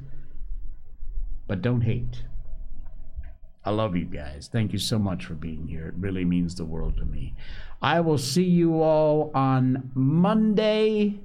but 1.46 1.62
don't 1.62 1.82
hate. 1.82 2.24
I 3.64 3.70
love 3.70 3.94
you 3.96 4.06
guys. 4.06 4.48
Thank 4.50 4.72
you 4.72 4.78
so 4.78 4.98
much 4.98 5.24
for 5.24 5.34
being 5.34 5.68
here. 5.68 5.88
It 5.88 5.94
really 5.96 6.24
means 6.24 6.56
the 6.56 6.64
world 6.64 6.96
to 6.96 7.04
me. 7.04 7.34
I 7.80 8.00
will 8.00 8.18
see 8.18 8.44
you 8.44 8.82
all 8.82 9.30
on 9.34 9.90
Monday. 9.94 11.20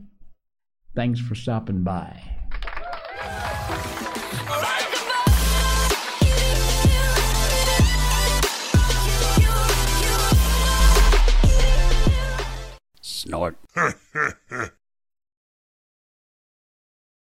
Thanks 0.95 1.19
for 1.19 1.35
stopping 1.35 1.83
by. 1.83 2.21
Snort. 13.01 13.57